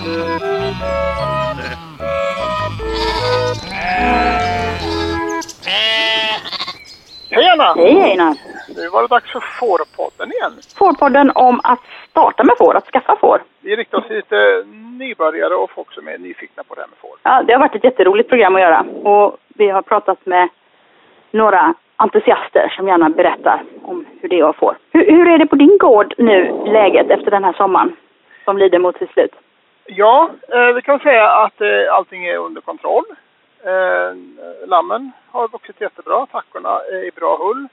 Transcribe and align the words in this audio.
Hej 0.00 0.08
Anna! 7.52 7.74
Hej 7.76 8.02
Einar! 8.02 8.36
Nu 8.76 8.88
var 8.88 9.02
det 9.02 9.08
dags 9.08 9.32
för 9.32 9.40
Fårpodden 9.40 10.32
igen. 10.32 10.52
Fårpodden 10.78 11.30
om 11.34 11.60
att 11.64 11.80
starta 12.10 12.44
med 12.44 12.54
får, 12.58 12.76
att 12.76 12.86
skaffa 12.86 13.16
får. 13.16 13.42
Vi 13.60 13.76
riktar 13.76 13.98
oss 13.98 14.06
till 14.06 14.16
lite 14.16 14.64
nybörjare 14.98 15.54
och 15.54 15.70
folk 15.70 15.92
som 15.92 16.08
är 16.08 16.18
nyfikna 16.18 16.62
på 16.62 16.74
det 16.74 16.80
här 16.80 16.88
med 16.88 16.98
får. 16.98 17.16
Ja, 17.22 17.42
det 17.42 17.52
har 17.52 17.60
varit 17.60 17.74
ett 17.74 17.84
jätteroligt 17.84 18.28
program 18.28 18.54
att 18.54 18.60
göra 18.60 18.84
och 19.04 19.36
vi 19.48 19.68
har 19.68 19.82
pratat 19.82 20.26
med 20.26 20.48
några 21.30 21.74
entusiaster 21.96 22.72
som 22.76 22.88
gärna 22.88 23.10
berättar 23.10 23.62
om 23.82 24.06
hur 24.20 24.28
det 24.28 24.40
är 24.40 24.44
att 24.44 24.56
få. 24.56 24.74
Hur, 24.92 25.06
hur 25.10 25.28
är 25.28 25.38
det 25.38 25.46
på 25.46 25.56
din 25.56 25.78
gård 25.78 26.14
nu, 26.18 26.64
läget 26.66 27.10
efter 27.10 27.30
den 27.30 27.44
här 27.44 27.52
sommaren 27.52 27.96
som 28.44 28.58
lider 28.58 28.78
mot 28.78 28.98
sitt 28.98 29.10
slut? 29.10 29.34
Ja, 29.86 30.30
eh, 30.48 30.74
vi 30.74 30.82
kan 30.82 30.98
säga 30.98 31.28
att 31.28 31.60
eh, 31.60 31.92
allting 31.94 32.24
är 32.24 32.36
under 32.36 32.60
kontroll. 32.60 33.04
Eh, 33.64 34.14
lammen 34.66 35.12
har 35.30 35.48
vuxit 35.48 35.80
jättebra, 35.80 36.26
tackorna 36.26 36.80
är 36.92 37.04
i 37.04 37.10
bra 37.10 37.36
hull. 37.36 37.68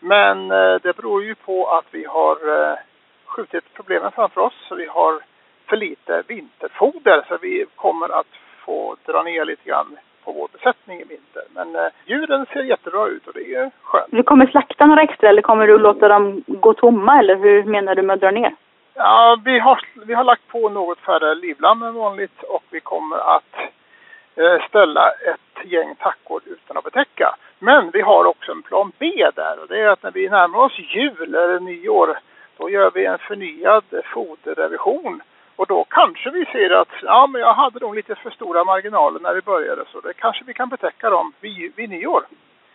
Men 0.00 0.50
eh, 0.50 0.74
det 0.82 0.96
beror 0.96 1.24
ju 1.24 1.34
på 1.34 1.66
att 1.66 1.84
vi 1.90 2.04
har 2.04 2.32
eh, 2.32 2.76
skjutit 3.24 3.64
problemen 3.74 4.12
framför 4.12 4.40
oss. 4.40 4.54
Så 4.68 4.74
vi 4.74 4.86
har 4.86 5.20
för 5.68 5.76
lite 5.76 6.22
vinterfoder 6.26 7.24
så 7.28 7.38
vi 7.42 7.66
kommer 7.76 8.08
att 8.20 8.26
få 8.64 8.96
dra 9.06 9.22
ner 9.22 9.44
lite 9.44 9.68
grann 9.68 9.96
på 10.24 10.32
vår 10.32 10.48
besättning 10.52 11.00
i 11.00 11.04
vinter. 11.04 11.42
Men 11.54 11.76
eh, 11.76 11.92
djuren 12.04 12.46
ser 12.52 12.62
jättebra 12.62 13.06
ut 13.06 13.26
och 13.26 13.34
det 13.34 13.54
är 13.54 13.70
skönt. 13.82 14.10
Du 14.10 14.22
kommer 14.22 14.46
slakta 14.46 14.86
några 14.86 15.02
extra 15.02 15.28
eller 15.28 15.42
kommer 15.42 15.66
du 15.66 15.78
låta 15.78 16.08
dem 16.08 16.44
gå 16.46 16.74
tomma 16.74 17.18
eller 17.18 17.36
hur 17.36 17.64
menar 17.64 17.94
du 17.94 18.02
med 18.02 18.14
att 18.14 18.20
dra 18.20 18.30
ner? 18.30 18.54
Ja, 18.98 19.38
vi 19.44 19.58
har, 19.58 19.80
vi 20.06 20.14
har 20.14 20.24
lagt 20.24 20.48
på 20.48 20.68
något 20.68 20.98
färre 20.98 21.34
livlamm 21.34 21.82
än 21.82 21.94
vanligt 21.94 22.42
och 22.42 22.64
vi 22.70 22.80
kommer 22.80 23.16
att 23.36 23.54
eh, 24.36 24.68
ställa 24.68 25.10
ett 25.10 25.64
gäng 25.64 25.94
tackor 25.94 26.42
utan 26.46 26.76
att 26.76 26.84
betäcka. 26.84 27.36
Men 27.58 27.90
vi 27.90 28.00
har 28.00 28.24
också 28.24 28.52
en 28.52 28.62
plan 28.62 28.92
B 28.98 29.30
där 29.34 29.60
och 29.60 29.68
det 29.68 29.80
är 29.80 29.88
att 29.88 30.02
när 30.02 30.10
vi 30.10 30.28
närmar 30.28 30.58
oss 30.58 30.78
jul 30.78 31.34
eller 31.34 31.60
nyår 31.60 32.18
då 32.56 32.70
gör 32.70 32.90
vi 32.94 33.06
en 33.06 33.18
förnyad 33.18 33.84
foderrevision. 34.04 35.22
Och 35.56 35.66
då 35.66 35.84
kanske 35.90 36.30
vi 36.30 36.44
ser 36.44 36.70
att 36.70 36.92
ja, 37.02 37.26
men 37.26 37.40
jag 37.40 37.54
hade 37.54 37.80
nog 37.80 37.94
lite 37.94 38.14
för 38.14 38.30
stora 38.30 38.64
marginaler 38.64 39.20
när 39.20 39.34
vi 39.34 39.40
började 39.40 39.84
så 39.92 40.00
det 40.00 40.12
kanske 40.12 40.44
vi 40.44 40.54
kan 40.54 40.68
betäcka 40.68 41.10
dem 41.10 41.32
vid, 41.40 41.72
vid 41.76 41.90
nyår. 41.90 42.24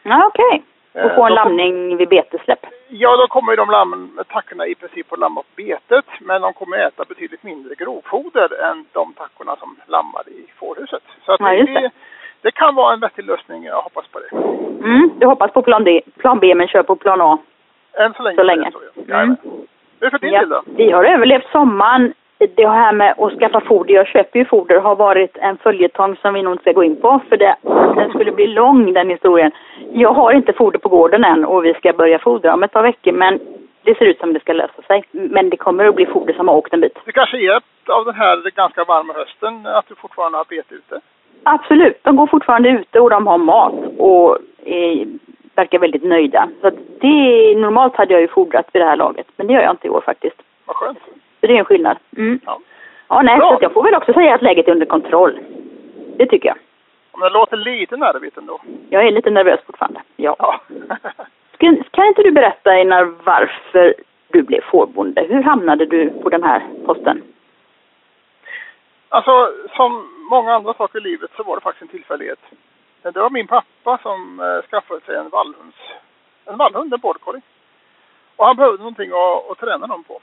Ja, 0.03 0.25
okej. 0.27 0.45
Okay. 0.45 0.61
Och 0.93 1.15
få 1.15 1.25
en 1.25 1.33
lamning 1.33 1.97
vid 1.97 2.09
betesläpp. 2.09 2.65
Ja, 2.87 3.17
då 3.17 3.27
kommer 3.27 3.55
de 3.55 4.09
tackorna 4.27 4.67
i 4.67 4.75
princip 4.75 5.13
att 5.13 5.19
lamma 5.19 5.41
på 5.41 5.47
betet 5.55 6.05
men 6.19 6.41
de 6.41 6.53
kommer 6.53 6.77
äta 6.77 7.03
betydligt 7.05 7.43
mindre 7.43 7.75
grovfoder 7.75 8.61
än 8.63 8.85
de 8.91 9.13
tackorna 9.13 9.55
som 9.55 9.75
lammar 9.87 10.29
i 10.29 10.45
fårhuset. 10.59 11.03
Så 11.25 11.37
Ja, 11.39 11.49
det. 11.49 11.63
det, 11.63 11.89
det 12.41 12.51
kan 12.51 12.75
vara 12.75 12.93
en 12.93 12.99
vettig 12.99 13.25
lösning, 13.25 13.63
jag 13.63 13.81
hoppas 13.81 14.07
på 14.07 14.19
det. 14.19 14.29
Mm, 14.87 15.11
du 15.19 15.25
hoppas 15.27 15.51
på 15.51 15.61
plan, 15.61 15.83
D, 15.83 16.01
plan 16.17 16.39
B 16.39 16.55
men 16.55 16.67
kör 16.67 16.83
på 16.83 16.95
plan 16.95 17.21
A. 17.21 17.37
Än 17.93 18.13
så 18.13 18.23
länge. 18.23 18.35
Så 18.35 18.43
länge. 18.43 18.71
Så, 18.71 18.79
ja. 19.07 19.15
Mm. 19.21 19.35
Hur 19.99 20.07
är 20.07 20.11
det 20.11 20.11
för 20.11 20.19
din 20.19 20.33
Ja, 20.33 20.39
del 20.39 20.49
då? 20.49 20.61
vi 20.65 20.91
har 20.91 21.03
överlevt 21.03 21.51
sommaren. 21.51 22.13
Det 22.55 22.67
här 22.67 22.93
med 22.93 23.15
att 23.17 23.39
skaffa 23.39 23.61
foder, 23.61 23.93
jag 23.93 24.07
köper 24.07 24.39
ju 24.39 24.45
foder, 24.45 24.79
har 24.79 24.95
varit 24.95 25.37
en 25.37 25.57
följetong 25.57 26.15
som 26.15 26.33
vi 26.33 26.43
nog 26.43 26.53
inte 26.53 26.63
ska 26.63 26.71
gå 26.71 26.83
in 26.83 26.95
på 26.95 27.19
för 27.29 27.37
det, 27.37 27.55
den 27.95 28.09
skulle 28.09 28.31
bli 28.31 28.47
lång 28.47 28.93
den 28.93 29.09
historien. 29.09 29.51
Jag 29.93 30.13
har 30.13 30.31
inte 30.31 30.53
foder 30.53 30.79
på 30.79 30.89
gården 30.89 31.23
än 31.23 31.45
och 31.45 31.65
vi 31.65 31.73
ska 31.73 31.93
börja 31.93 32.19
fodra 32.19 32.53
om 32.53 32.63
ett 32.63 32.71
par 32.71 32.83
veckor 32.83 33.11
men 33.11 33.39
det 33.83 33.97
ser 33.97 34.05
ut 34.05 34.19
som 34.19 34.33
det 34.33 34.39
ska 34.39 34.53
lösa 34.53 34.81
sig. 34.87 35.03
Men 35.11 35.49
det 35.49 35.57
kommer 35.57 35.85
att 35.85 35.95
bli 35.95 36.05
foder 36.05 36.33
som 36.33 36.47
har 36.47 36.55
åkt 36.55 36.73
en 36.73 36.81
bit. 36.81 36.97
Det 37.05 37.11
kanske 37.11 37.37
är 37.37 37.57
ett 37.57 37.89
av 37.89 38.05
den 38.05 38.15
här 38.15 38.51
ganska 38.55 38.83
varma 38.83 39.13
hösten 39.13 39.65
att 39.65 39.87
du 39.87 39.95
fortfarande 39.95 40.37
har 40.37 40.45
bete 40.49 40.75
ute? 40.75 40.99
Absolut, 41.43 42.03
de 42.03 42.15
går 42.15 42.27
fortfarande 42.27 42.69
ute 42.69 42.99
och 42.99 43.09
de 43.09 43.27
har 43.27 43.37
mat 43.37 43.73
och 43.97 44.37
är, 44.65 45.07
verkar 45.55 45.79
väldigt 45.79 46.03
nöjda. 46.03 46.49
Så 46.61 46.67
att 46.67 46.75
det, 47.01 47.55
normalt 47.57 47.95
hade 47.95 48.13
jag 48.13 48.21
ju 48.21 48.27
fodrat 48.27 48.69
vid 48.73 48.81
det 48.81 48.85
här 48.85 48.95
laget 48.95 49.27
men 49.35 49.47
det 49.47 49.53
gör 49.53 49.61
jag 49.61 49.73
inte 49.73 49.87
i 49.87 49.89
år 49.89 50.01
faktiskt. 50.01 50.41
Vad 50.65 50.75
skönt. 50.75 50.99
Så 51.41 51.47
det 51.47 51.53
är 51.53 51.59
en 51.59 51.65
skillnad. 51.65 51.97
Mm. 52.17 52.39
Ja. 52.45 52.59
Ja, 53.07 53.21
nej, 53.21 53.37
Bra. 53.37 53.49
så 53.49 53.57
jag 53.61 53.73
får 53.73 53.83
väl 53.83 53.95
också 53.95 54.13
säga 54.13 54.35
att 54.35 54.41
läget 54.41 54.67
är 54.67 54.71
under 54.71 54.85
kontroll. 54.85 55.39
Det 56.17 56.25
tycker 56.25 56.47
jag. 56.49 56.57
Men 57.11 57.21
det 57.21 57.29
låter 57.29 57.57
lite 57.57 57.97
nervigt 57.97 58.37
ändå. 58.37 58.59
Jag 58.89 59.07
är 59.07 59.11
lite 59.11 59.29
nervös 59.29 59.59
fortfarande. 59.65 60.01
Ja. 60.15 60.35
Ja. 60.39 60.61
Kan, 61.57 61.83
kan 61.91 62.07
inte 62.07 62.23
du 62.23 62.31
berätta, 62.31 62.69
Einar, 62.71 63.13
varför 63.23 63.95
du 64.27 64.41
blev 64.41 64.61
fårbonde? 64.61 65.21
Hur 65.21 65.43
hamnade 65.43 65.85
du 65.85 66.09
på 66.09 66.29
den 66.29 66.43
här 66.43 66.63
posten? 66.85 67.23
Alltså, 69.09 69.53
som 69.75 70.07
många 70.29 70.53
andra 70.53 70.73
saker 70.73 70.99
i 70.99 71.03
livet 71.03 71.31
så 71.37 71.43
var 71.43 71.55
det 71.55 71.61
faktiskt 71.61 71.81
en 71.81 71.87
tillfällighet. 71.87 72.39
Det 73.01 73.19
var 73.19 73.29
min 73.29 73.47
pappa 73.47 73.99
som 74.01 74.39
eh, 74.39 74.69
skaffade 74.69 75.01
sig 75.01 75.15
en 75.15 75.29
vallhunds, 75.29 75.77
en 76.45 76.57
vallhund, 76.57 76.93
en 76.93 76.99
border. 76.99 77.41
Och 78.35 78.45
han 78.45 78.55
behövde 78.55 78.77
någonting 78.77 79.11
att, 79.11 79.51
att 79.51 79.57
träna 79.57 79.87
dem 79.87 80.03
på. 80.03 80.21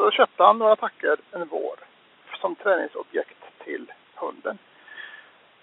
Så 0.00 0.10
köpte 0.10 0.42
han 0.42 0.58
några 0.58 0.76
tackor 0.76 1.16
en 1.32 1.48
vår 1.50 1.74
som 2.40 2.54
träningsobjekt 2.54 3.64
till 3.64 3.92
hunden. 4.14 4.58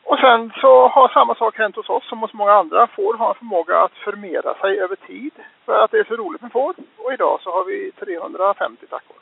Och 0.04 0.20
sen 0.20 0.52
så 0.62 0.88
har 0.88 1.08
samma 1.08 1.36
sak 1.36 1.58
hänt 1.58 1.76
hos 1.76 1.90
oss 1.90 2.08
som 2.10 2.20
hos 2.20 2.34
många 2.34 2.52
andra. 2.52 2.88
Får 2.88 3.14
har 3.14 3.30
en 3.30 3.36
förmåga 3.36 3.80
att 3.80 3.92
förmera 3.94 4.54
sig 4.54 4.80
över 4.80 4.96
tid 4.96 5.32
för 5.66 5.84
att 5.84 5.92
det 5.92 6.00
är 6.00 6.04
så 6.04 6.16
roligt 6.16 6.42
med 6.42 6.52
får. 6.52 6.74
Och 6.98 7.14
idag 7.14 7.40
så 7.44 7.52
har 7.52 7.64
vi 7.64 7.92
350 7.92 8.86
tackor. 8.88 9.16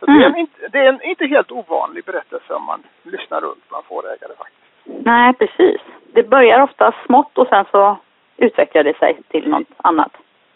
Så 0.00 0.06
det, 0.06 0.12
är 0.12 0.16
en, 0.16 0.24
Mm. 0.24 0.36
inte- 0.40 0.68
det 0.68 0.78
är 0.78 0.88
en 0.88 1.02
inte 1.02 1.26
helt 1.26 1.50
ovanlig 1.52 2.04
berättelse 2.04 2.54
om 2.54 2.64
man 2.64 2.82
lyssnar 3.02 3.40
runt 3.40 3.68
bland 3.68 3.84
fårägare 3.84 4.32
faktiskt. 4.38 4.60
Nej, 4.84 5.32
precis. 5.34 5.80
Det 6.12 6.22
börjar 6.22 6.62
ofta 6.62 6.94
smått 7.06 7.38
och 7.38 7.48
sen 7.48 7.64
så 7.70 7.96
utvecklar 8.36 8.82
det 8.84 8.98
sig 8.98 9.18
till 9.28 9.48
något 9.48 9.68
annat. 9.76 10.12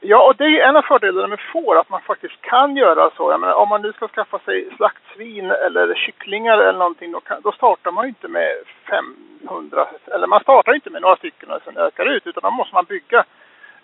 Ja, 0.07 0.27
och 0.27 0.37
det 0.37 0.45
är 0.45 0.69
en 0.69 0.77
av 0.77 0.83
fördelarna 0.83 1.29
med 1.29 1.41
får, 1.53 1.79
att 1.79 1.89
man 1.89 2.01
faktiskt 2.01 2.41
kan 2.41 2.77
göra 2.77 3.11
så. 3.17 3.31
Jag 3.31 3.41
menar, 3.41 3.55
om 3.55 3.69
man 3.69 3.83
nu 3.83 3.93
ska 3.93 4.09
skaffa 4.09 4.39
sig 4.39 4.69
slaktsvin 4.77 5.51
eller 5.51 5.95
kycklingar 5.95 6.59
eller 6.59 6.79
någonting, 6.79 7.13
då, 7.13 7.21
kan, 7.21 7.41
då 7.43 7.53
startar 7.53 7.93
man 7.93 8.05
ju 8.05 8.09
inte 8.09 8.29
med 8.29 8.51
500, 8.89 9.87
eller 10.07 10.27
man 10.27 10.41
startar 10.41 10.75
inte 10.75 10.91
med 10.91 11.03
några 11.03 11.17
stycken 11.17 11.51
och 11.51 11.63
sen 11.65 11.77
ökar 11.77 12.07
ut, 12.07 12.27
utan 12.27 12.43
då 12.43 12.51
måste 12.51 12.75
man 12.75 12.85
bygga 12.85 13.25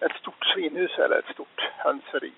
ett 0.00 0.12
stort 0.12 0.44
svinhus 0.54 0.98
eller 0.98 1.18
ett 1.18 1.34
stort 1.34 1.68
hönseri. 1.76 2.32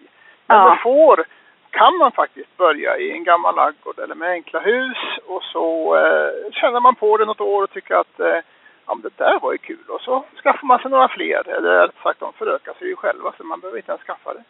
Men 0.47 0.59
Ja. 0.59 0.69
med 0.69 0.79
får 0.83 1.25
kan 1.71 1.97
man 1.97 2.13
faktiskt 2.13 2.57
börja 2.57 2.99
i 2.99 3.13
en 3.13 3.25
gammal 3.25 3.55
ladugård 3.57 3.99
eller 3.99 4.15
med 4.15 4.31
enkla 4.31 4.61
hus 4.61 4.99
och 5.27 5.43
så 5.43 5.97
eh, 5.97 6.53
känner 6.53 6.81
man 6.81 6.95
på 6.95 7.17
det 7.17 7.25
något 7.25 7.41
år 7.41 7.63
och 7.63 7.71
tycker 7.71 7.95
att 7.95 8.21
eh, 8.21 8.39
ja, 8.87 8.95
men 8.95 9.03
det 9.03 9.25
där 9.25 9.39
var 9.43 9.53
ju 9.53 9.59
kul. 9.59 9.85
Och 9.89 10.01
så 10.01 10.25
skaffar 10.43 10.67
man 10.67 10.79
sig 10.79 10.91
några 10.91 11.09
fler. 11.09 11.49
Eller 11.49 11.87
rätt 11.87 11.95
sagt, 12.03 12.21
de 12.21 12.33
förökar 12.33 12.73
sig 12.79 12.89
ju 12.89 12.97
själva 12.97 13.33
så 13.37 13.45
man 13.45 13.61
behöver 13.61 13.79
inte 13.79 13.93
ens 13.93 14.03
skaffa 14.05 14.35
det. 14.35 14.43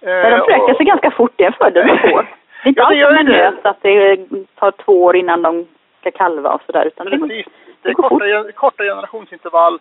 Men 0.00 0.30
de 0.30 0.36
Eh, 0.36 0.44
förökar 0.44 0.72
och- 0.72 0.76
sig 0.76 0.86
ganska 0.86 1.10
fort, 1.10 1.32
det 1.36 1.42
är 1.44 1.46
en 1.46 1.52
fördel 1.52 1.86
med 1.86 2.00
får. 2.00 2.22
Det 2.62 2.68
är 2.68 2.68
inte 2.68 2.80
Ja, 2.80 2.90
det 2.90 3.04
alls 3.18 3.28
nöt 3.28 3.66
att 3.66 3.82
det 3.82 4.26
tar 4.54 4.70
två 4.70 5.04
år 5.04 5.16
innan 5.16 5.42
de 5.42 5.66
ska 6.00 6.10
kalva 6.10 6.50
och 6.54 6.62
sådär. 6.66 6.86
Utan 6.86 7.06
det, 7.06 7.18
Precis. 7.18 7.46
Det 7.46 7.52
det 7.82 7.88
är 7.88 7.94
går 7.94 8.08
korta, 8.08 8.52
korta 8.52 8.84
generationsintervall. 8.84 9.78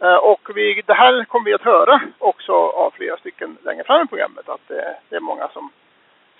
Eh, 0.00 0.14
Och 0.16 0.40
vi, 0.54 0.82
det 0.86 0.94
här 0.94 1.24
kommer 1.24 1.44
vi 1.44 1.54
att 1.54 1.62
höra 1.62 2.00
också 2.18 2.52
av 2.52 2.90
flera 2.96 3.16
stycken 3.16 3.56
längre 3.64 3.84
fram 3.84 4.02
i 4.02 4.06
programmet. 4.06 4.48
Att 4.48 4.68
det, 4.68 4.96
det 5.08 5.16
är 5.16 5.20
många 5.20 5.48
som, 5.48 5.70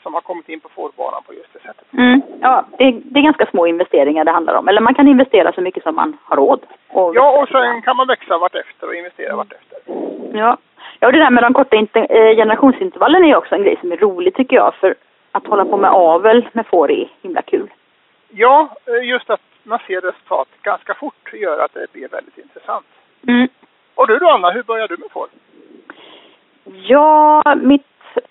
som 0.02 0.14
har 0.14 0.20
kommit 0.20 0.48
in 0.48 0.60
på 0.60 0.68
fårbanan 0.68 1.22
på 1.26 1.34
just 1.34 1.52
det 1.52 1.58
sättet. 1.60 1.92
mm, 1.92 2.22
ja, 2.46 2.64
det, 2.78 2.84
är- 2.84 3.00
det 3.04 3.18
är 3.20 3.22
ganska 3.30 3.46
små 3.46 3.66
investeringar 3.66 4.24
det 4.24 4.30
handlar 4.30 4.54
om. 4.54 4.68
Eller 4.68 4.80
man 4.80 4.94
kan 4.94 5.08
investera 5.08 5.52
så 5.52 5.60
mycket 5.60 5.82
som 5.82 5.94
man 5.94 6.16
har 6.24 6.36
råd. 6.36 6.60
Och 6.88 7.14
Ja, 7.14 7.42
och 7.42 7.48
sen 7.48 7.82
kan 7.82 7.96
man 7.96 8.06
växa 8.06 8.38
vartefter 8.38 8.86
och 8.88 8.94
investera 8.94 9.36
vartefter. 9.36 9.78
Ja. 10.32 10.56
ja, 11.00 11.06
och 11.06 11.12
det 11.12 11.18
där 11.18 11.30
med 11.30 11.42
de 11.42 11.54
korta 11.54 11.76
eh, 11.76 12.36
generationsintervallen 12.36 13.24
är 13.24 13.36
också 13.36 13.54
en 13.54 13.62
grej 13.62 13.76
som 13.80 13.92
är 13.92 13.96
rolig 13.96 14.34
tycker 14.34 14.56
jag. 14.56 14.74
För 14.74 14.94
att 15.32 15.46
hålla 15.46 15.64
på 15.64 15.76
med 15.76 15.90
avel 15.90 16.48
med 16.52 16.66
får 16.66 16.90
är 16.90 17.08
himla 17.22 17.42
kul. 17.42 17.68
Ja, 18.28 18.68
eh, 18.86 19.08
just 19.08 19.30
att 19.30 19.40
man 19.62 19.78
ser 19.86 20.00
resultat 20.00 20.48
ganska 20.62 20.94
fort 20.94 21.32
gör 21.32 21.58
att 21.64 21.74
det 21.74 21.92
blir 21.92 22.08
väldigt 22.08 22.38
intressant. 22.38 22.86
Mm. 23.28 23.48
Och 23.94 24.06
du 24.08 24.18
då 24.18 24.28
Anna, 24.28 24.50
hur 24.50 24.62
började 24.62 24.96
du 24.96 25.00
med 25.00 25.10
får? 25.10 25.26
Ja, 26.88 27.42
mitt, 27.62 27.86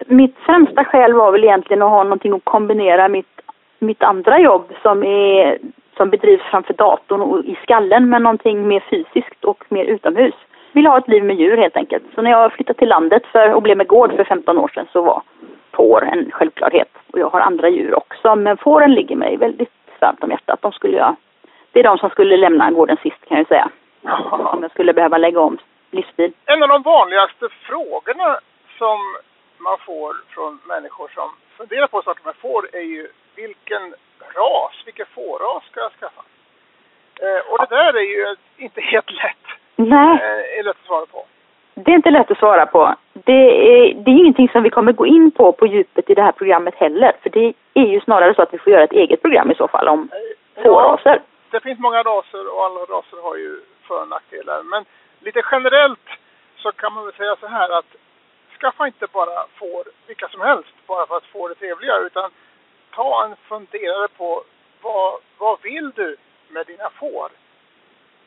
mitt 0.06 0.36
främsta 0.46 0.84
skäl 0.86 1.14
var 1.14 1.32
väl 1.32 1.44
egentligen 1.44 1.82
att 1.82 1.90
ha 1.90 2.04
någonting 2.04 2.34
att 2.34 2.44
kombinera 2.44 3.08
mitt, 3.08 3.40
mitt 3.80 4.04
andra 4.04 4.40
jobb 4.40 4.74
som, 4.82 5.04
är, 5.04 5.58
som 5.98 6.10
bedrivs 6.10 6.44
framför 6.44 6.74
datorn 6.74 7.22
och 7.22 7.46
i 7.46 7.58
skallen 7.64 8.10
med 8.10 8.22
någonting 8.22 8.68
mer 8.68 8.84
fysiskt 8.90 9.44
och 9.44 9.64
mer 9.70 9.86
utomhus. 9.86 10.36
Vill 10.72 10.88
ha 10.88 10.98
ett 10.98 11.08
liv 11.08 11.24
med 11.24 11.36
djur 11.36 11.58
helt 11.58 11.78
enkelt. 11.78 12.04
Så 12.16 12.22
när 12.22 12.32
jag 12.32 12.54
flyttade 12.54 12.80
till 12.80 12.90
landet 12.90 13.24
för, 13.26 13.54
och 13.54 13.62
blev 13.62 13.78
med 13.78 13.88
gård 13.88 14.16
för 14.16 14.24
15 14.24 14.58
år 14.58 14.68
sedan 14.68 14.88
så 14.92 15.02
var 15.02 15.22
får 15.72 16.06
en 16.06 16.32
självklarhet. 16.32 16.90
Och 17.14 17.20
jag 17.20 17.30
har 17.30 17.40
andra 17.40 17.70
djur 17.70 17.96
också 17.96 18.36
men 18.36 18.58
fåren 18.58 18.94
ligger 18.94 19.16
mig 19.16 19.38
väldigt 19.38 19.70
varmt 20.00 20.24
om 20.24 20.32
hjärtat. 20.32 20.62
De 20.62 20.72
skulle 20.72 20.98
jag, 20.98 21.16
det 21.72 21.80
är 21.80 21.84
de 21.84 21.98
som 21.98 22.10
skulle 22.10 22.38
lämna 22.38 22.72
gården 22.72 22.98
sist 23.04 23.26
kan 23.28 23.38
jag 23.38 23.48
säga. 23.48 23.70
Om 24.54 24.62
jag 24.62 24.72
skulle 24.72 24.94
behöva 24.94 25.18
lägga 25.18 25.40
om 25.40 25.58
livsstil. 25.92 26.34
En 26.46 26.64
av 26.64 26.70
de 26.70 26.82
vanligaste 26.82 27.50
frågorna 27.68 28.40
som 28.78 28.98
man 29.58 29.78
får 29.86 30.16
från 30.34 30.60
människor 30.68 31.08
som 31.14 31.30
funderar 31.58 31.88
på 31.88 31.98
att 31.98 32.04
starta 32.04 32.20
med 32.26 32.36
får 32.36 32.76
är 32.76 32.82
ju 32.82 33.08
vilken 33.36 33.94
ras, 34.36 34.74
vilken 34.86 35.06
fåras 35.06 35.64
ska 35.72 35.80
jag 35.80 35.92
skaffa? 35.92 36.22
Eh, 37.22 37.52
och 37.52 37.58
det 37.60 37.76
där 37.76 37.94
är 37.94 38.18
ju 38.18 38.36
inte 38.58 38.82
helt 38.82 39.12
lätt. 39.12 39.46
Nej. 39.76 40.20
Eh, 40.22 40.60
är 40.60 40.64
lätt 40.64 40.78
att 40.82 40.86
svara 40.86 41.06
på. 41.06 41.26
Det 41.74 41.92
är 41.92 41.96
inte 41.96 42.12
lätt 42.12 42.32
att 42.32 42.38
svara 42.38 42.66
på. 42.66 42.96
Det 43.14 43.32
är, 43.32 43.94
det 43.94 44.12
är 44.12 44.16
ingenting 44.16 44.50
som 44.50 44.64
vi 44.64 44.70
kommer 44.70 44.92
gå 44.92 45.06
in 45.06 45.32
på 45.32 45.52
på 45.52 45.68
djupet 45.68 46.10
i 46.10 46.14
det 46.14 46.22
här 46.22 46.32
programmet 46.32 46.76
heller. 46.76 47.14
För 47.22 47.30
det 47.30 47.54
är 47.74 47.86
ju 47.86 48.02
snarare 48.02 48.34
så 48.34 48.42
att 48.42 48.54
vi 48.54 48.58
får 48.58 48.74
göra 48.74 48.84
ett 48.84 48.92
eget 48.92 49.22
program 49.22 49.52
i 49.52 49.56
så 49.56 49.68
fall 49.68 49.88
om 49.88 50.10
Eh, 50.56 50.64
fåraser. 50.64 51.16
Ja, 51.16 51.20
det 51.52 51.60
finns 51.60 51.80
många 51.80 52.02
raser 52.04 52.56
och 52.56 52.66
alla 52.66 52.80
raser 52.80 53.18
har 53.22 53.36
ju 53.36 53.62
för 53.88 54.02
och 54.02 54.08
nackdelar. 54.08 54.64
Men 54.64 54.86
lite 55.20 55.42
generellt 55.52 56.08
så 56.58 56.72
kan 56.72 56.94
man 56.94 57.06
väl 57.06 57.14
säga 57.14 57.36
så 57.40 57.48
här 57.48 57.78
att 57.80 57.96
skaffa 58.60 58.88
inte 58.88 59.08
bara 59.14 59.48
får 59.56 59.84
vilka 60.08 60.28
som 60.28 60.42
helst 60.42 60.74
bara 60.88 61.06
för 61.06 61.18
att 61.18 61.26
få 61.26 61.48
det 61.48 61.56
trevliga 61.56 61.98
utan 61.98 62.32
ta 62.96 63.26
en 63.26 63.36
funderare 63.36 64.08
på 64.18 64.44
vad, 64.82 65.14
vad 65.38 65.62
vill 65.62 65.92
du 65.96 66.16
med 66.50 66.66
dina 66.68 66.90
får? 66.90 67.30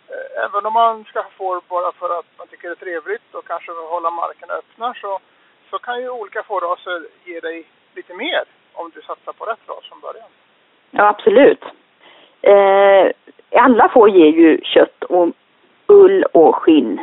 Eh, 0.08 0.44
även 0.44 0.66
om 0.66 0.72
man 0.72 1.04
ska 1.04 1.24
får 1.36 1.60
bara 1.68 1.92
för 1.92 2.18
att 2.18 2.26
man 2.38 2.46
tycker 2.46 2.68
det 2.68 2.74
är 2.74 2.84
trevligt 2.84 3.34
och 3.34 3.46
kanske 3.46 3.72
vill 3.72 3.94
hålla 3.96 4.10
marken 4.10 4.50
öppna 4.50 4.94
så, 4.94 5.18
så 5.70 5.78
kan 5.78 6.00
ju 6.00 6.10
olika 6.10 6.42
fårraser 6.42 7.06
ge 7.24 7.40
dig 7.40 7.64
lite 7.94 8.14
mer 8.14 8.44
om 8.72 8.90
du 8.94 9.00
satsar 9.02 9.32
på 9.32 9.44
rätt 9.44 9.68
ras 9.68 9.84
från 9.88 10.00
början. 10.00 10.30
Ja, 10.90 11.08
absolut. 11.08 11.64
Eh, 12.42 13.10
alla 13.62 13.88
får 13.88 14.08
ger 14.10 14.32
ju 14.32 14.60
kött 14.64 15.04
och 15.04 15.28
ull 15.86 16.24
och 16.32 16.56
skinn. 16.56 17.00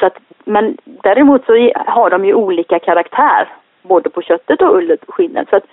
Så 0.00 0.06
att, 0.06 0.16
men 0.44 0.76
däremot 0.84 1.46
så 1.46 1.52
har 1.74 2.10
de 2.10 2.24
ju 2.24 2.34
olika 2.34 2.78
karaktär, 2.78 3.48
både 3.82 4.10
på 4.10 4.22
köttet 4.22 4.62
och 4.62 4.76
ullet 4.76 5.04
och 5.04 5.14
skinnet. 5.14 5.48
Så 5.48 5.56
att 5.56 5.64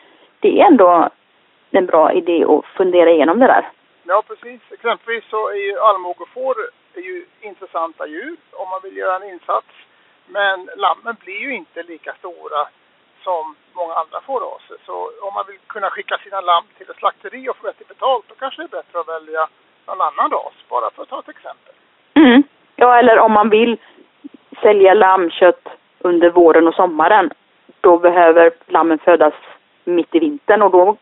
det 0.47 0.61
är 0.61 0.65
ändå 0.65 1.09
en 1.71 1.85
bra 1.85 2.11
idé 2.13 2.45
att 2.45 2.65
fundera 2.65 3.09
igenom 3.09 3.39
det 3.39 3.47
där. 3.47 3.69
Ja, 4.03 4.23
precis. 4.27 4.61
Exempelvis 4.71 5.23
så 5.29 5.49
är 5.49 5.61
ju 5.67 5.79
allmogefår 5.79 6.55
är 6.94 7.01
ju 7.01 7.25
intressanta 7.41 8.07
djur 8.07 8.38
om 8.51 8.69
man 8.69 8.79
vill 8.83 8.97
göra 8.97 9.15
en 9.15 9.29
insats. 9.33 9.67
Men 10.27 10.69
lammen 10.77 11.15
blir 11.23 11.39
ju 11.39 11.55
inte 11.55 11.83
lika 11.83 12.13
stora 12.13 12.61
som 13.23 13.55
många 13.73 13.94
andra 13.94 14.21
fårraser. 14.21 14.77
Så 14.85 14.95
om 15.21 15.33
man 15.33 15.45
vill 15.47 15.59
kunna 15.67 15.89
skicka 15.89 16.17
sina 16.17 16.41
lamm 16.41 16.65
till 16.77 16.89
ett 16.89 16.97
slakteri 16.97 17.49
och 17.49 17.57
få 17.57 17.67
vettigt 17.67 17.88
betalt 17.88 18.25
då 18.27 18.35
kanske 18.35 18.61
det 18.61 18.65
är 18.65 18.77
bättre 18.81 18.99
att 18.99 19.07
välja 19.07 19.47
någon 19.88 20.01
annan 20.01 20.31
ras, 20.31 20.53
bara 20.69 20.89
för 20.91 21.03
att 21.03 21.09
ta 21.09 21.19
ett 21.19 21.29
exempel. 21.29 21.73
Mm. 22.13 22.44
Ja, 22.75 22.99
eller 22.99 23.19
om 23.19 23.31
man 23.31 23.49
vill 23.49 23.77
sälja 24.61 24.94
lammkött 24.94 25.67
under 25.99 26.29
våren 26.29 26.67
och 26.67 26.75
sommaren, 26.75 27.31
då 27.81 27.97
behöver 27.97 28.51
lammen 28.67 28.99
födas 28.99 29.33
mitt 29.87 30.15
i 30.15 30.19
vintern 30.19 30.61
och 30.61 30.71
då, 30.71 30.97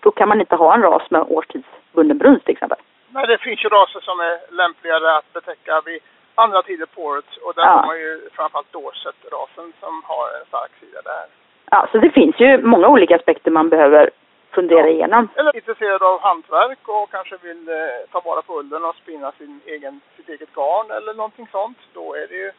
då 0.00 0.10
kan 0.10 0.28
man 0.28 0.40
inte 0.40 0.56
ha 0.56 0.74
en 0.74 0.82
ras 0.82 1.10
med 1.10 1.24
årstidsbunden 1.28 2.18
brunst 2.18 2.44
till 2.44 2.52
exempel. 2.52 2.78
Men 3.08 3.28
det 3.28 3.38
finns 3.38 3.64
ju 3.64 3.68
raser 3.68 4.00
som 4.00 4.20
är 4.20 4.38
lämpligare 4.52 5.16
att 5.16 5.32
betäcka 5.32 5.80
vid 5.84 6.00
andra 6.34 6.62
tider 6.62 6.86
på 6.86 7.02
året 7.02 7.24
och 7.44 7.54
där 7.54 7.62
Ja. 7.62 7.68
har 7.68 7.86
man 7.86 7.98
ju 7.98 8.28
framförallt 8.32 8.72
Dorset-rasen 8.72 9.72
som 9.80 10.02
har 10.04 10.26
en 10.40 10.46
stark 10.46 10.70
sida 10.80 11.00
där. 11.04 11.24
Ja, 11.70 11.88
så 11.92 11.98
det 11.98 12.10
finns 12.10 12.40
ju 12.40 12.62
många 12.62 12.88
olika 12.88 13.16
aspekter 13.16 13.50
man 13.50 13.68
behöver 13.68 14.10
fundera 14.50 14.80
Ja. 14.86 14.92
igenom. 14.92 15.28
Eller 15.34 15.56
intresserad 15.56 16.02
av 16.02 16.20
hantverk 16.20 16.88
och 16.88 17.10
kanske 17.10 17.36
vill 17.42 17.68
eh, 17.68 17.74
ta 18.12 18.20
vara 18.20 18.42
på 18.42 18.58
ullen 18.58 18.84
och 18.84 18.94
spinna 18.96 19.32
sin 19.32 19.60
egen, 19.66 20.00
sitt 20.16 20.28
eget 20.28 20.52
garn 20.54 20.90
eller 20.90 21.14
någonting 21.14 21.48
sånt. 21.52 21.78
Då 21.94 22.14
är 22.14 22.26
det 22.28 22.34
ju 22.34 22.50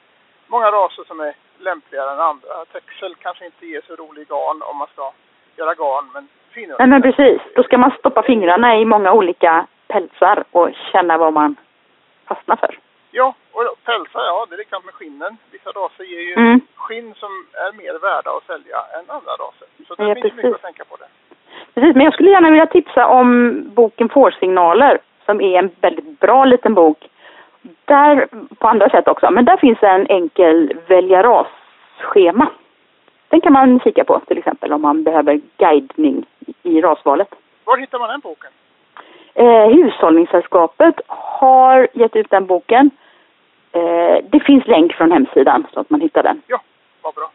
många 0.48 0.72
raser 0.72 1.04
som 1.04 1.20
är 1.20 1.34
lämpligare 1.58 2.12
än 2.12 2.20
andra. 2.20 2.66
Texel 2.72 3.16
kanske 3.16 3.46
inte 3.46 3.66
ger 3.66 3.82
så 3.88 3.96
rolig 3.96 4.28
garn 4.28 4.62
om 4.62 4.78
man 4.78 4.88
ska 4.94 5.12
göra 5.58 5.74
garn, 5.74 6.06
men 6.14 6.28
finull. 6.54 6.76
Nej 6.80 6.88
men 6.88 7.02
precis, 7.02 7.42
då 7.56 7.64
ska 7.64 7.78
man 7.78 7.92
stoppa 8.00 8.24
fingrarna 8.24 8.78
i 8.78 8.86
många 8.86 9.12
olika 9.14 9.68
pälsar 9.88 10.44
och 10.52 10.70
känna 10.92 11.18
vad 11.18 11.34
man 11.34 11.56
fastnar 12.28 12.56
för. 12.56 12.80
Ja, 13.12 13.34
och 13.52 13.64
pälsar, 13.86 14.20
ja, 14.22 14.46
det 14.50 14.56
är 14.56 14.58
likadant 14.58 14.86
med 14.86 14.94
skinnen. 14.94 15.38
Vissa 15.52 15.70
raser 15.70 16.04
ger 16.04 16.20
ju 16.22 16.34
Mm. 16.34 16.62
skinn 16.76 17.14
som 17.16 17.30
är 17.54 17.72
mer 17.78 18.00
värda 18.02 18.30
att 18.32 18.44
sälja 18.48 18.78
än 19.00 19.06
andra 19.16 19.32
raser. 19.32 19.68
Så 19.88 19.96
det 19.96 20.04
Ja, 20.04 20.16
finns 20.16 20.34
mycket 20.36 20.56
att 20.56 20.62
tänka 20.62 20.84
på 20.86 20.96
det. 20.96 21.08
Precis, 21.74 21.96
men 21.96 22.04
jag 22.06 22.14
skulle 22.14 22.30
gärna 22.30 22.50
vilja 22.50 22.66
tipsa 22.66 23.08
om 23.08 23.62
boken 23.76 24.10
Fårsignaler 24.10 25.00
som 25.26 25.42
är 25.42 25.60
en 25.60 25.70
väldigt 25.82 26.20
bra 26.20 26.46
liten 26.46 26.74
bok. 26.74 27.10
Där, 27.86 28.28
på 28.60 28.68
andra 28.68 28.90
sätt 28.90 29.08
också, 29.08 29.32
men 29.32 29.46
där 29.46 29.58
finns 29.58 29.84
en 29.84 30.08
enkel 30.10 30.74
välja 30.88 31.24
ras-schema. 31.24 32.48
Den 33.30 33.42
kan 33.42 33.54
man 33.54 33.80
kika 33.80 34.04
på 34.04 34.20
till 34.20 34.38
exempel 34.38 34.74
om 34.74 34.82
man 34.82 35.04
behöver 35.04 35.42
guidning 35.58 36.26
i 36.64 36.82
rasvalet. 36.82 37.28
Var 37.64 37.78
hittar 37.78 38.00
man 38.00 38.10
den 38.10 38.20
boken? 38.20 38.52
Eh, 39.34 39.68
Hushållningssällskapet 39.68 41.02
har 41.08 41.88
gett 41.94 42.16
ut 42.16 42.30
den 42.30 42.46
boken. 42.46 42.90
Eh, 43.72 44.18
det 44.30 44.40
finns 44.40 44.68
länk 44.68 44.94
från 44.94 45.12
hemsidan 45.12 45.68
så 45.74 45.80
att 45.80 45.90
man 45.90 46.02
hittar 46.02 46.24
den. 46.24 46.42
Ja, 46.48 46.62
vad 47.02 47.14
bra. 47.14 47.32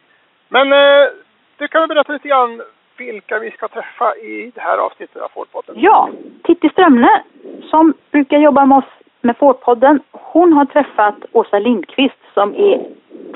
Men 0.49 0.73
eh, 0.73 1.09
du 1.57 1.69
kan 1.69 1.81
väl 1.81 1.89
berätta 1.89 2.13
lite 2.13 2.29
grann 2.29 2.63
vilka 2.97 3.39
vi 3.39 3.51
ska 3.51 3.69
träffa 3.69 4.17
i 4.17 4.53
det 4.55 4.61
här 4.61 4.79
avsnittet 4.79 5.23
av 5.23 5.29
Fårpodden? 5.29 5.75
Ja, 5.79 6.09
Titti 6.43 6.69
Strömne 6.69 7.23
som 7.71 7.95
brukar 8.11 8.39
jobba 8.39 8.67
med 8.67 8.79
oss 8.79 8.91
med 9.21 9.37
Fårpodden, 9.37 10.01
hon 10.11 10.53
har 10.53 10.65
träffat 10.65 11.15
Åsa 11.33 11.59
Lindqvist 11.59 12.19
som 12.35 12.55
är 12.55 12.87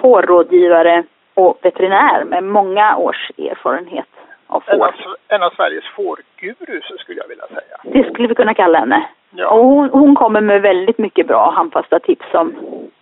fårrådgivare 0.00 1.04
och 1.36 1.58
veterinär 1.62 2.24
med 2.24 2.44
många 2.44 2.96
års 2.96 3.30
erfarenhet 3.38 4.06
av 4.46 4.62
En 4.66 4.82
av, 4.82 4.92
får. 4.92 5.16
en 5.28 5.42
av 5.42 5.50
Sveriges 5.50 5.84
fårgurus 5.84 6.84
skulle 6.98 7.20
jag 7.20 7.28
vilja 7.28 7.46
säga. 7.46 7.76
Det 7.82 8.10
skulle 8.10 8.28
vi 8.28 8.34
kunna 8.34 8.54
kalla 8.54 8.78
henne. 8.78 9.06
Ja. 9.30 9.48
Och 9.48 9.64
hon, 9.64 9.90
hon 9.90 10.14
kommer 10.14 10.40
med 10.40 10.62
väldigt 10.62 10.98
mycket 10.98 11.26
bra 11.26 11.50
handfasta 11.50 11.98
tips 11.98 12.34
om 12.34 12.54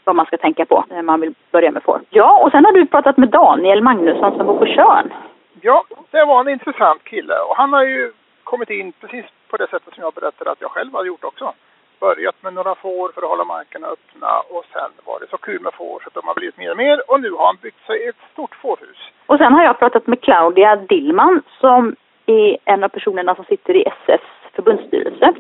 vad 0.05 0.17
man 0.17 0.27
ska 0.27 0.37
tänka 0.37 0.67
på 0.67 0.85
när 0.89 1.03
man 1.03 1.21
vill 1.21 1.35
börja 1.51 1.71
med 1.71 1.83
får. 1.83 2.01
Ja, 2.11 2.43
och 2.43 2.51
sen 2.51 2.65
har 2.65 2.73
du 2.73 2.87
pratat 2.87 3.17
med 3.17 3.29
Daniel 3.29 3.83
Magnusson 3.83 4.37
som 4.37 4.47
bor 4.47 4.59
på 4.59 4.67
Tjörn. 4.67 5.13
Ja, 5.61 5.85
det 6.11 6.25
var 6.25 6.41
en 6.41 6.49
intressant 6.49 7.05
kille 7.05 7.35
och 7.49 7.57
han 7.57 7.73
har 7.73 7.85
ju 7.85 8.13
kommit 8.45 8.71
in 8.71 8.93
precis 9.01 9.25
på 9.51 9.57
det 9.57 9.67
sättet 9.71 9.95
som 9.95 10.03
jag 10.03 10.13
berättade 10.15 10.51
att 10.51 10.61
jag 10.61 10.71
själv 10.71 10.95
har 10.95 11.05
gjort 11.05 11.25
också. 11.25 11.53
Börjat 12.01 12.43
med 12.43 12.55
några 12.55 12.75
får 12.75 13.13
för 13.13 13.23
att 13.23 13.29
hålla 13.29 13.45
markerna 13.45 13.87
öppna 13.87 14.41
och 14.51 14.65
sen 14.73 14.91
var 15.05 15.21
det 15.21 15.27
så 15.31 15.37
kul 15.37 15.63
med 15.63 15.75
får 15.75 16.01
så 16.01 16.09
att 16.09 16.15
de 16.15 16.27
har 16.27 16.35
blivit 16.35 16.59
mer 16.59 16.71
och 16.71 16.77
mer 16.77 17.11
och 17.11 17.21
nu 17.21 17.31
har 17.31 17.47
han 17.47 17.57
byggt 17.63 17.87
sig 17.87 18.09
ett 18.09 18.23
stort 18.33 18.55
fårhus. 18.55 18.99
Och 19.27 19.39
sen 19.39 19.53
har 19.53 19.65
jag 19.65 19.79
pratat 19.79 20.07
med 20.07 20.21
Claudia 20.21 20.77
Dillman 20.77 21.43
som 21.61 21.97
är 22.27 22.57
en 22.65 22.85
av 22.85 22.89
personerna 22.89 23.35
som 23.35 23.45
sitter 23.45 23.77
i 23.77 23.85
SS 24.03 24.21
förbundsstyrelse. 24.53 25.33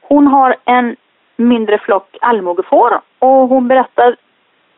Hon 0.00 0.26
har 0.26 0.56
en 0.64 0.96
mindre 1.36 1.78
flock 1.78 2.16
allmogefår 2.20 3.00
och 3.18 3.48
hon 3.48 3.68
berättar 3.68 4.16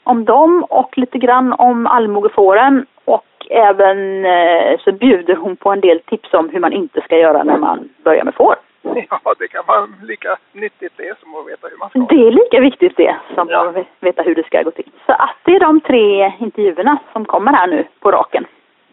om 0.04 0.24
dem 0.24 0.64
och 0.64 0.98
lite 0.98 1.18
grann 1.18 1.52
om 1.52 1.86
allmogefåren 1.86 2.86
och 3.04 3.26
även 3.50 4.24
eh, 4.24 4.78
så 4.84 4.92
bjuder 4.92 5.36
hon 5.36 5.56
på 5.56 5.72
en 5.72 5.80
del 5.80 6.00
tips 6.00 6.34
om 6.34 6.48
hur 6.48 6.60
man 6.60 6.72
inte 6.72 7.00
ska 7.00 7.16
göra 7.16 7.42
när 7.42 7.58
man 7.58 7.88
börjar 8.04 8.24
med 8.24 8.34
får. 8.34 8.54
Ja, 9.10 9.34
det 9.38 9.48
kan 9.48 9.64
vara 9.66 9.88
lika 10.02 10.36
nyttigt 10.52 10.92
det 10.96 11.18
som 11.20 11.34
att 11.34 11.46
veta 11.46 11.68
hur 11.70 11.76
man 11.76 11.90
ska. 11.90 11.98
Det 11.98 12.26
är 12.28 12.30
lika 12.32 12.60
viktigt 12.60 12.96
det 12.96 13.16
som 13.34 13.48
Ja. 13.50 13.68
att 13.68 13.86
veta 14.00 14.22
hur 14.22 14.34
det 14.34 14.46
ska 14.46 14.62
gå 14.62 14.70
till. 14.70 14.90
Så 15.06 15.12
att 15.12 15.36
det 15.44 15.54
är 15.56 15.60
de 15.60 15.80
tre 15.80 16.32
intervjuerna 16.38 16.98
som 17.12 17.24
kommer 17.24 17.52
här 17.52 17.66
nu 17.66 17.86
på 18.00 18.10
raken. 18.10 18.44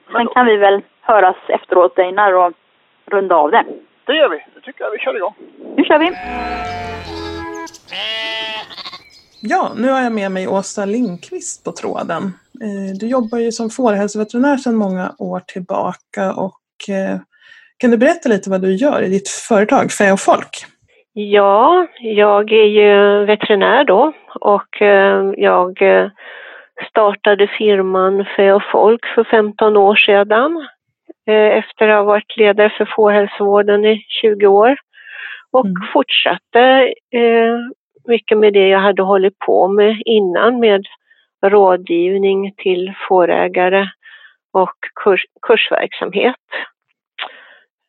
Men 0.07 0.25
Sen 0.25 0.33
kan 0.33 0.45
vi 0.45 0.57
väl 0.57 0.81
höras 1.01 1.35
efteråt 1.47 1.99
Einar 1.99 2.33
och 2.33 2.53
runda 3.05 3.35
av 3.35 3.51
det. 3.51 3.63
det 4.05 4.15
gör 4.15 4.29
vi. 4.29 4.37
Nu 4.55 4.61
tycker 4.61 4.83
jag 4.83 4.91
vi 4.91 4.97
kör 4.99 5.15
igång. 5.17 5.35
Nu 5.77 5.83
kör 5.83 5.99
vi! 5.99 6.11
Ja, 9.41 9.71
nu 9.77 9.89
har 9.89 10.01
jag 10.01 10.11
med 10.11 10.31
mig 10.31 10.47
Åsa 10.47 10.85
Lindqvist 10.85 11.63
på 11.65 11.71
tråden. 11.71 12.23
Eh, 12.61 12.97
Du 12.99 13.07
jobbar 13.07 13.37
ju 13.37 13.51
som 13.51 13.69
fårhälsoveterinär 13.69 14.57
sedan 14.57 14.75
många 14.75 15.15
år 15.19 15.39
tillbaka 15.39 16.33
och 16.33 16.89
eh, 16.89 17.19
kan 17.79 17.91
du 17.91 17.97
berätta 17.97 18.29
lite 18.29 18.49
vad 18.49 18.61
du 18.61 18.75
gör 18.75 19.01
i 19.01 19.09
ditt 19.09 19.29
företag 19.29 19.91
Fä 19.91 20.11
och 20.11 20.19
Folk? 20.19 20.49
Ja, 21.13 21.87
jag 21.99 22.51
är 22.51 22.65
ju 22.65 23.25
veterinär 23.25 23.83
då 23.83 24.13
och 24.39 24.81
eh, 24.81 25.31
jag 25.37 25.81
eh, 25.81 26.09
startade 26.89 27.47
firman 27.47 28.25
Fä 28.35 28.53
och 28.53 28.63
Folk 28.71 29.05
för 29.15 29.23
15 29.23 29.77
år 29.77 29.95
sedan 29.95 30.67
eh, 31.27 31.57
efter 31.57 31.87
att 31.87 31.97
ha 31.97 32.03
varit 32.03 32.37
ledare 32.37 32.73
för 32.77 32.89
fårhälsovården 32.95 33.85
i 33.85 34.05
20 34.21 34.47
år 34.47 34.75
och 35.51 35.65
Mm. 35.65 35.81
fortsatte 35.93 36.93
mycket 38.07 38.37
med 38.37 38.53
det 38.53 38.67
jag 38.67 38.79
hade 38.79 39.01
hållit 39.01 39.39
på 39.39 39.67
med 39.67 40.01
innan 40.05 40.59
med 40.59 40.85
rådgivning 41.45 42.53
till 42.57 42.93
fårägare 43.07 43.87
och 44.53 44.75
kurs, 45.03 45.21
kursverksamhet. 45.41 46.35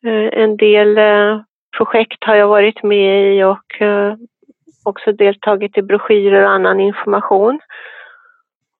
Eh, 0.07 0.43
En 0.43 0.57
del 0.57 0.99
eh, 0.99 1.41
projekt 1.77 2.25
har 2.25 2.35
jag 2.35 2.49
varit 2.49 2.83
med 2.83 3.37
i 3.37 3.43
och 3.43 3.83
eh, 3.83 4.15
också 4.85 5.13
deltagit 5.13 5.79
i 5.79 5.83
broschyrer 5.83 6.45
och 6.45 6.51
annan 6.51 6.81
information. 6.81 7.61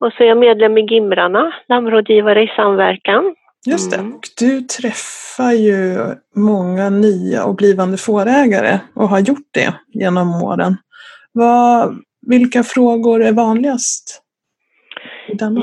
Och 0.01 0.13
så 0.13 0.23
är 0.23 0.29
jag 0.29 0.39
medlem 0.39 0.79
i 0.79 0.81
Gimrarna, 0.81 1.53
lammrådgivare 1.69 2.43
i 2.43 2.53
samverkan. 2.57 3.35
Just 3.67 3.91
det. 3.91 3.97
Mm. 3.97 4.15
Och 4.15 4.25
du 4.39 4.61
träffar 4.61 5.53
ju 5.53 5.99
många 6.37 6.91
nya 6.91 7.45
och 7.45 7.57
blivande 7.57 7.97
fårägare 7.97 8.81
och 8.95 9.09
har 9.09 9.19
gjort 9.19 9.49
det 9.51 9.75
genom 9.89 10.43
åren. 10.43 10.77
Vad, 11.33 11.99
vilka 12.27 12.63
frågor 12.63 13.23
är 13.23 13.33
vanligast? 13.33 14.23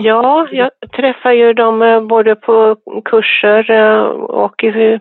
Ja, 0.04 0.48
jag 0.52 0.70
träffar 0.96 1.32
ju 1.32 1.54
dem 1.54 1.82
eh, 1.82 2.02
både 2.02 2.36
på 2.36 2.76
kurser 3.06 3.72
eh, 3.72 4.04
och 4.08 4.64
i 4.64 5.00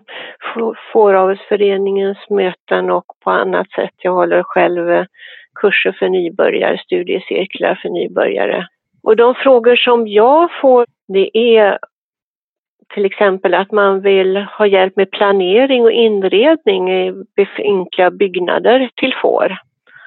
Fåravelsföreningens 0.93 2.17
möten 2.29 2.91
och 2.91 3.05
på 3.23 3.29
annat 3.29 3.71
sätt. 3.71 3.93
Jag 3.97 4.13
håller 4.13 4.43
själv 4.43 4.91
eh, 4.91 5.05
kurser 5.55 5.91
för 5.91 6.09
nybörjare, 6.09 6.77
studiecirklar 6.77 7.79
för 7.81 7.89
nybörjare. 7.89 8.67
Och 9.03 9.15
de 9.15 9.35
frågor 9.35 9.75
som 9.75 10.07
jag 10.07 10.49
får, 10.61 10.85
det 11.07 11.37
är 11.37 11.79
till 12.93 13.05
exempel 13.05 13.53
att 13.53 13.71
man 13.71 14.01
vill 14.01 14.37
ha 14.37 14.67
hjälp 14.67 14.95
med 14.95 15.11
planering 15.11 15.83
och 15.83 15.91
inredning 15.91 16.91
i 16.91 17.13
befintliga 17.35 18.11
byggnader 18.11 18.89
till 18.95 19.13
får. 19.21 19.57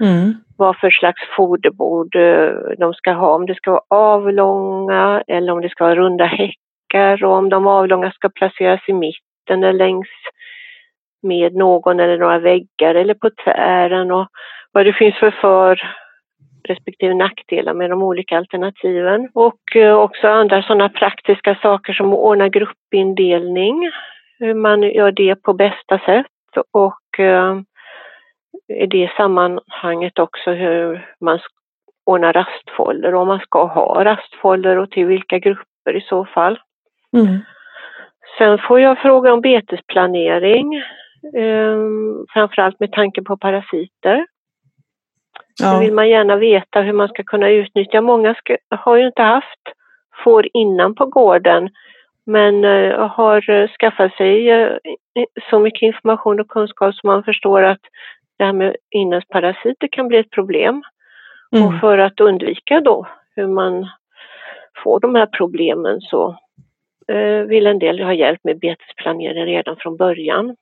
Mm. 0.01 0.35
Vad 0.57 0.77
för 0.77 0.91
slags 0.91 1.21
foderbord 1.37 2.17
eh, 2.17 2.53
de 2.79 2.95
ska 2.95 3.13
ha, 3.13 3.35
om 3.35 3.47
det 3.47 3.55
ska 3.55 3.71
vara 3.71 3.83
avlånga 3.91 5.23
eller 5.27 5.53
om 5.53 5.61
det 5.61 5.69
ska 5.69 5.85
vara 5.85 5.95
runda 5.95 6.25
häckar 6.25 7.25
och 7.25 7.33
om 7.33 7.49
de 7.49 7.67
avlånga 7.67 8.11
ska 8.11 8.29
placeras 8.29 8.81
i 8.89 8.93
mitten 8.93 9.65
eller 9.65 9.73
längs 9.73 10.09
med 11.23 11.55
någon 11.55 12.01
eller 12.01 12.19
några 12.19 12.39
väggar 12.39 12.95
eller 12.95 13.15
på 13.15 13.31
tvären 13.45 14.11
och 14.11 14.29
vad 14.73 14.87
det 14.87 14.93
finns 14.93 15.19
för 15.19 15.31
för 15.31 15.81
respektive 16.69 17.15
nackdelar 17.15 17.75
med 17.75 17.91
de 17.91 18.03
olika 18.03 18.37
alternativen. 18.37 19.29
Och 19.35 19.77
eh, 19.77 19.95
också 19.95 20.29
andra 20.29 20.63
sådana 20.63 20.89
praktiska 20.89 21.59
saker 21.63 21.93
som 21.93 22.13
att 22.13 22.19
ordna 22.19 22.49
gruppindelning, 22.49 23.91
hur 24.39 24.55
man 24.55 24.83
gör 24.83 25.13
det 25.13 25.43
på 25.43 25.53
bästa 25.53 25.99
sätt 25.99 26.27
och 26.73 27.21
eh, 27.21 27.61
i 28.71 28.87
det 28.87 29.11
sammanhanget 29.17 30.19
också 30.19 30.51
hur 30.51 31.09
man 31.21 31.39
ordnar 32.05 32.33
rastfolder, 32.33 33.15
om 33.15 33.29
man 33.29 33.41
ska 33.41 33.65
ha 33.65 34.05
rastfolder 34.05 34.77
och 34.77 34.91
till 34.91 35.07
vilka 35.07 35.39
grupper 35.39 35.97
i 35.97 36.01
så 36.01 36.25
fall. 36.25 36.59
Mm. 37.17 37.39
Sen 38.39 38.59
får 38.59 38.81
jag 38.81 38.99
fråga 38.99 39.33
om 39.33 39.41
betesplanering, 39.41 40.75
eh, 41.35 41.77
framförallt 42.33 42.81
med 42.81 42.93
tanke 42.93 43.23
på 43.23 43.37
parasiter. 43.37 44.27
Ja. 45.61 45.73
Då 45.73 45.81
vill 45.81 45.95
man 45.95 46.09
gärna 46.09 46.37
veta 46.37 46.81
hur 46.81 46.93
man 46.93 47.09
ska 47.09 47.23
kunna 47.23 47.51
utnyttja. 47.51 48.01
Många 48.01 48.35
ska, 48.35 48.57
har 48.71 48.97
ju 48.97 49.07
inte 49.07 49.23
haft 49.23 49.61
får 50.25 50.47
innan 50.53 50.95
på 50.95 51.07
gården 51.07 51.69
men 52.27 52.65
uh, 52.65 53.09
har 53.09 53.51
uh, 53.51 53.69
skaffat 53.69 54.13
sig 54.15 54.53
uh, 54.53 54.77
så 55.51 55.59
mycket 55.59 55.83
information 55.83 56.41
och 56.41 56.49
kunskap 56.49 56.95
som 56.95 57.07
man 57.07 57.25
förstår 57.25 57.63
att 57.63 57.81
det 58.41 58.47
här 58.47 58.53
med 58.53 58.77
inälvsparasiter 58.91 59.89
kan 59.93 60.09
bli 60.09 60.19
ett 60.19 60.31
problem. 60.31 60.83
Mm. 61.53 61.67
Och 61.67 61.81
för 61.81 61.99
att 61.99 62.21
undvika 62.21 62.81
då 62.81 63.07
hur 63.37 63.47
man 63.47 63.89
får 64.85 65.01
de 65.01 65.15
här 65.15 65.27
problemen 65.27 66.01
så 66.01 66.39
vill 67.49 67.67
en 67.67 67.79
del 67.79 68.03
ha 68.03 68.15
hjälp 68.15 68.41
med 68.45 68.59
betesplanering 68.59 69.45
redan 69.45 69.77
från 69.77 69.97
början. 69.97 70.57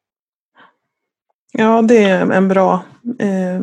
Ja, 1.52 1.82
det 1.82 2.04
är 2.04 2.32
en 2.32 2.48
bra 2.48 2.82
eh, 3.20 3.60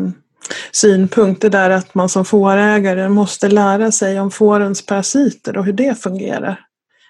synpunkt, 0.71 1.41
det 1.41 1.49
där 1.49 1.69
att 1.69 1.95
man 1.95 2.09
som 2.09 2.25
fårägare 2.25 3.09
måste 3.09 3.49
lära 3.49 3.91
sig 3.91 4.19
om 4.19 4.31
fårens 4.31 4.85
parasiter 4.85 5.57
och 5.57 5.65
hur 5.65 5.73
det 5.73 6.01
fungerar. 6.01 6.59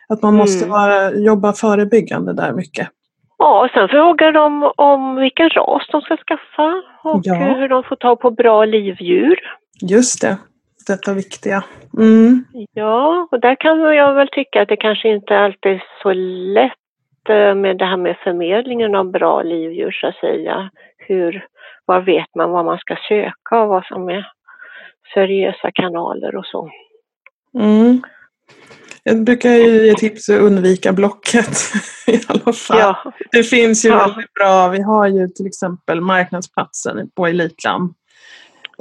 Att 0.07 0.21
man 0.21 0.35
måste 0.35 0.65
mm. 0.65 0.69
vara, 0.69 1.11
jobba 1.11 1.53
förebyggande 1.53 2.33
där 2.33 2.53
mycket. 2.53 2.89
Ja, 3.37 3.65
och 3.65 3.71
sen 3.71 3.89
frågar 3.89 4.31
de 4.31 4.71
om 4.75 5.15
vilken 5.15 5.49
ras 5.49 5.87
de 5.91 6.01
ska 6.01 6.17
skaffa 6.17 6.81
och 7.03 7.21
ja. 7.23 7.35
hur 7.35 7.67
de 7.69 7.83
får 7.83 7.95
ta 7.95 8.15
på 8.15 8.31
bra 8.31 8.65
livdjur. 8.65 9.39
Just 9.81 10.21
det, 10.21 10.37
detta 10.87 11.13
viktiga. 11.13 11.63
Mm. 11.97 12.45
Ja, 12.73 13.27
och 13.31 13.39
där 13.39 13.55
kan 13.55 13.79
jag 13.79 14.13
väl 14.13 14.27
tycka 14.31 14.61
att 14.61 14.69
det 14.69 14.77
kanske 14.77 15.09
inte 15.09 15.37
alltid 15.37 15.71
är 15.71 15.83
så 16.01 16.13
lätt 16.53 17.29
eh, 17.29 17.55
med 17.55 17.77
det 17.77 17.85
här 17.85 17.97
med 17.97 18.17
förmedlingen 18.23 18.95
av 18.95 19.11
bra 19.11 19.41
livdjur 19.41 19.91
så 19.91 20.07
att 20.07 20.15
säga. 20.15 20.69
Hur, 20.97 21.47
var 21.85 22.01
vet 22.01 22.35
man 22.35 22.51
vad 22.51 22.65
man 22.65 22.77
ska 22.77 22.95
söka 23.07 23.61
och 23.61 23.67
vad 23.67 23.85
som 23.85 24.09
är 24.09 24.31
seriösa 25.13 25.71
kanaler 25.71 26.35
och 26.35 26.45
så. 26.45 26.69
Mm. 27.53 28.01
Jag 29.07 29.23
brukar 29.23 29.49
ju 29.49 29.85
ge 29.85 29.93
tips 29.93 30.29
att 30.29 30.39
undvika 30.39 30.93
Blocket 30.93 31.57
i 32.07 32.19
alla 32.27 32.53
fall. 32.53 32.79
Ja. 32.79 33.13
Det 33.31 33.43
finns 33.43 33.85
ju 33.85 33.89
ja. 33.89 34.07
väldigt 34.07 34.33
bra, 34.33 34.67
vi 34.67 34.81
har 34.81 35.07
ju 35.07 35.27
till 35.27 35.47
exempel 35.47 36.01
marknadsplatsen 36.01 37.09
på 37.15 37.27
Elitlam. 37.27 37.93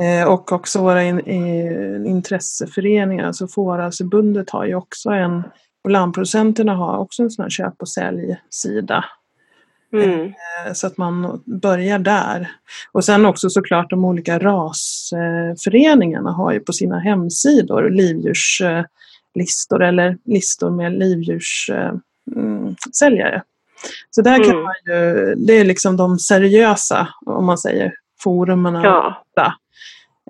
Eh, 0.00 0.28
och 0.28 0.52
också 0.52 0.82
våra 0.82 1.02
in, 1.02 1.20
in, 1.20 2.06
intresseföreningar, 2.06 3.26
alltså 3.26 3.48
Fårasförbundet 3.48 4.50
har 4.50 4.64
ju 4.64 4.74
också 4.74 5.10
en, 5.10 5.42
och 5.84 5.90
lammproducenterna 5.90 6.74
har 6.74 6.98
också 6.98 7.22
en 7.22 7.30
sån 7.30 7.42
här 7.42 7.50
köp 7.50 7.74
och 7.78 7.88
säljsida. 7.88 9.04
Mm. 9.92 10.20
Eh, 10.20 10.72
så 10.72 10.86
att 10.86 10.96
man 10.96 11.42
börjar 11.62 11.98
där. 11.98 12.50
Och 12.92 13.04
sen 13.04 13.26
också 13.26 13.50
såklart 13.50 13.90
de 13.90 14.04
olika 14.04 14.38
rasföreningarna 14.38 16.32
har 16.32 16.52
ju 16.52 16.60
på 16.60 16.72
sina 16.72 16.98
hemsidor 16.98 17.90
livdjurslistor 19.34 19.82
eller 19.82 20.16
listor 20.24 20.70
med 20.70 20.92
livdjurssäljare. 20.92 23.32
Mm, 23.32 23.44
så 24.10 24.22
där 24.22 24.44
kan 24.44 24.50
mm. 24.50 24.62
man 24.62 24.74
ju, 24.86 25.34
det 25.34 25.52
är 25.52 25.64
liksom 25.64 25.96
de 25.96 26.18
seriösa, 26.18 27.08
om 27.26 27.46
man 27.46 27.58
säger, 27.58 27.92
forumen 28.22 28.74
ja. 28.74 29.22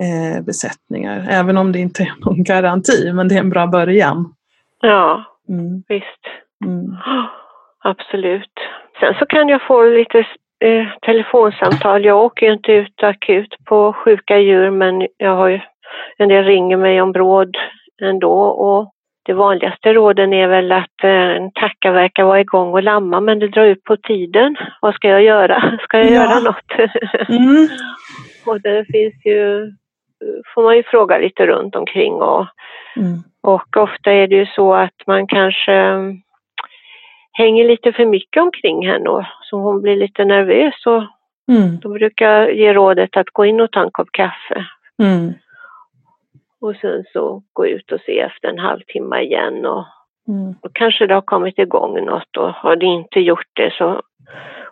eh, 0.00 0.44
besättningar. 0.44 1.26
Även 1.30 1.56
om 1.56 1.72
det 1.72 1.78
inte 1.78 2.02
är 2.02 2.14
någon 2.24 2.44
garanti, 2.44 3.12
men 3.12 3.28
det 3.28 3.34
är 3.34 3.40
en 3.40 3.50
bra 3.50 3.66
början. 3.66 4.34
Ja, 4.80 5.24
mm. 5.48 5.82
visst. 5.88 6.24
Mm. 6.64 6.96
Absolut. 7.84 8.52
Sen 9.00 9.14
så 9.18 9.26
kan 9.26 9.48
jag 9.48 9.66
få 9.66 9.84
lite 9.84 10.18
eh, 10.64 10.86
telefonsamtal. 11.02 12.04
Jag 12.04 12.24
åker 12.24 12.46
ju 12.46 12.52
inte 12.52 12.72
ut 12.72 13.02
akut 13.02 13.54
på 13.64 13.92
sjuka 13.92 14.38
djur 14.38 14.70
men 14.70 15.08
jag 15.16 15.36
har 15.36 15.48
ju, 15.48 15.60
en 16.18 16.28
del 16.28 16.44
ringer 16.44 16.76
mig 16.76 17.02
om 17.02 17.14
råd 17.14 17.56
ändå 18.02 18.42
och 18.42 18.93
det 19.24 19.32
vanligaste 19.32 19.92
råden 19.92 20.32
är 20.32 20.48
väl 20.48 20.72
att 20.72 21.04
eh, 21.04 21.10
en 21.10 21.50
tacka 21.52 21.92
verkar 21.92 22.24
vara 22.24 22.40
igång 22.40 22.72
och 22.72 22.82
lamma 22.82 23.20
men 23.20 23.38
det 23.38 23.48
drar 23.48 23.64
ut 23.64 23.84
på 23.84 23.96
tiden. 23.96 24.56
Vad 24.80 24.94
ska 24.94 25.08
jag 25.08 25.22
göra? 25.22 25.78
Ska 25.82 25.98
jag 25.98 26.06
ja. 26.06 26.12
göra 26.12 26.40
något? 26.40 26.98
Mm. 27.28 27.68
och 28.46 28.60
det 28.60 28.84
finns 28.84 29.14
ju, 29.24 29.72
får 30.54 30.62
man 30.62 30.76
ju 30.76 30.82
fråga 30.82 31.18
lite 31.18 31.46
runt 31.46 31.76
omkring 31.76 32.12
och, 32.14 32.46
mm. 32.96 33.22
och 33.42 33.76
ofta 33.76 34.12
är 34.12 34.26
det 34.26 34.36
ju 34.36 34.46
så 34.46 34.74
att 34.74 35.06
man 35.06 35.26
kanske 35.26 35.72
hänger 37.32 37.64
lite 37.64 37.92
för 37.92 38.06
mycket 38.06 38.42
omkring 38.42 38.86
henne 38.86 39.08
och 39.08 39.24
så 39.42 39.56
hon 39.56 39.82
blir 39.82 39.96
lite 39.96 40.24
nervös 40.24 40.86
och 40.86 41.02
mm. 41.54 41.78
då 41.82 41.88
brukar 41.88 42.30
jag 42.30 42.54
ge 42.54 42.72
rådet 42.72 43.16
att 43.16 43.30
gå 43.32 43.44
in 43.44 43.60
och 43.60 43.70
ta 43.70 43.80
en 43.80 43.90
kopp 43.90 44.12
kaffe. 44.12 44.66
Mm. 45.02 45.34
Och 46.64 46.76
sen 46.76 47.04
så 47.12 47.42
gå 47.52 47.66
ut 47.66 47.92
och 47.92 48.00
se 48.00 48.20
efter 48.20 48.48
en 48.48 48.58
halvtimme 48.58 49.20
igen 49.20 49.66
och, 49.66 49.84
mm. 50.28 50.54
och 50.62 50.70
kanske 50.74 51.06
det 51.06 51.14
har 51.14 51.22
kommit 51.22 51.58
igång 51.58 52.04
något 52.04 52.36
och 52.36 52.52
har 52.52 52.76
det 52.76 52.86
inte 52.86 53.20
gjort 53.20 53.50
det 53.52 53.74
så 53.78 54.02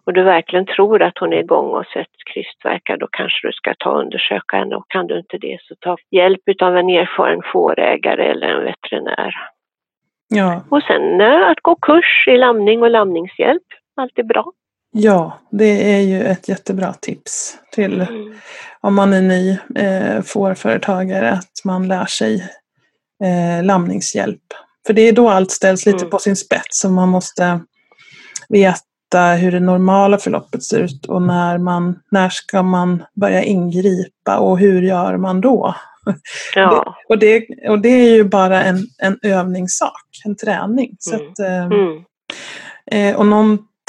och 0.04 0.12
du 0.12 0.22
verkligen 0.22 0.66
tror 0.66 1.02
att 1.02 1.18
hon 1.18 1.32
är 1.32 1.37
igång 1.37 1.70
och 1.70 1.87
sett 1.87 2.08
krystverkar 2.32 2.96
då 2.96 3.06
kanske 3.11 3.49
du 3.49 3.52
ska 3.52 3.75
ta 3.78 3.90
och 3.90 4.00
undersöka 4.00 4.56
henne 4.56 4.76
och 4.76 4.84
kan 4.88 5.06
du 5.06 5.18
inte 5.18 5.38
det 5.38 5.58
så 5.62 5.75
ta 5.80 5.96
hjälp 6.11 6.42
av 6.62 6.76
en 6.76 6.88
erfaren 6.88 7.40
fårägare 7.52 8.25
eller 8.25 8.46
en 8.46 8.64
veterinär. 8.64 9.34
Ja. 10.28 10.62
Och 10.70 10.82
sen 10.82 11.20
eh, 11.20 11.49
att 11.50 11.61
gå 11.61 11.75
kurs 11.75 12.25
i 12.28 12.37
lamning 12.37 12.82
och 12.82 12.90
lamningshjälp, 12.90 13.66
alltid 13.96 14.26
bra. 14.26 14.52
Ja, 14.94 15.38
det 15.50 15.94
är 15.94 16.00
ju 16.00 16.22
ett 16.22 16.49
jättebra 16.49 16.92
tips 16.92 17.58
till 17.72 18.00
mm. 18.00 18.34
om 18.80 18.94
man 18.94 19.12
är 19.12 19.22
ny 19.22 19.58
eh, 19.75 20.22
fårföretagare 20.22 21.32
att 21.32 21.64
man 21.64 21.88
lär 21.88 22.06
sig 22.06 22.49
eh, 23.25 23.64
lamningshjälp. 23.64 24.42
För 24.87 24.92
det 24.92 25.02
är 25.02 25.12
då 25.12 25.28
allt 25.28 25.50
ställs 25.50 25.87
lite 25.87 25.99
mm. 25.99 26.11
på 26.11 26.18
sin 26.18 26.37
spets 26.37 26.84
och 26.84 26.90
man 26.90 27.08
måste 27.08 27.61
veta 28.49 29.34
hur 29.38 29.52
det 29.52 29.61
normala 29.61 30.18
förloppet 30.18 30.62
ser 30.62 30.80
ut 30.80 31.06
och 31.06 31.22
när, 31.22 31.58
man, 31.58 31.99
när 32.11 32.28
ska 32.28 32.62
man 32.62 33.02
börja 33.14 33.42
ingripa 33.42 34.38
och 34.38 34.58
hur 34.58 34.82
gör 34.82 35.16
man 35.16 35.40
då? 35.40 35.75
Ja. 36.54 36.96
Det, 37.08 37.14
och, 37.14 37.18
det, 37.18 37.46
och 37.68 37.78
det 37.78 37.88
är 37.88 38.14
ju 38.14 38.25
bara 38.25 38.64
en, 38.64 38.87
en 38.99 39.18
övningssak, 39.22 40.06
en 40.25 40.37
träning. 40.37 40.96
Så 40.99 41.14
mm. 41.14 41.30
Att, 41.30 41.38
eh, 41.38 41.64
mm. 41.64 42.04
eh, 42.87 43.20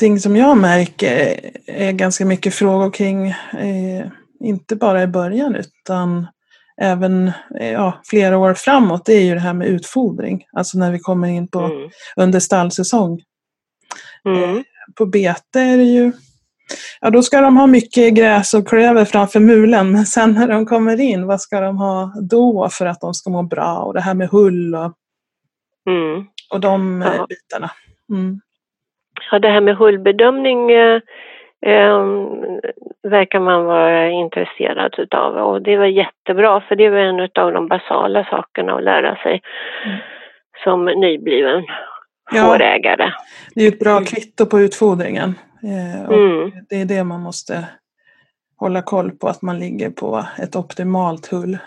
någonting 0.02 0.20
som 0.20 0.36
jag 0.36 0.58
märker 0.58 1.40
är 1.68 1.92
ganska 1.92 2.26
mycket 2.26 2.54
frågor 2.56 2.92
kring, 2.92 3.28
eh, 3.28 4.08
inte 4.40 4.76
bara 4.76 5.04
i 5.04 5.08
början 5.08 5.56
utan 5.56 6.28
även 6.82 7.32
eh, 7.60 7.72
ja, 7.72 8.02
flera 8.06 8.38
år 8.38 8.54
framåt, 8.54 9.06
det 9.06 9.14
är 9.14 9.22
ju 9.22 9.34
det 9.34 9.40
här 9.40 9.54
med 9.54 9.68
utfodring. 9.68 10.46
Alltså 10.54 10.78
när 10.78 10.92
vi 10.92 11.00
kommer 11.00 11.28
in 11.28 11.48
på 11.48 11.60
mm. 11.60 11.90
under 12.16 12.40
stallsäsong. 12.40 13.22
Mm. 14.26 14.64
På 14.96 15.06
bete 15.06 15.60
är 15.60 15.78
det 15.78 15.84
ju 15.84 16.12
Ja, 17.02 17.10
då 17.10 17.24
ska 17.24 17.42
de 17.42 17.58
ha 17.58 17.68
mycket 17.68 18.14
gräs 18.14 18.54
och 18.54 18.68
klöver 18.68 19.06
framför 19.06 19.40
mulen, 19.40 19.92
men 19.92 20.06
sen 20.06 20.34
när 20.34 20.48
de 20.48 20.66
kommer 20.66 21.00
in, 21.00 21.28
vad 21.28 21.42
ska 21.42 21.60
de 21.60 21.78
ha 21.78 22.14
då 22.30 22.70
för 22.72 22.86
att 22.86 23.02
de 23.02 23.14
ska 23.14 23.30
må 23.30 23.44
bra? 23.44 23.78
Och 23.78 23.94
det 23.94 24.02
här 24.02 24.14
med 24.14 24.30
hull 24.30 24.76
och, 24.76 24.94
Mm. 25.90 26.26
och 26.52 26.60
de 26.60 27.02
eh, 27.02 27.14
Ja. 27.18 27.26
bitarna. 27.30 27.72
Mm. 28.10 28.40
Ja, 29.32 29.40
det 29.40 29.48
här 29.50 29.62
med 29.62 29.78
hullbedömning 29.78 30.72
eh, 30.72 31.02
eh, 31.62 32.04
verkar 33.04 33.40
man 33.40 33.66
vara 33.66 34.10
intresserad 34.10 34.96
utav 34.98 35.36
och 35.38 35.62
det 35.62 35.78
var 35.78 35.86
jättebra 35.86 36.62
för 36.62 36.76
det 36.76 36.90
var 36.90 36.98
en 36.98 37.20
av 37.36 37.52
de 37.54 37.68
basala 37.68 38.24
sakerna 38.30 38.74
att 38.76 38.84
lära 38.84 39.16
sig 39.16 39.42
Mm. 39.86 39.98
som 40.64 40.86
nybliven 40.86 41.64
Ja. 42.32 42.44
fårägare. 42.46 43.12
Det 43.56 43.64
är 43.64 43.68
ett 43.68 43.80
bra 43.80 44.00
kvitto 44.00 44.46
på 44.46 44.60
utfodringen. 44.60 45.36
Eh, 45.64 46.08
och 46.10 46.14
Mm. 46.14 46.52
Det 46.70 46.82
är 46.82 46.86
det 46.86 47.04
man 47.04 47.22
måste 47.22 47.68
hålla 48.58 48.82
koll 48.82 49.12
på, 49.12 49.28
att 49.28 49.42
man 49.42 49.60
ligger 49.60 49.90
på 49.90 50.24
ett 50.40 50.56
optimalt 50.56 51.28
hull 51.32 51.58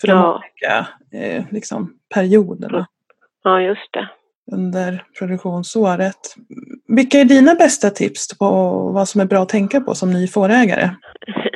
för 0.00 0.08
de 0.08 0.12
Ja. 0.16 0.34
olika 0.34 0.86
eh, 1.26 1.44
liksom, 1.50 1.92
perioderna 2.14 2.86
Ja, 3.44 3.60
just 3.60 3.92
det. 3.92 4.08
Under 4.52 5.02
produktionsåret. 5.18 6.16
Vilka 6.88 7.18
är 7.18 7.24
dina 7.24 7.54
bästa 7.54 7.90
tips 7.90 8.38
på 8.38 8.44
vad 8.94 9.08
som 9.08 9.20
är 9.20 9.24
bra 9.24 9.38
att 9.38 9.48
tänka 9.48 9.80
på 9.80 9.94
som 9.94 10.10
ny 10.12 10.26
fårägare? 10.28 10.88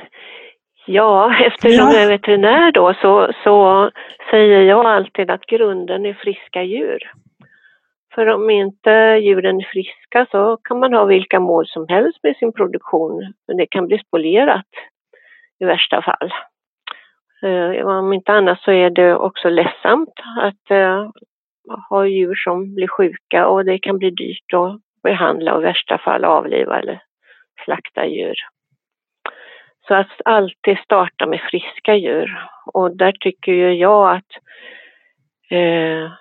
Ja, 0.86 1.34
eftersom 1.46 1.86
Ja. 1.88 1.92
jag 1.94 2.02
är 2.02 2.08
veterinär 2.08 2.72
då 2.72 2.94
så, 3.02 3.32
så 3.44 3.90
säger 4.30 4.60
jag 4.62 4.86
alltid 4.86 5.30
att 5.30 5.46
grunden 5.46 6.06
är 6.06 6.14
friska 6.14 6.62
djur. 6.62 6.98
För 8.14 8.26
om 8.26 8.50
inte 8.50 8.90
djuren 9.22 9.60
är 9.60 9.68
friska 9.72 10.26
så 10.30 10.56
kan 10.56 10.78
man 10.78 10.92
ha 10.94 11.04
vilka 11.04 11.40
mål 11.40 11.66
som 11.66 11.88
helst 11.88 12.18
med 12.22 12.36
sin 12.36 12.52
produktion, 12.52 13.32
men 13.48 13.56
det 13.56 13.66
kan 13.66 13.86
bli 13.86 13.98
spolierat 13.98 14.66
i 15.60 15.64
värsta 15.64 16.02
fall. 16.02 16.32
Eh, 17.42 17.86
Om 17.86 18.12
inte 18.12 18.32
annat 18.32 18.60
så 18.60 18.70
är 18.70 18.90
det 18.90 19.14
också 19.16 19.48
ledsamt 19.48 20.14
att 20.40 20.70
har 21.90 22.04
djur 22.04 22.34
som 22.34 22.74
blir 22.74 22.88
sjuka 22.88 23.46
och 23.46 23.64
det 23.64 23.78
kan 23.78 23.98
bli 23.98 24.10
dyrt 24.10 24.54
att 24.54 24.80
behandla 25.02 25.54
och 25.54 25.62
i 25.62 25.64
värsta 25.64 25.98
fall 25.98 26.24
avliva 26.24 26.78
eller 26.78 27.02
slakta 27.64 28.06
djur. 28.06 28.34
Så 29.88 29.94
att 29.94 30.20
alltid 30.24 30.78
starta 30.78 31.26
med 31.26 31.40
friska 31.40 31.94
djur. 31.94 32.48
Och 32.66 32.96
där 32.96 33.12
tycker 33.12 33.52
ju 33.52 33.72
jag 33.72 34.16
att 34.16 34.30
eh, 35.50 36.12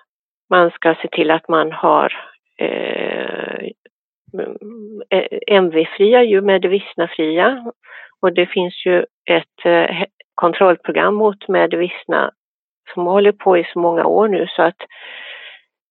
man 0.50 0.70
ska 0.70 0.94
se 1.02 1.08
till 1.08 1.30
att 1.30 1.48
man 1.48 1.72
har 1.72 2.12
eh, 2.58 3.68
eh 5.10 5.38
MV-fria 5.46 6.22
djur, 6.22 6.40
medvissna-fria. 6.40 7.72
Och 8.20 8.32
det 8.32 8.46
finns 8.46 8.86
ju 8.86 9.04
ett 9.30 9.64
eh, 9.64 10.04
kontrollprogram 10.34 11.14
mot 11.14 11.48
medvissna 11.48 12.30
som 12.94 13.06
håller 13.06 13.32
på 13.32 13.58
i 13.58 13.64
så 13.72 13.78
många 13.78 14.04
år 14.04 14.28
nu 14.28 14.46
så 14.46 14.62
att 14.62 14.76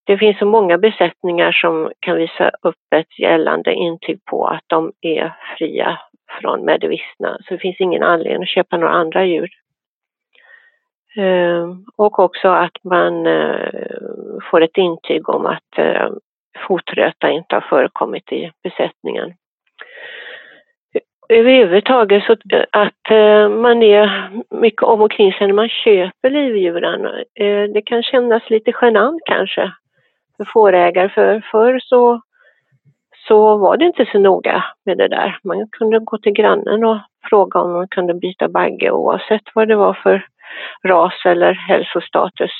det 0.03 0.17
finns 0.17 0.39
så 0.39 0.45
många 0.45 0.77
besättningar 0.77 1.51
som 1.51 1.91
kan 1.99 2.17
visa 2.17 2.51
upp 2.61 2.93
ett 2.95 3.19
gällande 3.19 3.73
intyg 3.73 4.25
på 4.25 4.47
att 4.47 4.63
de 4.67 4.91
är 5.01 5.33
fria 5.57 5.99
från 6.41 6.65
medvissna. 6.65 7.37
Så 7.47 7.53
det 7.53 7.57
finns 7.57 7.79
ingen 7.79 8.03
anledning 8.03 8.43
att 8.43 8.49
köpa 8.49 8.77
några 8.77 8.93
andra 8.93 9.25
djur. 9.25 9.49
Ehm, 11.15 11.85
och 11.95 12.19
också 12.19 12.47
att 12.47 12.83
man 12.83 13.27
eh, 13.27 13.69
får 14.51 14.61
ett 14.61 14.77
intyg 14.77 15.29
om 15.29 15.45
att 15.45 15.77
eh, 15.77 16.09
fotröta 16.67 17.29
inte 17.29 17.55
har 17.55 17.61
förekommit 17.61 18.31
i 18.31 18.51
besättningen. 18.63 19.33
Överhuvudtaget 21.29 22.23
så 22.23 22.33
eh, 22.33 22.63
att 22.71 23.09
man 23.51 23.83
är 23.83 24.29
mycket 24.49 24.83
om 24.83 25.01
och 25.01 25.11
kring 25.11 25.33
sig 25.33 25.47
när 25.47 25.53
man 25.53 25.69
köper 25.69 26.29
livdjuren. 26.29 27.23
Det 27.73 27.81
kan 27.81 28.03
kännas 28.03 28.49
lite 28.49 28.73
genant 28.81 29.21
kanske 29.25 29.71
fårägare. 30.53 31.09
För 31.09 31.43
förr 31.51 31.79
så, 31.83 32.21
så 33.27 33.57
var 33.57 33.77
det 33.77 33.85
inte 33.85 34.05
så 34.11 34.19
noga 34.19 34.63
med 34.85 34.97
det 34.97 35.07
där. 35.07 35.37
Man 35.43 35.67
kunde 35.71 35.99
gå 35.99 36.17
till 36.17 36.33
grannen 36.33 36.83
och 36.83 36.97
fråga 37.29 37.59
om 37.59 37.73
man 37.73 37.87
kunde 37.87 38.13
byta 38.13 38.47
bagge 38.47 38.91
oavsett 38.91 39.43
vad 39.53 39.67
det 39.67 39.75
var 39.75 39.93
för 39.93 40.27
ras 40.83 41.13
eller 41.25 41.53
hälsostatus 41.53 42.51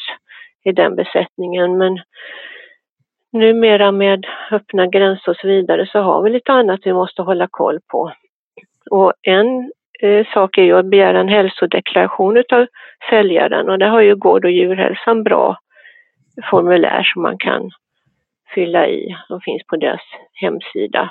i 0.64 0.72
den 0.72 0.96
besättningen. 0.96 1.78
Men 1.78 2.00
numera 3.32 3.92
med 3.92 4.26
öppna 4.52 4.88
gränser 4.88 5.32
och 5.32 5.38
så 5.38 5.48
vidare 5.48 5.88
så 5.88 6.00
har 6.00 6.22
vi 6.22 6.30
lite 6.30 6.52
annat 6.52 6.80
vi 6.84 6.94
måste 6.94 7.22
hålla 7.22 7.48
koll 7.52 7.80
på. 7.92 8.12
Och 8.92 9.14
en 9.22 9.72
eh, 10.00 10.28
sak 10.34 10.58
är 10.58 10.64
ju 10.64 10.78
att 10.78 10.86
begära 10.86 11.20
en 11.20 11.30
hälsodeklaration 11.30 12.38
utav 12.38 12.68
säljaren 13.10 13.70
och 13.70 13.80
det 13.80 13.88
har 13.88 14.02
ju 14.02 14.16
Gård 14.16 14.46
och 14.46 14.52
djurhälsan 14.52 15.24
bra 15.24 15.58
formulär 16.50 17.04
som 17.04 17.22
man 17.22 17.38
kan 17.38 17.72
fylla 18.54 18.88
i. 18.88 19.18
De 19.30 19.42
finns 19.42 19.64
på 19.68 19.76
deras 19.76 20.02
hemsida. 20.34 21.10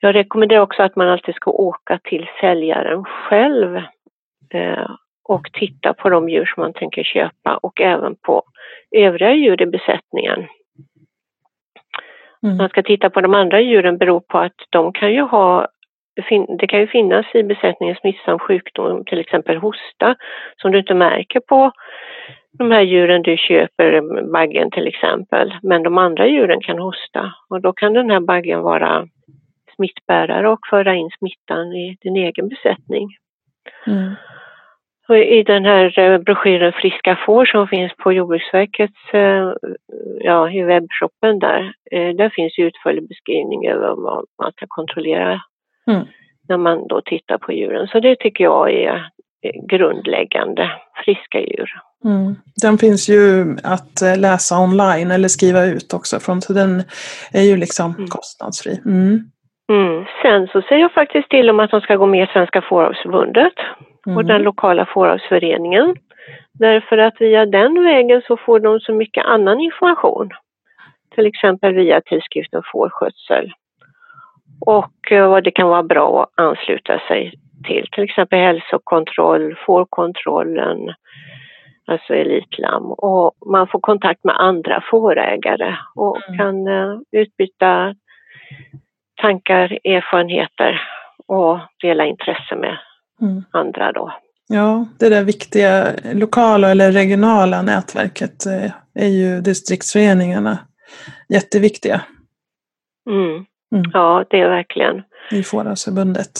Jag 0.00 0.14
rekommenderar 0.14 0.60
också 0.60 0.82
att 0.82 0.96
man 0.96 1.08
alltid 1.08 1.34
ska 1.34 1.50
åka 1.50 1.98
till 2.04 2.28
säljaren 2.40 3.04
själv 3.04 3.76
eh, 4.54 4.90
och 5.24 5.52
titta 5.52 5.94
på 5.94 6.08
de 6.08 6.28
djur 6.28 6.52
som 6.54 6.60
man 6.60 6.72
tänker 6.72 7.02
köpa 7.04 7.56
och 7.56 7.80
även 7.80 8.16
på 8.16 8.42
övriga 8.96 9.34
djur 9.34 9.62
i 9.62 9.66
besättningen. 9.66 10.46
Mm. 12.42 12.56
Man 12.56 12.68
ska 12.68 12.82
titta 12.82 13.10
på 13.10 13.20
de 13.20 13.34
andra 13.34 13.60
djuren 13.60 13.98
beror 13.98 14.20
på 14.20 14.38
att 14.38 14.56
de 14.70 14.92
kan 14.92 15.12
ju 15.12 15.20
ha 15.22 15.68
det 16.58 16.66
kan 16.66 16.80
ju 16.80 16.86
finnas 16.86 17.26
i 17.34 17.42
besättningen 17.42 17.96
smittsam 17.96 18.38
sjukdom, 18.38 19.04
till 19.04 19.18
exempel 19.18 19.56
hosta, 19.56 20.16
som 20.56 20.72
du 20.72 20.78
inte 20.78 20.94
märker 20.94 21.40
på 21.40 21.72
de 22.58 22.70
här 22.70 22.82
djuren 22.82 23.22
du 23.22 23.36
köper, 23.36 24.22
baggen 24.32 24.70
till 24.70 24.86
exempel. 24.86 25.54
Men 25.62 25.82
de 25.82 25.98
andra 25.98 26.26
djuren 26.26 26.60
kan 26.60 26.78
hosta 26.78 27.34
och 27.50 27.60
då 27.60 27.72
kan 27.72 27.92
den 27.92 28.10
här 28.10 28.20
baggen 28.20 28.62
vara 28.62 29.08
smittbärare 29.76 30.48
och 30.48 30.66
föra 30.70 30.94
in 30.94 31.10
smittan 31.18 31.72
i 31.72 31.96
din 32.00 32.16
egen 32.16 32.48
besättning. 32.48 33.08
Mm. 33.86 34.14
Och 35.08 35.18
I 35.18 35.42
den 35.42 35.64
här 35.64 35.98
eh, 35.98 36.18
broschyren 36.18 36.72
Friska 36.72 37.18
får 37.26 37.44
som 37.44 37.68
finns 37.68 37.92
på 37.96 38.12
Jordbruksverkets, 38.12 39.14
eh, 39.14 39.52
ja 40.20 40.50
i 40.50 40.62
webbshoppen 40.62 41.38
där, 41.38 41.72
eh, 41.90 42.08
där 42.08 42.28
finns 42.28 42.58
utförlig 42.58 43.08
beskrivning 43.08 43.66
över 43.66 43.94
vad 43.96 44.24
man 44.42 44.52
ska 44.52 44.66
kontrollera 44.68 45.40
Mm. 45.90 46.06
när 46.48 46.56
man 46.56 46.88
då 46.88 47.00
tittar 47.00 47.38
på 47.38 47.52
djuren. 47.52 47.88
Så 47.88 48.00
det 48.00 48.16
tycker 48.16 48.44
jag 48.44 48.72
är 48.72 49.08
grundläggande, 49.68 50.70
friska 51.04 51.40
djur. 51.40 51.70
Mm. 52.04 52.34
Den 52.62 52.78
finns 52.78 53.08
ju 53.08 53.56
att 53.64 54.02
eh, 54.02 54.18
läsa 54.18 54.58
online 54.58 55.10
eller 55.10 55.28
skriva 55.28 55.64
ut 55.64 55.94
också 55.94 56.20
från, 56.20 56.40
så 56.42 56.52
den 56.52 56.82
är 57.32 57.42
ju 57.42 57.56
liksom 57.56 57.94
Mm. 57.94 58.06
kostnadsfri. 58.08 58.80
Mm. 58.86 59.20
Mm. 59.70 60.04
Sen 60.22 60.46
så 60.52 60.62
säger 60.62 60.80
jag 60.82 60.92
faktiskt 60.92 61.30
till 61.30 61.50
om 61.50 61.60
att 61.60 61.70
de 61.70 61.80
ska 61.80 61.96
gå 61.96 62.06
med 62.06 62.24
i 62.28 62.32
Svenska 62.32 62.62
Fåravsförbundet 62.62 63.52
och 64.06 64.12
Mm. 64.12 64.26
den 64.26 64.42
lokala 64.42 64.86
fåravsföreningen. 64.94 65.96
Därför 66.52 66.98
att 66.98 67.14
via 67.20 67.46
den 67.46 67.84
vägen 67.84 68.22
så 68.26 68.36
får 68.36 68.60
de 68.60 68.80
så 68.80 68.92
mycket 68.92 69.24
annan 69.24 69.60
information. 69.60 70.30
Till 71.14 71.26
exempel 71.26 71.74
via 71.74 72.00
tidskriften 72.00 72.62
Fårskötsel. 72.72 73.52
Och 74.66 75.12
eh, 75.12 75.28
vad 75.28 75.44
det 75.44 75.50
kan 75.50 75.68
vara 75.68 75.82
bra 75.82 76.22
att 76.22 76.44
ansluta 76.44 77.00
sig 77.08 77.34
till. 77.62 77.86
Till 77.92 78.04
exempel 78.04 78.38
hälsokontroll, 78.38 79.56
fårkontrollen, 79.66 80.78
alltså 81.86 82.14
elitlamm. 82.14 82.92
Och 82.92 83.32
man 83.46 83.66
får 83.68 83.80
kontakt 83.80 84.24
med 84.24 84.34
andra 84.40 84.82
fårägare 84.90 85.76
och 85.94 86.18
Mm. 86.28 86.38
kan 86.38 86.66
eh, 86.66 86.98
utbyta 87.12 87.94
tankar, 89.22 89.78
erfarenheter 89.84 90.80
och 91.26 91.58
dela 91.82 92.04
intresse 92.06 92.56
med 92.56 92.78
Mm. 93.22 93.42
andra 93.50 93.92
då. 93.92 94.12
Ja, 94.48 94.86
det 94.98 95.08
där 95.08 95.24
viktiga 95.24 95.86
lokala 96.14 96.70
eller 96.70 96.92
regionala 96.92 97.62
nätverket 97.62 98.46
eh, 98.46 98.70
är 98.94 99.08
ju 99.08 99.40
distriktsföreningarna 99.40 100.58
jätteviktiga 101.28 102.00
Mm. 103.10 103.30
Mm. 103.74 103.90
Ja, 103.92 104.24
det 104.30 104.40
är 104.40 104.48
verkligen. 104.48 105.02
i 105.30 105.42
Fåravsförbundet. 105.42 106.30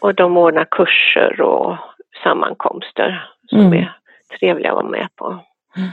Och 0.00 0.14
de 0.14 0.36
ordnar 0.36 0.64
kurser 0.70 1.40
och 1.40 1.76
sammankomster 2.22 3.28
som 3.48 3.60
Mm. 3.60 3.72
är 3.72 3.92
trevliga 4.38 4.70
att 4.70 4.76
vara 4.76 4.88
med 4.88 5.08
på. 5.16 5.26
Mm. 5.76 5.88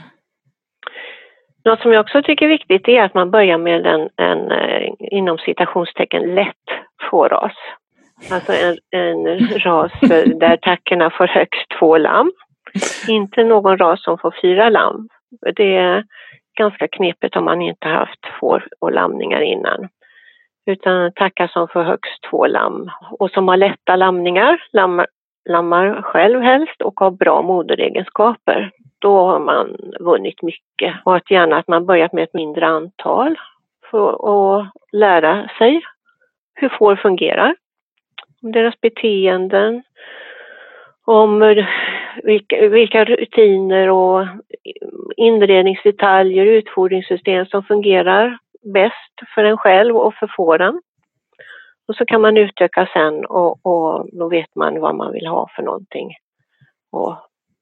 Något 1.66 1.82
som 1.82 1.94
jag 1.94 2.02
också 2.02 2.22
tycker 2.24 2.46
är 2.46 2.50
viktigt 2.50 2.88
är 2.88 3.02
att 3.04 3.14
man 3.14 3.32
börjar 3.32 3.58
med 3.58 3.86
en, 3.86 4.10
en 4.18 4.52
eh, 4.52 4.90
inom 5.00 5.38
citationstecken 5.38 6.36
lätt 6.36 6.66
fåras. 7.12 7.54
Alltså 8.32 8.54
en, 8.54 8.78
en 8.92 9.40
ras 9.60 9.92
där 10.40 10.58
tackorna 10.58 11.10
får 11.10 11.28
högst 11.28 11.66
två 11.80 11.98
lamm. 11.98 12.32
Inte 13.08 13.44
någon 13.44 13.78
ras 13.78 14.04
som 14.04 14.18
får 14.18 14.36
fyra 14.42 14.70
lamm. 14.70 15.10
Det 15.56 16.04
ganska 16.58 16.88
knepigt 16.88 17.36
om 17.36 17.46
man 17.46 17.62
inte 17.62 17.88
haft 17.88 18.20
får 18.40 18.68
och 18.80 18.92
lamningar 18.92 19.42
innan. 19.42 19.88
Utan 20.66 21.12
tackar 21.12 21.48
som 21.48 21.68
för 21.68 21.84
högst 21.84 22.24
två 22.30 22.48
lamm. 22.48 22.92
Och 23.20 23.32
som 23.32 23.48
har 23.48 23.58
lätta 23.58 23.96
lamningar, 23.96 24.64
lammar, 24.72 25.08
lammar 25.50 26.02
själv 26.02 26.42
helst 26.42 26.82
och 26.82 27.00
har 27.00 27.12
bra 27.12 27.42
moderegenskaper. 27.42 28.72
Då 29.00 29.26
har 29.26 29.40
man 29.40 29.78
vunnit 30.00 30.42
mycket. 30.42 30.96
Och 31.04 31.16
att 31.16 31.32
gärna 31.32 31.58
att 31.58 31.68
man 31.68 31.86
börjat 31.86 32.14
med 32.14 32.24
ett 32.24 32.34
mindre 32.34 32.68
antal 32.68 33.36
för 33.92 34.10
att 34.10 34.68
lära 34.92 35.50
sig 35.58 35.82
hur 36.56 36.70
får 36.70 36.96
fungerar, 36.96 37.56
om 38.42 38.52
deras 38.52 38.82
beteenden, 38.82 39.84
om 41.06 41.56
vilka, 42.24 42.68
vilka 42.70 43.06
rutiner 43.06 43.90
och 43.90 44.28
inredningsdetaljer, 45.18 46.46
utfodringssystem 46.46 47.46
som 47.46 47.64
fungerar 47.64 48.38
bäst 48.74 49.34
för 49.36 49.44
en 49.44 49.58
själv 49.58 49.98
och 49.98 50.14
för 50.14 50.28
fåren. 50.36 50.82
Och 51.88 51.96
så 51.96 52.06
kan 52.06 52.22
man 52.22 52.38
utöka 52.38 52.90
sen 52.94 53.26
och, 53.26 53.66
och 53.66 54.10
då 54.12 54.30
vet 54.30 54.56
man 54.56 54.80
vad 54.80 54.96
man 54.96 55.14
vill 55.14 55.28
ha 55.28 55.50
för 55.56 55.64
någonting 55.64 56.16
och 56.92 57.18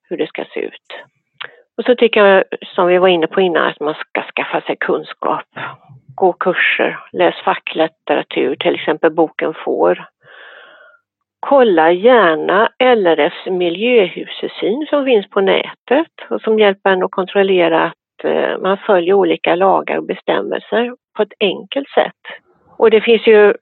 hur 0.10 0.18
det 0.18 0.28
ska 0.28 0.46
se 0.54 0.60
ut. 0.60 0.88
Och 1.78 1.84
så 1.86 1.96
tycker 1.96 2.26
jag, 2.26 2.44
som 2.76 2.88
vi 2.88 2.98
var 2.98 3.08
inne 3.08 3.28
på 3.28 3.42
innan, 3.42 3.68
att 3.68 3.80
man 3.80 3.94
ska 3.94 4.24
skaffa 4.36 4.62
sig 4.62 4.76
kunskap, 4.80 5.46
gå 6.16 6.34
kurser, 6.34 7.00
läs 7.12 7.36
facklitteratur, 7.36 8.56
till 8.56 8.76
exempel 8.76 9.12
boken 9.12 9.54
Får. 9.66 10.06
Kolla 11.40 11.92
gärna 11.92 12.70
LRFs 12.80 13.46
miljöhusesyn 13.46 14.86
som 14.90 15.06
finns 15.06 15.30
på 15.30 15.42
nätet 15.42 16.12
och 16.30 16.42
som 16.42 16.60
hjälper 16.60 16.90
en 16.90 17.04
att 17.04 17.12
kontrollera 17.12 17.86
att 17.86 17.94
Eh, 18.24 18.58
man 18.60 18.78
följer 18.78 19.14
olika 19.14 19.56
lagar 19.56 19.98
och 19.98 20.06
bestämmelser 20.06 20.96
på 21.18 21.24
ett 21.24 21.34
enkelt 21.40 21.90
sätt. 21.90 22.22
Och 22.78 22.90
det 22.90 23.02
finns 23.02 23.28
ju 23.28 23.54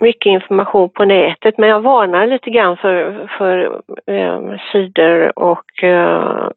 mycket 0.00 0.30
information 0.30 0.88
på 0.90 1.04
nätet 1.04 1.58
men 1.58 1.68
jag 1.68 1.80
varnar 1.80 2.26
lite 2.26 2.50
grann 2.50 2.76
för, 2.76 3.26
för 3.38 3.80
eh, 4.06 4.60
sidor 4.72 5.38
och 5.38 5.84
eh, 5.84 6.48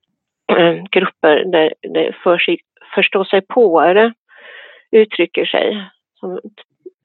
eh 0.57 0.83
grupper 0.91 1.43
där 1.45 1.73
det 1.81 2.15
för 2.23 2.37
sig, 2.37 2.59
förstå 2.95 3.25
sig 3.25 3.41
påare 3.41 4.13
uttrycker 4.91 5.45
sig 5.45 5.89
som, 6.19 6.39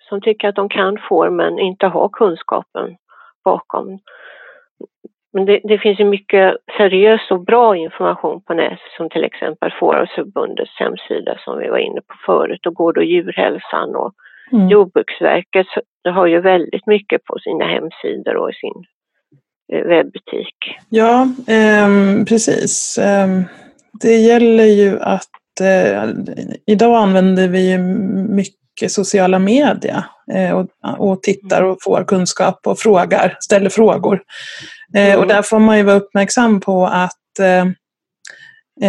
som 0.09 0.21
tycker 0.21 0.49
att 0.49 0.57
de 0.57 0.69
kan 0.69 0.99
få 1.09 1.31
men 1.31 1.59
inte 1.59 1.87
har 1.87 2.09
kunskapen 2.09 2.97
bakom. 3.45 3.99
Men 5.35 5.45
det, 5.45 5.61
det, 5.65 5.79
finns 5.79 6.01
ju 6.01 6.05
mycket 6.05 6.57
seriös 6.77 7.31
och 7.31 7.45
bra 7.45 7.77
information 7.77 8.43
på 8.43 8.55
nätet 8.55 8.93
som 8.97 9.11
till 9.11 9.25
exempel 9.25 9.73
Fåravsförbundets 9.81 10.79
hemsida 10.79 11.39
som 11.45 11.59
vi 11.59 11.69
var 11.69 11.79
inne 11.79 12.01
på 12.01 12.15
förut 12.27 12.67
och 12.67 12.75
Gård 12.75 12.99
och 12.99 13.05
djurhälsan 13.05 13.97
och 13.97 14.13
mm. 14.53 14.69
Jordbruksverket 14.69 15.67
har 16.05 16.27
ju 16.27 16.41
väldigt 16.41 16.87
mycket 16.87 17.25
på 17.25 17.39
sina 17.39 17.65
hemsidor 17.65 18.37
och 18.37 18.51
i 18.51 18.55
sin 18.55 18.85
eh, 19.73 19.87
webbutik. 19.87 20.57
Ja, 20.89 21.23
eh, 21.49 21.89
precis. 22.29 22.99
Eh, 22.99 23.29
det 24.01 24.17
gäller 24.17 24.65
ju 24.65 25.01
att 25.01 25.61
eh, 25.61 26.05
idag 26.67 26.97
använder 26.97 27.49
vi 27.49 27.79
mycket 28.29 28.93
sociala 28.93 29.39
media 29.39 30.05
eh, 30.33 30.51
och, 30.51 30.69
och 30.99 31.23
tittar 31.23 31.63
och 31.63 31.77
får 31.81 32.05
kunskap 32.05 32.61
och 32.67 32.79
frågar, 32.79 33.37
ställer 33.41 33.71
frågor. 33.71 34.21
Eh, 34.95 35.07
mm. 35.07 35.21
Och 35.21 35.27
där 35.27 35.43
får 35.43 35.59
man 35.59 35.77
ju 35.77 35.83
vara 35.83 35.97
uppmärksam 35.97 36.61
på 36.61 36.87
att 36.87 37.39
eh, 37.39 37.67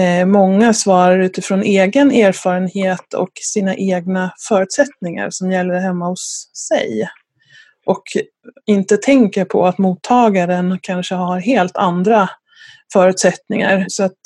eh, 0.02 0.26
många 0.26 0.74
svarar 0.74 1.20
utifrån 1.20 1.63
egen 1.63 2.12
erfarenhet 2.12 3.13
och 3.13 3.32
sina 3.41 3.76
egna 3.76 4.32
förutsättningar 4.48 5.30
som 5.30 5.52
gäller 5.52 5.80
hemma 5.80 6.08
hos 6.08 6.52
sig. 6.70 7.10
Och 7.86 8.04
inte 8.65 8.98
tänker 8.98 9.46
på 9.46 9.68
att 9.68 9.78
mottagaren 9.78 10.80
kanske 10.82 11.15
har 11.15 11.39
helt 11.39 11.78
andra 11.78 12.30
förutsättningar. 12.94 13.86
Så 13.88 14.04
att 14.04 14.20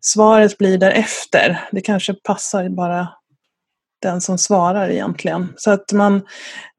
svaret 0.00 0.58
blir 0.58 0.78
därefter. 0.78 1.60
Det 1.72 1.80
kanske 1.80 2.14
passar 2.14 2.68
bara 2.68 3.08
den 4.02 4.20
som 4.20 4.38
svarar 4.38 4.88
egentligen. 4.88 5.52
Så 5.56 5.70
att 5.70 5.92
man, 5.92 6.16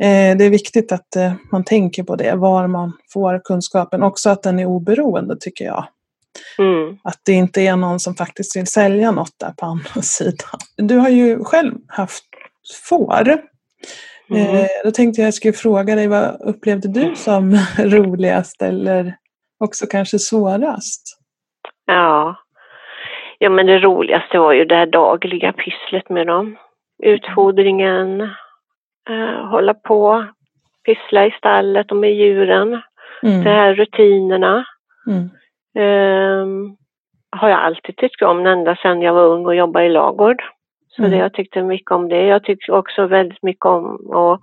eh, 0.03 0.37
det 0.37 0.45
är 0.45 0.49
viktigt 0.49 0.91
att 0.91 1.15
eh, 1.15 1.33
man 1.51 1.63
tänker 1.63 2.03
på 2.03 2.15
det, 2.15 2.35
var 2.35 2.67
man 2.67 2.93
får 3.13 3.41
kunskapen. 3.43 4.03
Också 4.03 4.29
att 4.29 4.43
den 4.43 4.59
är 4.59 4.65
oberoende 4.65 5.37
tycker 5.39 5.65
jag. 5.65 5.87
Mm. 6.57 6.97
Att 7.03 7.19
det 7.25 7.33
inte 7.33 7.61
är 7.61 7.75
någon 7.75 7.99
som 7.99 8.15
faktiskt 8.15 8.55
vill 8.55 8.67
sälja 8.67 9.11
något 9.11 9.39
där 9.39 9.53
på 9.59 9.65
andra 9.65 10.01
sidan. 10.01 10.59
Du 10.77 10.97
har 10.97 11.09
ju 11.09 11.43
själv 11.43 11.73
haft 11.87 12.23
får. 12.87 13.41
Mm. 14.29 14.55
Eh, 14.55 14.67
då 14.83 14.91
tänkte 14.91 15.21
jag 15.21 15.27
jag 15.27 15.33
skulle 15.33 15.53
fråga 15.53 15.95
dig, 15.95 16.07
vad 16.07 16.41
upplevde 16.41 16.87
du 16.87 17.15
som 17.15 17.53
roligast 17.79 18.61
eller 18.61 19.15
också 19.59 19.85
kanske 19.87 20.19
svårast? 20.19 21.17
Ja, 21.85 22.35
ja 23.39 23.49
men 23.49 23.65
det 23.65 23.79
roligaste 23.79 24.39
var 24.39 24.53
ju 24.53 24.65
det 24.65 24.75
här 24.75 24.85
dagliga 24.85 25.53
pysslet 25.53 26.09
med 26.09 26.27
dem 26.27 26.57
utfodringen, 27.01 28.21
eh, 29.09 29.45
hålla 29.49 29.73
på, 29.73 30.25
pyssla 30.85 31.25
i 31.25 31.31
stallet 31.31 31.91
och 31.91 31.97
med 31.97 32.13
djuren. 32.13 32.81
Mm. 33.23 33.43
De 33.43 33.49
här 33.49 33.73
rutinerna. 33.73 34.65
Mm. 35.07 35.29
Eh, 35.75 36.75
har 37.31 37.49
jag 37.49 37.59
alltid 37.59 37.97
tyckt 37.97 38.21
om 38.21 38.45
ända 38.45 38.75
sedan 38.75 39.01
jag 39.01 39.13
var 39.13 39.25
ung 39.25 39.45
och 39.45 39.55
jobbade 39.55 39.85
i 39.85 39.89
lagård. 39.89 40.43
Så 40.87 41.01
mm. 41.01 41.11
det, 41.11 41.17
jag 41.17 41.33
tyckte 41.33 41.63
mycket 41.63 41.91
om 41.91 42.09
det. 42.09 42.25
Jag 42.25 42.43
tyckte 42.43 42.71
också 42.71 43.07
väldigt 43.07 43.43
mycket 43.43 43.65
om 43.65 44.11
att 44.13 44.39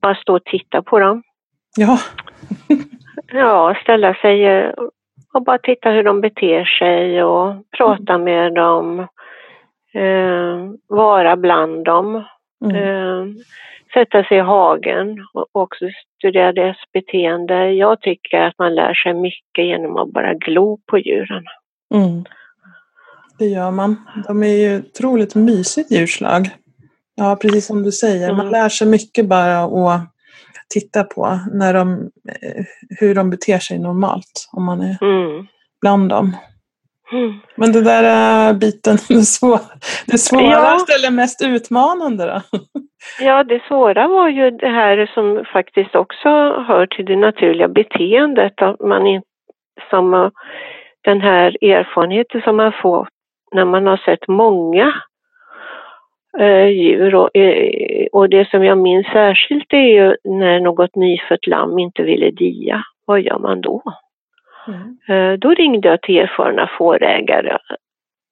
bara 0.00 0.14
stå 0.14 0.36
och 0.36 0.44
titta 0.44 0.82
på 0.82 0.98
dem. 0.98 1.22
Ja. 1.76 1.98
ja, 3.32 3.76
ställa 3.82 4.14
sig 4.14 4.46
eh, 4.46 4.72
och 5.34 5.42
bara 5.42 5.58
titta 5.58 5.90
hur 5.90 6.02
de 6.02 6.20
beter 6.20 6.64
sig 6.64 7.24
och 7.24 7.54
prata 7.76 8.14
mm. 8.14 8.24
med 8.24 8.54
dem 8.54 9.06
eh, 9.94 10.70
vara 10.88 11.36
bland 11.36 11.84
dem, 11.84 12.24
mm. 12.64 12.76
eh, 12.76 13.34
sätta 13.94 14.24
sig 14.24 14.36
i 14.36 14.40
hagen 14.40 15.26
och 15.34 15.46
också 15.52 15.84
studera 16.18 16.52
deras 16.52 16.76
beteende. 16.92 17.72
Jag 17.72 18.00
tycker 18.00 18.40
att 18.40 18.58
man 18.58 18.74
lär 18.74 18.94
sig 18.94 19.14
mycket 19.14 19.64
genom 19.64 19.96
att 19.96 20.12
bara 20.12 20.34
glo 20.34 20.78
på 20.86 20.98
djuren. 20.98 21.44
Mm. 21.94 22.24
Det 23.38 23.46
gör 23.46 23.70
man. 23.70 23.96
De 24.26 24.42
är 24.42 24.56
ju 24.56 24.78
otroligt 24.78 25.34
mysigt 25.34 25.90
djurslag. 25.90 26.50
Ja, 27.14 27.38
precis 27.42 27.66
som 27.66 27.82
du 27.82 27.92
säger. 27.92 28.28
Man 28.28 28.40
mm. 28.40 28.52
lär 28.52 28.68
sig 28.68 28.88
mycket 28.88 29.26
bara 29.26 29.62
att 29.62 30.10
titta 30.68 31.04
på 31.04 31.40
när 31.52 31.74
de, 31.74 32.10
eh, 32.42 32.64
hur 32.88 33.14
de 33.14 33.30
beter 33.30 33.58
sig 33.58 33.78
normalt 33.78 34.48
om 34.52 34.64
man 34.64 34.80
är 34.80 34.98
mm. 35.02 35.46
bland 35.80 36.08
dem. 36.08 36.36
Men 37.54 37.72
det 37.72 37.84
där 37.84 38.48
äh, 38.48 38.58
biten, 38.58 38.96
det, 39.08 39.22
svår, 39.22 39.60
det 40.06 40.18
svåraste 40.18 40.92
ja. 40.92 40.98
eller 40.98 41.10
mest 41.10 41.44
utmanande 41.44 42.26
då? 42.26 42.58
Ja, 43.20 43.44
det 43.44 43.62
svåra 43.68 44.08
var 44.08 44.28
ju 44.28 44.50
det 44.50 44.68
här 44.68 45.10
som 45.14 45.44
faktiskt 45.52 45.94
också 45.94 46.28
hör 46.68 46.86
till 46.86 47.04
det 47.04 47.16
naturliga 47.16 47.68
beteendet. 47.68 48.62
Att 48.62 48.80
man 48.80 49.06
in, 49.06 49.22
som 49.90 50.14
äh, 50.14 50.30
den 51.04 51.20
här 51.20 51.64
erfarenheten 51.64 52.42
som 52.42 52.56
man 52.56 52.72
får 52.82 53.08
när 53.52 53.64
man 53.64 53.86
har 53.86 53.96
sett 53.96 54.28
många 54.28 54.92
äh, 56.38 56.66
djur. 56.66 57.14
Och, 57.14 57.36
äh, 57.36 58.06
och 58.12 58.28
det 58.28 58.50
som 58.50 58.64
jag 58.64 58.78
minns 58.78 59.06
särskilt 59.06 59.72
är 59.72 59.88
ju 60.02 60.16
när 60.24 60.60
något 60.60 60.96
nyfött 60.96 61.46
lamm 61.46 61.78
inte 61.78 62.02
ville 62.02 62.30
dia. 62.30 62.82
Vad 63.06 63.20
gör 63.20 63.38
man 63.38 63.60
då? 63.60 63.82
Mm. 64.74 65.32
Eh, 65.32 65.38
då 65.38 65.54
ringde 65.54 65.88
jag 65.88 66.02
till 66.02 66.18
erfarna 66.18 66.70
fårägare. 66.78 67.58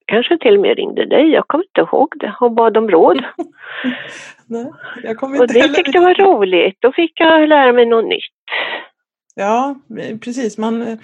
Kanske 0.07 0.38
till 0.38 0.55
och 0.55 0.61
med 0.61 0.77
ringde 0.77 1.07
dig, 1.07 1.29
jag 1.29 1.48
kommer 1.48 1.64
inte 1.64 1.81
ihåg 1.81 2.12
det, 2.16 2.35
och 2.40 2.53
bad 2.53 2.77
om 2.77 2.90
råd. 2.90 3.24
Nej, 4.46 4.70
jag 5.03 5.16
kommer 5.16 5.35
inte 5.35 5.44
och 5.44 5.48
det 5.48 5.74
tyckte 5.74 5.90
jag 5.94 6.03
var 6.03 6.14
roligt, 6.14 6.77
då 6.81 6.92
fick 6.92 7.12
jag 7.20 7.48
lära 7.48 7.72
mig 7.72 7.87
något 7.87 8.05
nytt. 8.05 8.22
Ja, 9.35 9.77
precis. 10.24 10.59
Man, 10.59 10.98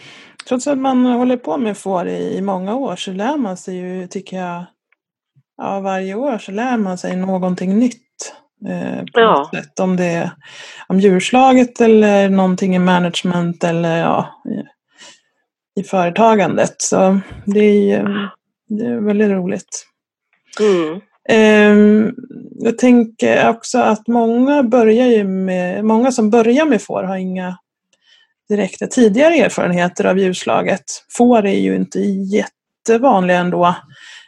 trots 0.48 0.66
att 0.66 0.78
man 0.78 1.06
håller 1.06 1.36
på 1.36 1.56
med 1.56 1.78
får 1.78 2.06
i, 2.06 2.36
i 2.36 2.40
många 2.42 2.76
år 2.76 2.96
så 2.96 3.12
lär 3.12 3.36
man 3.36 3.56
sig 3.56 3.76
ju, 3.76 4.06
tycker 4.06 4.36
jag, 4.36 4.64
ja, 5.56 5.80
varje 5.80 6.14
år 6.14 6.38
så 6.38 6.52
lär 6.52 6.76
man 6.76 6.98
sig 6.98 7.16
någonting 7.16 7.78
nytt. 7.78 8.00
Eh, 8.68 8.98
på 8.98 9.20
ja. 9.20 9.32
något 9.32 9.54
sätt. 9.54 9.80
Om 9.80 9.96
det 9.96 10.04
är 10.04 10.30
om 10.86 11.00
djurslaget 11.00 11.80
eller 11.80 12.28
någonting 12.28 12.76
i 12.76 12.78
management 12.78 13.64
eller 13.64 13.98
ja, 13.98 14.42
i 15.76 15.82
företagandet. 15.82 16.74
Så 16.78 17.20
det 17.46 17.92
är, 17.92 18.30
det 18.68 18.84
är 18.84 19.00
väldigt 19.00 19.30
roligt. 19.30 19.86
Mm. 20.60 21.00
Um, 21.28 22.14
jag 22.58 22.78
tänker 22.78 23.48
också 23.48 23.78
att 23.78 24.08
många, 24.08 24.62
börjar 24.62 25.06
ju 25.06 25.24
med, 25.24 25.84
många 25.84 26.12
som 26.12 26.30
börjar 26.30 26.64
med 26.64 26.82
får 26.82 27.02
har 27.02 27.16
inga 27.16 27.58
direkta 28.48 28.86
tidigare 28.86 29.34
erfarenheter 29.34 30.04
av 30.04 30.18
djurslaget. 30.18 30.84
Får 31.16 31.46
är 31.46 31.60
ju 31.60 31.76
inte 31.76 32.00
jättevanliga 32.00 33.38
ändå 33.38 33.76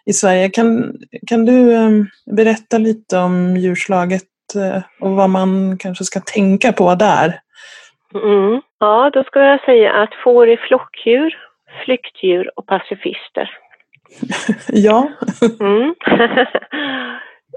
i 0.07 0.13
Sverige. 0.13 0.49
Kan, 0.49 0.95
kan 1.27 1.45
du 1.45 1.73
eh, 1.73 1.91
berätta 2.37 2.79
lite 2.79 3.19
om 3.19 3.57
djurslaget 3.57 4.23
eh, 4.55 4.83
och 5.01 5.11
vad 5.11 5.31
man 5.31 5.79
kanske 5.79 6.05
ska 6.05 6.21
tänka 6.21 6.73
på 6.73 6.95
där? 6.95 7.41
Mm. 8.15 8.61
Ja, 8.79 9.11
då 9.13 9.25
ska 9.25 9.41
jag 9.41 9.65
säga 9.65 9.93
att 9.93 10.15
får 10.15 10.49
är 10.49 10.57
flockdjur, 10.57 11.39
flyktdjur 11.85 12.51
och 12.57 12.67
pacifister. 12.67 13.51
ja. 14.69 15.09
mm. 15.61 15.95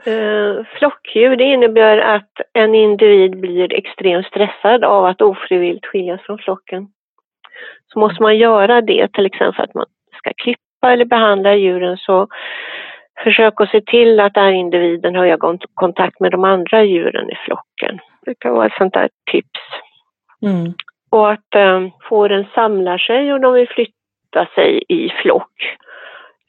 Uh, 0.08 0.66
flockdjur 0.80 1.36
det 1.36 1.44
innebär 1.44 1.98
att 1.98 2.32
en 2.54 2.76
individ 2.76 3.40
blir 3.40 3.74
extremt 3.74 4.26
stressad 4.26 4.84
av 4.84 5.06
att 5.06 5.22
ofrivilligt 5.22 5.86
skiljas 5.86 6.22
från 6.22 6.38
flocken. 6.38 6.88
Så 7.94 8.00
måste 8.00 8.22
man 8.22 8.38
göra 8.38 8.82
det, 8.82 9.14
till 9.14 9.26
exempel 9.26 9.64
att 9.64 9.74
man 9.74 9.86
ska 10.18 10.32
klippa 10.34 10.92
eller 10.92 11.06
behandla 11.06 11.56
djuren 11.56 11.98
så 11.98 12.28
försök 13.24 13.62
att 13.62 13.70
se 13.70 13.82
till 13.82 14.20
att 14.20 14.34
den 14.34 14.54
individen 14.54 15.16
har 15.16 15.26
ögonkontakt 15.26 16.20
med 16.20 16.32
de 16.32 16.44
andra 16.44 16.84
djuren 16.84 17.30
i 17.30 17.36
flocken. 17.36 18.00
Det 18.26 18.36
kan 18.40 18.54
vara 18.54 18.66
ett 18.66 18.78
sånt 18.78 18.94
där 18.94 19.10
tips. 19.32 19.60
Mm. 20.42 20.74
Och 21.10 21.32
att 21.32 21.56
um, 21.56 21.92
fåren 22.10 22.46
samlar 22.56 22.98
sig 22.98 23.34
och 23.34 23.42
de 23.42 23.54
vill 23.54 23.68
flytta 23.70 24.46
sig 24.56 24.84
i 24.90 25.10
flock. 25.10 25.78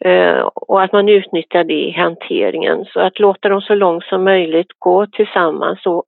Uh, 0.07 0.41
och 0.55 0.83
att 0.83 0.93
man 0.93 1.09
utnyttjar 1.09 1.65
det 1.65 1.89
i 1.89 1.91
hanteringen. 1.91 2.85
Så 2.85 3.01
att 3.01 3.19
låta 3.19 3.49
dem 3.49 3.61
så 3.61 3.75
långt 3.75 4.05
som 4.05 4.25
möjligt 4.25 4.73
gå 4.79 5.07
tillsammans 5.07 5.87
och, 5.87 6.05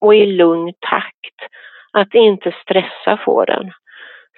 och 0.00 0.14
i 0.14 0.26
lugn 0.26 0.72
takt. 0.90 1.52
Att 1.92 2.14
inte 2.14 2.52
stressa 2.62 3.16
fåren. 3.24 3.72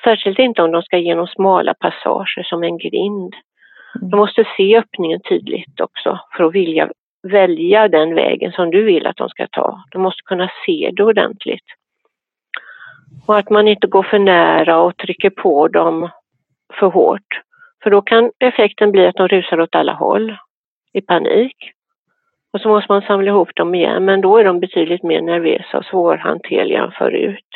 Särskilt 0.04 0.38
inte 0.38 0.62
om 0.62 0.72
de 0.72 0.83
ska 0.83 0.98
genom 0.98 1.26
smala 1.26 1.74
passager 1.74 2.42
som 2.42 2.62
en 2.62 2.78
grind. 2.78 3.35
De 4.00 4.16
måste 4.16 4.44
se 4.57 4.76
öppningen 4.76 5.20
tydligt 5.28 5.81
också 5.81 6.18
för 6.37 6.44
att 6.44 6.54
vilja 6.54 6.88
välja 7.22 7.88
den 7.88 8.14
vägen 8.14 8.52
som 8.52 8.70
du 8.70 8.83
vill 8.83 9.07
att 9.07 9.16
de 9.16 9.28
ska 9.28 9.46
ta. 9.46 9.83
De 9.90 10.02
måste 10.02 10.22
kunna 10.22 10.50
se 10.66 10.90
det 10.96 11.02
ordentligt. 11.02 11.64
Och 13.27 13.38
att 13.38 13.51
man 13.51 13.68
inte 13.68 13.87
går 13.87 14.03
för 14.03 14.18
nära 14.18 14.81
och 14.81 14.97
trycker 14.97 15.31
på 15.31 15.68
dem 15.68 16.11
för 16.81 16.87
hårt. 16.87 17.40
För 17.83 17.90
då 17.90 18.03
kan 18.03 18.31
effekten 18.38 18.92
bli 18.92 19.07
att 19.07 19.16
de 19.16 19.29
rusar 19.29 19.61
åt 19.61 19.75
alla 19.75 19.92
håll 19.92 20.37
i 20.92 21.01
panik. 21.01 21.57
Och 22.53 22.61
så 22.61 22.68
måste 22.68 22.92
man 22.92 23.03
samla 23.03 23.31
ihop 23.31 23.55
dem 23.55 23.75
igen, 23.75 24.05
men 24.05 24.21
då 24.21 24.38
är 24.38 24.44
de 24.44 24.61
betydligt 24.61 25.03
mer 25.03 25.21
nervösa 25.21 25.79
och 25.79 25.85
svårhanterliga 25.85 26.85
än 26.85 26.90
förut. 26.90 27.49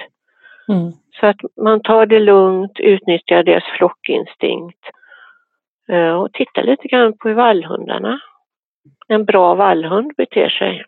Mm. 0.68 0.92
Så 1.20 1.26
att 1.26 1.36
man 1.56 1.82
tar 1.82 2.06
det 2.06 2.20
lugnt, 2.20 2.80
utnyttjar 2.80 3.42
deras 3.42 3.64
flockinstinkt 3.78 4.90
eh, 5.88 6.12
och 6.12 6.32
tittar 6.32 6.62
lite 6.62 6.88
grann 6.88 7.18
på 7.18 7.28
hur 7.28 7.34
vallhundarna, 7.34 8.20
en 9.08 9.24
bra 9.24 9.54
vallhund 9.54 10.12
beter 10.16 10.48
sig. 10.48 10.84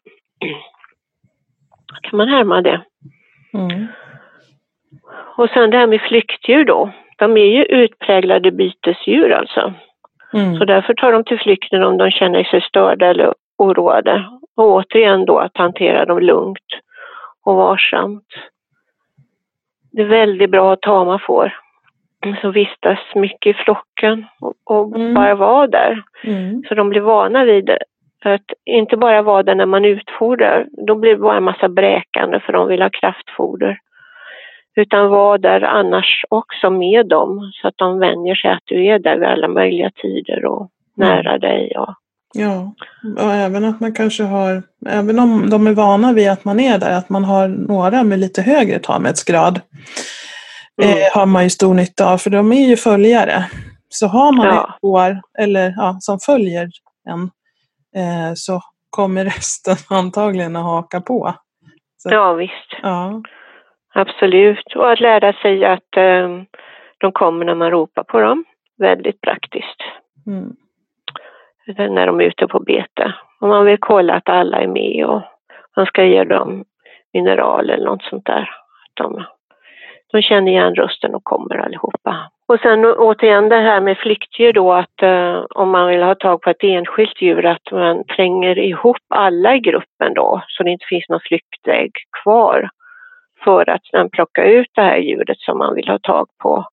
Då 1.87 1.95
kan 2.03 2.17
man 2.17 2.29
härma 2.29 2.63
det. 2.63 2.85
Mm. 3.55 3.87
Och 5.37 5.49
sen 5.51 5.71
det 5.71 5.77
här 5.77 5.87
med 5.87 6.01
flyktdjur 6.01 6.65
då. 6.65 6.91
De 7.19 7.37
är 7.37 7.47
ju 7.47 7.65
utpräglade 7.65 8.51
bytesdjur 8.51 9.33
alltså. 9.33 9.73
Mm. 10.35 10.59
Så 10.59 10.65
därför 10.65 10.95
tar 10.95 11.13
de 11.13 11.25
till 11.25 11.39
flykten 11.39 11.83
om 11.83 11.99
de 11.99 12.11
känner 12.11 12.45
sig 12.45 12.61
störda 12.61 13.07
eller 13.07 13.35
oroade. 13.59 14.25
Och 14.57 14.65
återigen 14.65 15.25
då 15.25 15.39
att 15.39 15.57
hantera 15.57 16.05
dem 16.05 16.19
lugnt 16.19 16.69
och 17.45 17.57
varsamt. 17.57 18.27
Det 19.93 20.03
är 20.03 20.07
väldigt 20.07 20.51
bra 20.51 20.73
att 20.73 20.83
tama 20.83 21.19
får 21.19 21.53
som 22.41 22.53
vistas 22.53 22.99
mycket 23.15 23.57
i 23.57 23.59
flocken 23.65 24.27
och, 24.41 24.55
och 24.65 24.97
mm. 24.97 25.15
bara 25.15 25.35
vara 25.35 25.67
där. 25.67 26.03
Mm. 26.25 26.63
Så 26.69 26.75
de 26.75 26.89
blir 26.89 27.01
vana 27.01 27.45
vid 27.45 27.65
det. 27.65 27.79
Att 28.25 28.53
inte 28.65 28.97
bara 28.97 29.23
vara 29.23 29.43
där 29.43 29.55
när 29.55 29.67
man 29.67 29.85
utfodrar, 29.85 30.67
då 30.87 30.95
blir 30.95 31.11
det 31.11 31.21
bara 31.21 31.37
en 31.37 31.45
massa 31.45 31.69
bräkande 31.69 32.41
för 32.41 32.53
de 32.53 32.69
vill 32.69 32.83
ha 32.83 32.91
kraftfoder 32.91 33.79
utan 34.77 35.11
var 35.11 35.39
där 35.39 35.61
annars 35.61 36.25
också 36.29 36.71
med 36.71 37.09
dem 37.09 37.53
så 37.55 37.69
att 37.69 37.75
de 37.77 37.99
vänjer 37.99 38.35
sig 38.35 38.51
att 38.51 38.63
du 38.65 38.87
är 38.87 38.99
där 38.99 39.17
vid 39.17 39.29
alla 39.29 39.49
möjliga 39.49 39.91
tider 39.91 40.45
och 40.45 40.71
nära 40.97 41.31
mm. 41.31 41.41
dig. 41.41 41.79
Och... 41.79 41.95
Ja, 42.35 42.75
och 43.17 43.33
även 43.33 43.65
att 43.65 43.81
man 43.81 43.95
kanske 43.95 44.23
har, 44.23 44.63
även 44.89 45.19
om 45.19 45.51
de 45.51 45.67
är 45.67 45.73
vana 45.73 46.13
vid 46.13 46.31
att 46.31 46.45
man 46.45 46.61
är 46.61 46.79
där, 46.79 46.99
att 46.99 47.09
man 47.09 47.25
har 47.25 47.49
några 47.49 48.03
med 48.03 48.19
lite 48.19 48.43
högre 48.43 48.79
tamhetsgrad. 48.79 49.61
Mm. 50.83 50.99
Eh, 50.99 51.05
har 51.15 51.27
man 51.27 51.45
ju 51.45 51.51
stor 51.51 51.75
nytta 51.75 52.13
av, 52.13 52.19
för 52.19 52.31
de 52.31 52.53
är 52.53 52.69
ju 52.69 52.77
följare. 52.77 53.45
Så 53.89 54.07
har 54.07 54.33
man 54.33 54.47
ja. 54.47 54.65
ett 54.65 54.85
år 54.85 55.21
eller, 55.39 55.75
ja, 55.77 55.97
som 56.01 56.19
följer 56.19 56.69
en 57.09 57.31
eh, 57.97 58.35
så 58.35 58.61
kommer 58.91 59.25
resten 59.37 59.77
antagligen 59.91 60.57
att 60.57 60.65
haka 60.65 61.01
på. 61.01 61.35
Så, 61.97 62.09
ja, 62.13 62.33
visst. 62.33 62.69
Ja. 62.83 63.23
Absolut, 63.95 64.77
och 64.77 64.93
att 64.93 65.01
lära 65.01 65.33
sig 65.33 65.65
att 65.65 65.97
eh, 65.97 66.29
de 66.99 67.13
kommer 67.13 67.45
när 67.45 67.55
man 67.55 67.71
ropar 67.71 68.03
på 68.03 68.21
dem. 68.21 68.45
Väldigt 68.79 69.21
praktiskt. 69.21 69.83
Mm. 70.27 70.57
När 71.95 72.07
de 72.07 72.21
är 72.21 72.25
ute 72.25 72.47
på 72.47 72.61
bete. 72.61 73.15
Om 73.41 73.49
man 73.49 73.65
vill 73.65 73.79
kolla 73.81 74.15
att 74.15 74.29
alla 74.29 74.61
är 74.61 74.67
med 74.67 75.07
och 75.07 75.23
man 75.77 75.87
ska 75.87 76.05
ge 76.05 76.25
dem 76.25 76.65
mineral 77.13 77.71
eller 77.71 77.85
något 77.85 78.03
sånt 78.03 78.27
där. 78.27 78.43
Att 78.43 78.95
de, 78.95 79.25
de 80.13 80.23
känner 80.23 80.53
igen 80.53 80.75
rösten 80.75 81.15
och 81.15 81.25
kommer 81.25 81.57
allihopa. 81.57 82.31
Och 82.49 82.61
sen 82.61 82.85
återigen 82.85 83.49
det 83.49 83.57
här 83.57 83.81
med 83.81 83.99
flyktdjur 83.99 84.53
då 84.53 84.73
att 84.73 85.03
eh, 85.03 85.45
om 85.55 85.71
man 85.71 85.89
vill 85.89 86.03
ha 86.03 86.15
tag 86.15 86.43
på 86.43 86.51
ett 86.51 86.63
enskilt 86.65 87.23
djur 87.23 87.47
att 87.47 87.73
man 87.73 88.05
tränger 88.05 88.59
ihop 88.59 88.97
alla 89.09 89.55
i 89.55 89.61
gruppen 89.61 90.15
då 90.15 90.43
så 90.49 90.63
det 90.63 90.71
inte 90.71 90.87
finns 90.89 91.09
någon 91.09 91.21
flyktväg 91.21 91.91
kvar 92.23 92.69
för 93.45 93.71
att 93.71 93.87
sen 93.87 94.11
plocka 94.11 94.45
ut 94.45 94.69
det 94.75 94.83
här 94.83 94.97
djuret 94.99 95.39
som 95.39 95.59
man 95.59 95.75
vill 95.75 95.89
ha 95.89 95.99
tag 95.99 96.29
på. 96.43 96.67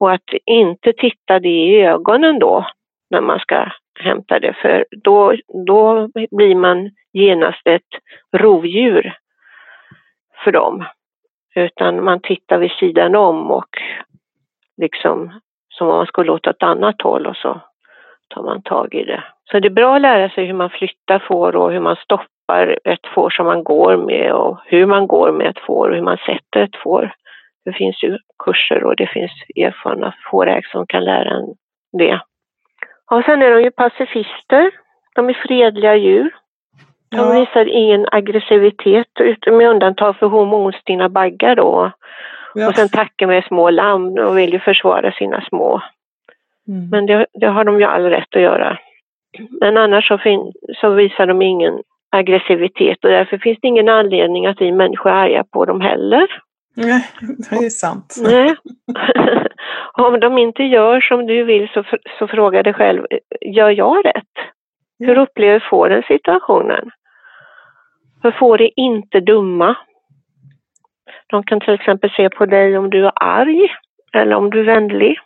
Och 0.00 0.12
att 0.12 0.30
inte 0.46 0.92
titta 0.92 1.38
det 1.38 1.48
i 1.48 1.82
ögonen 1.82 2.38
då 2.38 2.66
när 3.10 3.20
man 3.20 3.38
ska 3.38 3.66
hämta 4.00 4.38
det 4.38 4.52
för 4.52 4.86
då, 4.90 5.34
då 5.66 6.08
blir 6.30 6.54
man 6.54 6.90
genast 7.12 7.66
ett 7.66 7.88
rovdjur 8.36 9.16
för 10.44 10.52
dem. 10.52 10.84
Utan 11.54 12.04
man 12.04 12.20
tittar 12.20 12.58
vid 12.58 12.70
sidan 12.70 13.14
om 13.14 13.50
och 13.50 13.78
liksom 14.76 15.40
som 15.68 15.88
om 15.88 15.96
man 15.96 16.06
skulle 16.06 16.26
låta 16.26 16.50
ett 16.50 16.62
annat 16.62 17.02
håll 17.02 17.26
och 17.26 17.36
så 17.36 17.60
tar 18.28 18.42
man 18.42 18.62
tag 18.62 18.94
i 18.94 19.04
det. 19.04 19.24
Så 19.50 19.60
det 19.60 19.68
är 19.68 19.70
bra 19.70 19.96
att 19.96 20.02
lära 20.02 20.30
sig 20.30 20.46
hur 20.46 20.54
man 20.54 20.70
flyttar 20.70 21.18
får 21.18 21.56
och 21.56 21.72
hur 21.72 21.80
man 21.80 21.96
stoppar 21.96 22.26
stoppar 22.52 22.78
ett 22.84 23.06
får 23.14 23.30
som 23.30 23.46
man 23.46 23.64
går 23.64 23.96
med 23.96 24.32
och 24.32 24.58
hur 24.66 24.86
man 24.86 25.06
går 25.06 25.32
med 25.32 25.46
ett 25.46 25.58
får 25.66 25.88
och 25.88 25.94
hur 25.94 26.02
man 26.02 26.16
sätter 26.16 26.60
ett 26.60 26.76
får. 26.82 27.14
Det 27.64 27.72
finns 27.72 28.02
ju 28.02 28.18
kurser 28.44 28.84
och 28.84 28.96
det 28.96 29.06
finns 29.06 29.30
erfarna 29.56 30.14
fårägare 30.30 30.62
som 30.72 30.86
kan 30.86 31.04
lära 31.04 31.30
en 31.30 31.54
det. 31.98 32.20
Och 33.10 33.24
sen 33.24 33.42
är 33.42 33.50
de 33.50 33.62
ju 33.62 33.70
pacifister. 33.70 34.70
De 35.14 35.28
är 35.28 35.46
fredliga 35.46 35.96
djur. 35.96 36.30
De 37.10 37.16
ja. 37.16 37.32
visar 37.32 37.68
ingen 37.68 38.06
aggressivitet 38.12 39.08
med 39.46 39.68
undantag 39.68 40.16
för 40.16 40.26
hormonstinna 40.26 41.08
baggar 41.08 41.56
då. 41.56 41.92
Ja. 42.54 42.68
Och 42.68 42.74
sen 42.74 42.88
tackar 42.88 43.26
med 43.26 43.44
små 43.44 43.70
lamm 43.70 44.18
och 44.18 44.38
vill 44.38 44.52
ju 44.52 44.58
försvara 44.58 45.12
sina 45.12 45.44
små. 45.48 45.82
Mm. 46.68 46.88
Men 46.90 47.06
det, 47.06 47.26
det, 47.32 47.46
har 47.46 47.64
de 47.64 47.78
ju 47.80 47.84
all 47.84 48.04
rätt 48.04 48.36
att 48.36 48.42
göra. 48.42 48.78
Men 49.60 49.76
annars 49.76 50.08
så, 50.08 50.18
fin, 50.18 50.52
så 50.80 50.90
visar 50.90 51.26
de 51.26 51.42
ingen 51.42 51.82
aggressivitet 52.12 53.04
och 53.04 53.10
därför 53.10 53.38
finns 53.38 53.58
det 53.62 53.68
ingen 53.68 53.88
anledning 53.88 54.46
att 54.46 54.60
vi 54.60 54.72
människor 54.72 55.10
är 55.10 55.14
arga 55.14 55.44
på 55.44 55.64
dem 55.64 55.80
heller. 55.80 56.28
Nej, 56.76 57.08
det 57.50 57.66
är 57.66 57.70
sant. 57.70 58.16
Nej. 58.22 58.56
Om 59.92 60.20
de 60.20 60.38
inte 60.38 60.62
gör 60.62 61.00
som 61.00 61.26
du 61.26 61.44
vill 61.44 61.68
så, 61.74 61.84
så 62.18 62.28
fråga 62.28 62.62
dig 62.62 62.74
själv, 62.74 63.06
gör 63.40 63.70
jag 63.70 64.06
rätt? 64.06 64.34
Hur 64.98 65.18
upplever 65.18 65.66
fåren 65.70 66.02
situationen? 66.08 66.90
För 68.22 68.30
får 68.30 68.62
är 68.62 68.70
inte 68.76 69.20
dumma. 69.20 69.76
De 71.26 71.42
kan 71.42 71.60
till 71.60 71.74
exempel 71.74 72.10
se 72.10 72.30
på 72.30 72.46
dig 72.46 72.78
om 72.78 72.90
du 72.90 73.06
är 73.06 73.12
arg 73.14 73.68
eller 74.12 74.36
om 74.36 74.50
du 74.50 74.60
är 74.60 74.64
vänlig. 74.64 75.18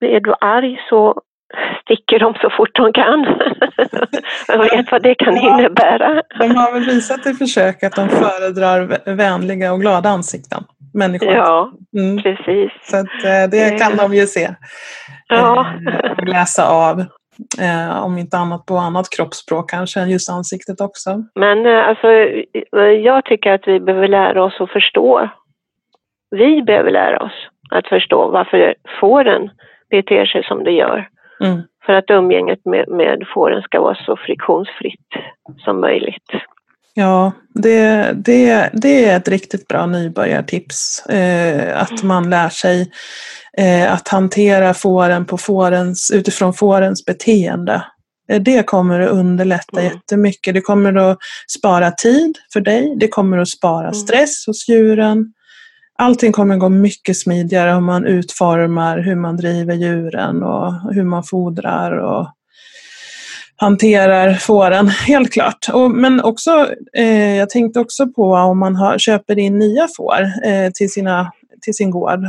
Är 0.00 0.20
du 0.20 0.34
arg 0.40 0.80
så 0.88 1.22
sticker 1.82 2.18
de 2.18 2.34
så 2.34 2.50
fort 2.50 2.70
de 2.74 2.92
kan. 2.92 3.26
Jag 4.48 4.58
vet 4.58 4.92
vad 4.92 5.02
det 5.02 5.14
kan 5.14 5.36
innebära. 5.36 6.22
De 6.38 6.56
har 6.56 6.72
väl 6.72 6.84
visat 6.84 7.26
i 7.26 7.34
försök 7.34 7.82
att 7.82 7.96
de 7.96 8.08
föredrar 8.08 9.14
vänliga 9.16 9.72
och 9.72 9.80
glada 9.80 10.08
ansikten. 10.08 10.64
Människor. 10.94 11.32
Ja, 11.32 11.72
mm. 11.98 12.22
precis. 12.22 12.72
Så 12.82 12.96
att, 12.96 13.24
eh, 13.24 13.50
det 13.50 13.78
kan 13.78 13.96
de 13.96 14.14
ju 14.14 14.26
se. 14.26 14.48
Ja. 15.28 15.66
Eh, 16.04 16.10
och 16.10 16.28
läsa 16.28 16.68
av. 16.68 17.00
Eh, 17.60 18.04
om 18.04 18.18
inte 18.18 18.36
annat 18.36 18.66
på 18.66 18.76
annat 18.76 19.10
kroppsspråk 19.16 19.70
kanske 19.70 20.00
än 20.00 20.10
just 20.10 20.30
ansiktet 20.30 20.80
också. 20.80 21.10
Men 21.34 21.66
alltså, 21.66 22.08
jag 23.02 23.24
tycker 23.24 23.52
att 23.52 23.68
vi 23.68 23.80
behöver 23.80 24.08
lära 24.08 24.44
oss 24.44 24.60
att 24.60 24.70
förstå. 24.70 25.28
Vi 26.30 26.62
behöver 26.62 26.90
lära 26.90 27.18
oss 27.18 27.48
att 27.70 27.88
förstå 27.88 28.30
varför 28.30 28.74
fåren 29.00 29.50
beter 29.90 30.26
sig 30.26 30.44
som 30.44 30.64
det 30.64 30.72
gör. 30.72 31.08
Mm. 31.42 31.62
För 31.86 31.92
att 31.92 32.10
umgänget 32.10 32.64
med, 32.64 32.88
med 32.88 33.26
fåren 33.34 33.62
ska 33.62 33.80
vara 33.80 33.94
så 33.94 34.16
friktionsfritt 34.16 35.08
som 35.64 35.80
möjligt. 35.80 36.30
Ja, 36.94 37.32
det, 37.54 38.12
det, 38.12 38.70
det 38.72 39.04
är 39.04 39.16
ett 39.16 39.28
riktigt 39.28 39.68
bra 39.68 39.86
nybörjartips. 39.86 41.06
Eh, 41.06 41.82
att 41.82 42.02
man 42.02 42.30
lär 42.30 42.48
sig 42.48 42.90
eh, 43.58 43.92
att 43.92 44.08
hantera 44.08 44.74
fåren 44.74 45.24
på 45.24 45.38
fårens, 45.38 46.10
utifrån 46.14 46.54
fårens 46.54 47.04
beteende. 47.04 47.84
Eh, 48.30 48.40
det 48.40 48.66
kommer 48.66 49.00
att 49.00 49.10
underlätta 49.10 49.80
mm. 49.80 49.92
jättemycket. 49.92 50.54
Det 50.54 50.60
kommer 50.60 50.94
att 50.94 51.18
spara 51.58 51.90
tid 51.90 52.38
för 52.52 52.60
dig. 52.60 52.96
Det 52.96 53.08
kommer 53.08 53.38
att 53.38 53.48
spara 53.48 53.88
mm. 53.88 53.94
stress 53.94 54.46
hos 54.46 54.68
djuren. 54.68 55.32
Allting 56.02 56.32
kommer 56.32 56.56
gå 56.56 56.68
mycket 56.68 57.18
smidigare 57.18 57.74
om 57.74 57.84
man 57.84 58.06
utformar 58.06 58.98
hur 58.98 59.16
man 59.16 59.36
driver 59.36 59.74
djuren 59.74 60.42
och 60.42 60.94
hur 60.94 61.04
man 61.04 61.24
fodrar 61.24 61.98
och 61.98 62.28
hanterar 63.56 64.34
fåren, 64.34 64.88
helt 64.88 65.32
klart. 65.32 65.68
Och, 65.72 65.90
men 65.90 66.20
också, 66.20 66.68
eh, 66.92 67.36
jag 67.36 67.50
tänkte 67.50 67.80
också 67.80 68.06
på 68.06 68.32
om 68.32 68.58
man 68.58 68.76
har, 68.76 68.98
köper 68.98 69.38
in 69.38 69.58
nya 69.58 69.88
får 69.96 70.20
eh, 70.44 70.70
till, 70.74 70.92
sina, 70.92 71.32
till 71.60 71.74
sin 71.74 71.90
gård. 71.90 72.20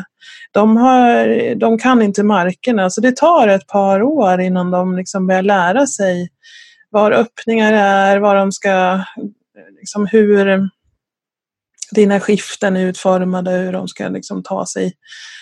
De, 0.52 0.78
har, 0.78 1.56
de 1.56 1.78
kan 1.78 2.02
inte 2.02 2.24
markerna, 2.24 2.90
så 2.90 3.02
det 3.02 3.16
tar 3.16 3.48
ett 3.48 3.68
par 3.68 4.02
år 4.02 4.42
innan 4.42 4.72
de 4.72 4.96
liksom 4.96 5.28
börjar 5.28 5.44
lära 5.44 5.88
sig 5.88 6.30
var 6.90 7.12
öppningar 7.12 7.74
är, 7.74 8.18
var 8.18 8.36
de 8.36 8.52
ska, 8.52 9.00
liksom 9.80 10.08
hur 10.08 10.70
dina 11.94 12.20
skiften 12.20 12.78
är 12.78 12.86
utformade, 12.86 13.52
hur 13.52 13.74
de 13.74 13.88
ska 13.88 14.08
liksom 14.08 14.44
ta 14.44 14.66
sig 14.66 14.94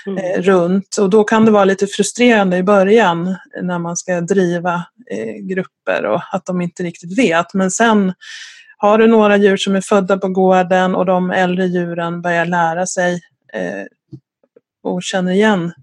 mm. 0.05 0.17
eh, 0.17 0.41
runt. 0.41 0.97
Och 0.97 1.09
då 1.09 1.23
kan 1.23 1.45
det 1.45 1.51
vara 1.51 1.65
lite 1.65 1.87
frustrerande 1.87 2.57
i 2.57 2.63
början 2.63 3.35
när 3.61 3.79
man 3.79 3.97
ska 3.97 4.21
driva 4.21 4.85
eh, 5.11 5.33
grupper 5.41 6.05
och 6.05 6.21
att 6.31 6.45
de 6.45 6.61
inte 6.61 6.83
riktigt 6.83 7.17
vet. 7.17 7.53
Men 7.53 7.71
sen 7.71 8.13
har 8.77 8.97
du 8.97 9.07
några 9.07 9.37
djur 9.37 9.57
som 9.57 9.75
är 9.75 9.81
födda 9.81 10.17
på 10.17 10.27
gården 10.27 10.95
och 10.95 11.05
de 11.05 11.31
äldre 11.31 11.65
djuren 11.65 12.21
börjar 12.21 12.45
lära 12.45 12.85
sig 12.85 13.13
eh, 13.53 13.85
och 14.83 15.03
känner 15.03 15.31
igen, 15.31 15.73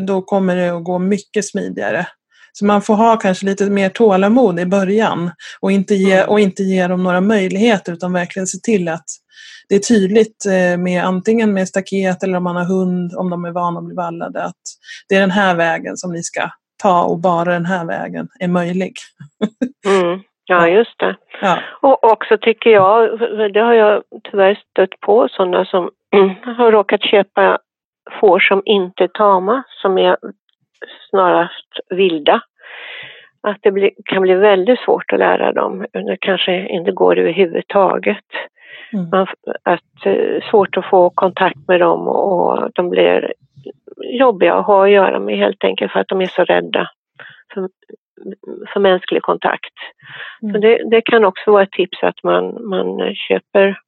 då 0.00 0.22
kommer 0.22 0.56
det 0.56 0.76
att 0.76 0.84
gå 0.84 0.98
mycket 0.98 1.46
smidigare. 1.46 2.06
Så 2.52 2.64
man 2.64 2.82
får 2.82 2.94
ha 2.94 3.16
kanske 3.16 3.46
lite 3.46 3.70
mer 3.70 3.88
tålamod 3.88 4.60
i 4.60 4.66
början 4.66 5.30
och 5.60 5.72
inte 5.72 5.94
ge, 5.94 6.16
mm. 6.16 6.28
och 6.28 6.40
inte 6.40 6.62
ge 6.62 6.86
dem 6.86 7.02
några 7.02 7.20
möjligheter 7.20 7.92
utan 7.92 8.12
verkligen 8.12 8.46
se 8.46 8.58
till 8.58 8.88
att 8.88 9.04
det 9.68 9.74
är 9.74 9.78
tydligt 9.78 10.46
eh, 10.46 10.78
med 10.78 11.04
antingen 11.04 11.54
med 11.54 11.68
staket 11.68 12.22
eller 12.22 12.36
om 12.36 12.44
man 12.44 12.56
har 12.56 12.64
hund, 12.64 13.14
om 13.16 13.30
de 13.30 13.44
är 13.44 13.50
vana 13.50 13.78
att 13.78 13.84
bli 13.84 13.94
vallade, 13.94 14.44
att 14.44 14.62
det 15.08 15.14
är 15.14 15.20
den 15.20 15.30
här 15.30 15.54
vägen 15.54 15.96
som 15.96 16.12
ni 16.12 16.22
ska 16.22 16.50
ta 16.82 17.04
och 17.04 17.18
bara 17.18 17.52
den 17.52 17.66
här 17.66 17.84
vägen 17.86 18.28
är 18.40 18.48
möjlig. 18.48 18.92
Mm. 19.86 20.20
Ja, 20.46 20.68
just 20.68 20.98
det. 20.98 21.16
Ja. 21.40 21.58
Och 21.80 22.04
också 22.04 22.38
tycker 22.38 22.70
jag, 22.70 23.18
det 23.52 23.60
har 23.60 23.72
jag 23.72 24.02
tyvärr 24.30 24.62
stött 24.70 25.00
på, 25.00 25.28
sådana 25.30 25.64
som 25.64 25.90
har 26.56 26.72
råkat 26.72 27.02
köpa 27.02 27.58
får 28.20 28.40
som 28.40 28.62
inte 28.64 29.04
är 29.04 29.08
tama, 29.08 29.62
som 29.82 29.98
är 29.98 30.16
snarast 31.10 31.78
vilda. 31.88 32.40
Att 33.42 33.58
det 33.62 33.90
kan 34.04 34.22
bli 34.22 34.34
väldigt 34.34 34.80
svårt 34.80 35.12
att 35.12 35.18
lära 35.18 35.52
dem. 35.52 35.86
Det 35.92 36.16
kanske 36.20 36.68
inte 36.68 36.92
går 36.92 37.18
överhuvudtaget. 37.18 38.24
Mm. 38.94 39.08
Man, 39.12 39.26
att, 39.62 40.06
eh, 40.06 40.50
svårt 40.50 40.76
att 40.76 40.90
få 40.90 41.10
kontakt 41.10 41.68
med 41.68 41.80
dem 41.80 42.08
och 42.08 42.70
de 42.74 42.90
blir 42.90 43.32
jobbiga 43.96 44.54
att 44.54 44.66
ha 44.66 44.84
att 44.84 44.90
göra 44.90 45.18
med 45.18 45.36
helt 45.38 45.64
enkelt 45.64 45.92
för 45.92 46.00
att 46.00 46.08
de 46.08 46.20
är 46.20 46.26
så 46.26 46.44
rädda 46.44 46.90
för, 47.54 47.68
för 48.72 48.80
mänsklig 48.80 49.22
kontakt. 49.22 49.74
Mm. 50.42 50.54
Så 50.54 50.60
det, 50.60 50.90
det, 50.90 51.00
kan 51.00 51.24
också 51.24 51.50
vara 51.50 51.62
ett 51.62 51.72
tips 51.72 52.02
att 52.02 52.22
man, 52.22 52.68
man 52.68 53.14
köper 53.14 53.78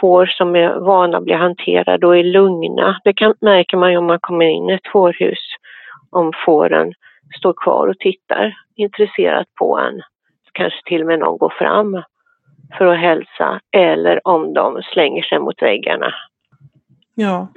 får 0.00 0.26
som 0.26 0.56
är 0.56 0.80
vana 0.80 1.18
att 1.18 1.24
bli 1.24 1.34
hanterade 1.34 2.06
och 2.06 2.16
är 2.16 2.24
lugna. 2.24 3.00
Det 3.04 3.12
kan, 3.12 3.34
märker 3.40 3.76
man 3.76 3.90
ju 3.90 3.96
om 3.96 4.06
man 4.06 4.20
kommer 4.20 4.46
in 4.46 4.70
i 4.70 4.72
ett 4.72 4.92
fårhus 4.92 5.38
om 6.10 6.32
fåren 6.46 6.92
står 7.38 7.52
kvar 7.52 7.86
och 7.86 7.98
tittar 7.98 8.54
intresserat 8.76 9.46
på 9.58 9.78
en. 9.78 10.02
Kanske 10.52 10.78
till 10.84 11.00
och 11.00 11.06
med 11.06 11.18
någon 11.18 11.38
går 11.38 11.52
fram 11.58 12.02
för 12.78 12.86
att 12.86 13.00
hälsa 13.00 13.60
eller 13.76 14.28
om 14.28 14.54
de 14.54 14.82
slänger 14.92 15.22
sig 15.22 15.38
mot 15.38 15.62
väggarna. 15.62 16.14
Ja, 17.14 17.48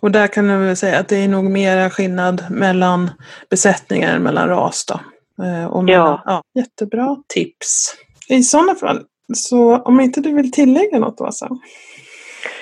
och 0.00 0.10
där 0.10 0.26
kan 0.26 0.48
jag 0.48 0.58
väl 0.58 0.76
säga 0.76 0.98
att 0.98 1.08
det 1.08 1.16
är 1.16 1.28
nog 1.28 1.44
mera 1.44 1.90
skillnad 1.90 2.44
mellan 2.50 3.10
besättningar 3.50 4.16
än 4.16 4.22
mellan 4.22 4.48
ras 4.48 4.86
då. 4.86 5.00
Eh, 5.44 5.66
och 5.66 5.84
mellan, 5.84 6.20
ja. 6.24 6.42
ja. 6.54 6.60
Jättebra 6.60 7.16
tips. 7.28 7.94
I 8.28 8.42
sådana 8.42 8.74
fall, 8.74 9.00
så 9.34 9.76
om 9.76 10.00
inte 10.00 10.20
du 10.20 10.34
vill 10.34 10.52
tillägga 10.52 10.98
något 10.98 11.20
Åsa? 11.20 11.48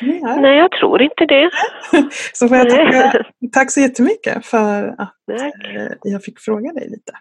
Nej, 0.00 0.56
jag 0.56 0.70
tror 0.70 1.02
inte 1.02 1.26
det. 1.26 1.50
så 2.32 2.48
får 2.48 2.56
jag 2.56 2.70
tacka, 2.70 3.24
tack 3.52 3.70
så 3.70 3.80
jättemycket 3.80 4.46
för 4.46 4.94
att 4.98 5.14
tack. 5.38 5.54
Eh, 5.74 5.92
jag 6.02 6.24
fick 6.24 6.40
fråga 6.40 6.72
dig 6.72 6.88
lite. 6.90 7.12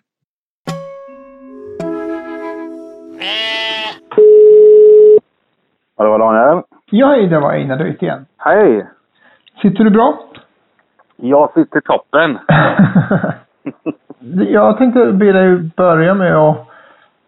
Ja, 5.97 6.03
det 6.03 6.09
var 6.09 6.19
Daniel. 6.19 6.63
Ja, 6.91 7.07
hej, 7.07 7.27
det 7.27 7.39
var 7.39 7.51
Einar 7.51 7.77
Döjt 7.77 8.03
igen. 8.03 8.25
Hej! 8.37 8.87
Sitter 9.61 9.83
du 9.83 9.89
bra? 9.89 10.19
Jag 11.15 11.53
sitter 11.53 11.79
toppen. 11.79 12.39
jag 14.49 14.77
tänkte 14.77 15.11
be 15.11 15.31
dig 15.31 15.57
börja 15.57 16.13
med 16.13 16.35
att 16.35 16.67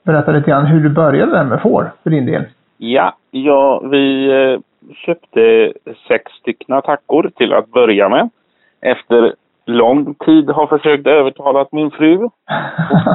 berätta 0.03 0.31
lite 0.31 0.49
grann 0.49 0.65
hur 0.65 0.79
du 0.83 0.89
började 0.89 1.31
där 1.31 1.43
med 1.43 1.61
får 1.61 1.91
för 2.03 2.09
din 2.09 2.25
del. 2.25 2.43
Ja, 2.77 3.15
ja 3.31 3.79
vi 3.91 4.31
eh, 4.31 4.59
köpte 4.93 5.73
sex 6.07 6.31
stycken 6.31 6.81
tackor 6.81 7.31
till 7.35 7.53
att 7.53 7.71
börja 7.71 8.09
med. 8.09 8.29
Efter 8.81 9.33
lång 9.65 10.13
tid 10.13 10.49
har 10.49 10.67
försökt 10.67 11.07
övertala 11.07 11.65
min 11.71 11.91
fru. 11.91 12.17
Och 12.17 12.31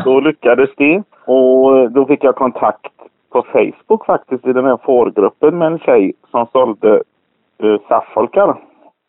då 0.05 0.21
lyckades 0.29 0.71
det. 0.77 1.03
Och 1.25 1.91
då 1.91 2.07
fick 2.07 2.25
jag 2.25 2.35
kontakt 2.35 2.93
på 3.37 3.43
Facebook 3.53 4.07
faktiskt 4.07 4.47
i 4.47 4.53
den 4.53 4.65
här 4.65 4.77
fårgruppen 4.77 5.59
med 5.59 5.67
en 5.73 5.79
tjej 5.79 6.13
som 6.31 6.47
sålde 6.53 7.03
uh, 7.63 7.79
safffolkar. 7.89 8.57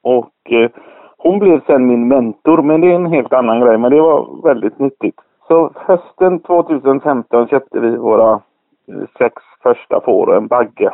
Och 0.04 0.52
uh, 0.52 0.70
hon 1.18 1.40
blev 1.40 1.62
sen 1.66 1.88
min 1.88 2.08
mentor, 2.08 2.62
men 2.62 2.82
det 2.82 2.92
är 2.92 2.96
en 2.96 3.14
helt 3.14 3.34
annan 3.34 3.62
grej. 3.62 3.78
Men 3.78 3.92
det 3.92 4.02
var 4.02 4.44
väldigt 4.44 4.80
nyttigt. 4.80 5.20
Så 5.48 5.72
hösten 5.76 6.40
2015 6.40 7.48
köpte 7.48 7.80
vi 7.80 7.98
våra 7.98 8.34
uh, 8.34 9.06
sex 9.18 9.36
första 9.64 10.02
får 10.02 10.30
och 10.30 10.36
en 10.36 10.48
bagge. 10.48 10.94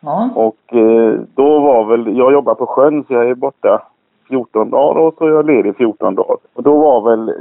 Ja. 0.00 0.30
Och 0.34 0.74
eh, 0.76 1.20
då 1.34 1.60
var 1.60 1.84
väl, 1.84 2.16
jag 2.16 2.32
jobbar 2.32 2.54
på 2.54 2.66
sjön 2.66 3.04
så 3.04 3.12
jag 3.12 3.28
är 3.30 3.34
borta 3.34 3.82
14 4.28 4.70
dagar 4.70 5.00
och 5.00 5.14
så 5.18 5.26
är 5.26 5.30
jag 5.30 5.46
ledig 5.46 5.76
14 5.76 6.14
dagar. 6.14 6.36
Och 6.54 6.62
då 6.62 6.78
var 6.78 7.10
väl 7.10 7.34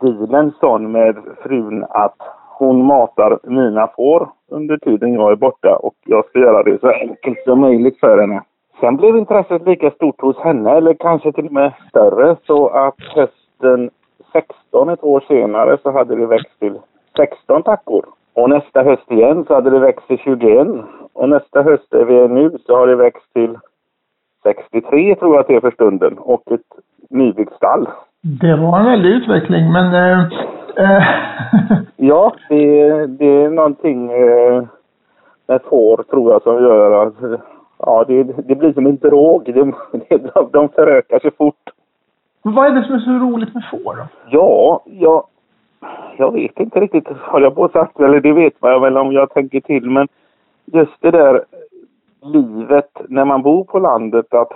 dealen 0.00 0.52
sån 0.60 0.92
med 0.92 1.16
frun 1.42 1.84
att 1.90 2.16
hon 2.62 2.86
matar 2.86 3.38
mina 3.42 3.88
får 3.96 4.28
under 4.50 4.76
tiden 4.76 5.14
jag 5.14 5.32
är 5.32 5.36
borta 5.36 5.76
och 5.76 5.94
jag 6.06 6.24
ska 6.24 6.38
göra 6.38 6.62
det 6.62 6.80
så 6.80 6.88
enkelt 6.88 7.38
som 7.44 7.60
möjligt 7.60 8.00
för 8.00 8.18
henne. 8.20 8.42
Sen 8.80 8.96
blev 8.96 9.16
intresset 9.16 9.66
lika 9.66 9.90
stort 9.90 10.20
hos 10.20 10.38
henne, 10.38 10.70
eller 10.70 10.94
kanske 10.94 11.32
till 11.32 11.46
och 11.46 11.52
med 11.52 11.72
större, 11.88 12.36
så 12.46 12.68
att 12.68 13.00
hösten 13.14 13.90
16, 14.32 14.88
ett 14.88 15.04
år 15.04 15.24
senare, 15.28 15.78
så 15.82 15.90
hade 15.90 16.16
det 16.16 16.26
växt 16.26 16.58
till 16.58 16.78
16 17.16 17.62
tackor. 17.62 18.04
Och 18.34 18.50
nästa 18.50 18.82
höst 18.82 19.10
igen 19.10 19.44
så 19.48 19.54
hade 19.54 19.70
det 19.70 19.78
växt 19.78 20.06
till 20.06 20.18
21. 20.18 20.68
Och 21.12 21.28
nästa 21.28 21.62
höst 21.62 21.90
där 21.90 22.04
vi 22.04 22.18
är 22.18 22.28
nu 22.28 22.58
så 22.66 22.76
har 22.76 22.86
det 22.86 22.96
växt 22.96 23.32
till 23.32 23.58
63 24.42 25.14
tror 25.14 25.34
jag 25.34 25.40
att 25.40 25.46
det 25.46 25.54
är 25.54 25.60
för 25.60 25.70
stunden. 25.70 26.18
Och 26.18 26.52
ett 26.52 26.70
nybyggt 27.10 27.52
stall. 27.52 27.88
Det 28.22 28.56
var 28.56 28.78
en 28.78 28.86
väldig 28.86 29.10
utveckling 29.10 29.72
men... 29.72 29.94
eh. 29.94 30.20
eh 30.76 31.02
ja, 32.02 32.34
det, 32.48 33.06
det 33.06 33.26
är 33.26 33.50
någonting 33.50 34.12
äh, 34.12 34.64
med 35.46 35.62
får 35.62 36.02
tror 36.02 36.32
jag 36.32 36.42
som 36.42 36.62
gör 36.62 37.06
att 37.06 37.40
ja, 37.78 38.04
det, 38.08 38.22
det 38.22 38.54
blir 38.54 38.72
som 38.72 38.86
en 38.86 38.96
drog. 38.96 39.54
De, 39.54 39.74
de, 40.08 40.48
de 40.52 40.68
förökar 40.68 41.18
sig 41.18 41.30
fort. 41.30 41.70
vad 42.42 42.66
är 42.66 42.70
det 42.70 42.84
som 42.84 42.94
är 42.94 42.98
så 42.98 43.10
roligt 43.10 43.54
med 43.54 43.64
får 43.70 43.96
då? 43.96 44.06
Ja, 44.30 44.82
jag, 44.84 45.26
jag 46.16 46.32
vet 46.32 46.60
inte 46.60 46.80
riktigt, 46.80 47.08
har 47.08 47.40
jag 47.40 47.54
på 47.54 47.68
sagt 47.68 48.00
eller 48.00 48.20
det 48.20 48.32
vet 48.32 48.62
man 48.62 48.82
väl 48.82 48.96
om 48.96 49.12
jag 49.12 49.30
tänker 49.30 49.60
till, 49.60 49.90
men 49.90 50.08
just 50.64 51.00
det 51.00 51.10
där 51.10 51.44
livet 52.22 52.90
när 53.08 53.24
man 53.24 53.42
bor 53.42 53.64
på 53.64 53.78
landet, 53.78 54.34
att 54.34 54.52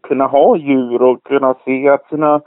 kunna 0.00 0.26
ha 0.26 0.56
djur 0.56 1.02
och 1.02 1.22
kunna 1.22 1.54
se 1.64 1.88
att 1.88 2.08
sina 2.08 2.40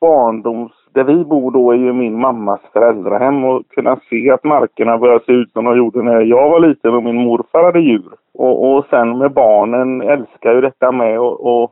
barndoms... 0.00 0.72
Där 0.94 1.04
vi 1.04 1.24
bor 1.24 1.50
då 1.50 1.72
är 1.72 1.76
ju 1.76 1.92
min 1.92 2.20
mammas 2.20 2.60
föräldrahem 2.72 3.44
och 3.44 3.62
kunna 3.68 3.96
se 4.10 4.30
att 4.30 4.44
markerna 4.44 4.98
börjar 4.98 5.18
se 5.26 5.32
ut 5.32 5.52
som 5.52 5.64
de 5.64 5.76
gjorde 5.76 6.02
när 6.02 6.20
jag 6.20 6.50
var 6.50 6.60
liten 6.60 6.94
och 6.94 7.02
min 7.02 7.24
morfar 7.24 7.64
hade 7.64 7.80
djur. 7.80 8.12
Och, 8.34 8.72
och 8.72 8.84
sen 8.90 9.18
med 9.18 9.32
barnen 9.32 10.02
älskar 10.02 10.54
ju 10.54 10.60
detta 10.60 10.92
med 10.92 11.20
och, 11.20 11.40
och, 11.46 11.62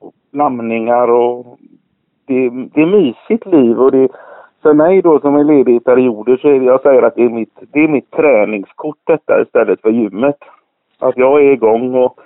och 0.00 0.12
namningar 0.30 1.10
och 1.10 1.58
det, 2.26 2.50
det 2.50 2.82
är 2.82 2.86
mysigt 2.86 3.46
liv 3.46 3.80
och 3.80 3.92
det, 3.92 4.08
för 4.62 4.74
mig 4.74 5.02
då 5.02 5.20
som 5.20 5.36
är 5.36 5.44
ledig 5.44 5.76
i 5.76 5.80
perioder 5.80 6.36
så 6.36 6.48
är 6.48 6.60
det, 6.60 6.66
jag 6.66 6.82
säger 6.82 7.02
att 7.02 7.14
det 7.14 7.24
är 7.24 7.28
mitt, 7.28 7.58
det 7.72 7.84
är 7.84 7.88
mitt 7.88 8.10
träningskort 8.10 8.98
detta 9.04 9.42
istället 9.42 9.80
för 9.80 9.90
gymmet. 9.90 10.38
Att 10.98 11.16
jag 11.16 11.42
är 11.42 11.52
igång 11.52 11.94
och 11.94 12.20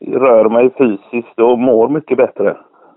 rör 0.00 0.48
mig 0.48 0.70
fysiskt 0.78 1.38
och 1.38 1.58
mår 1.58 1.88
mycket 1.88 2.18
bättre. 2.18 2.56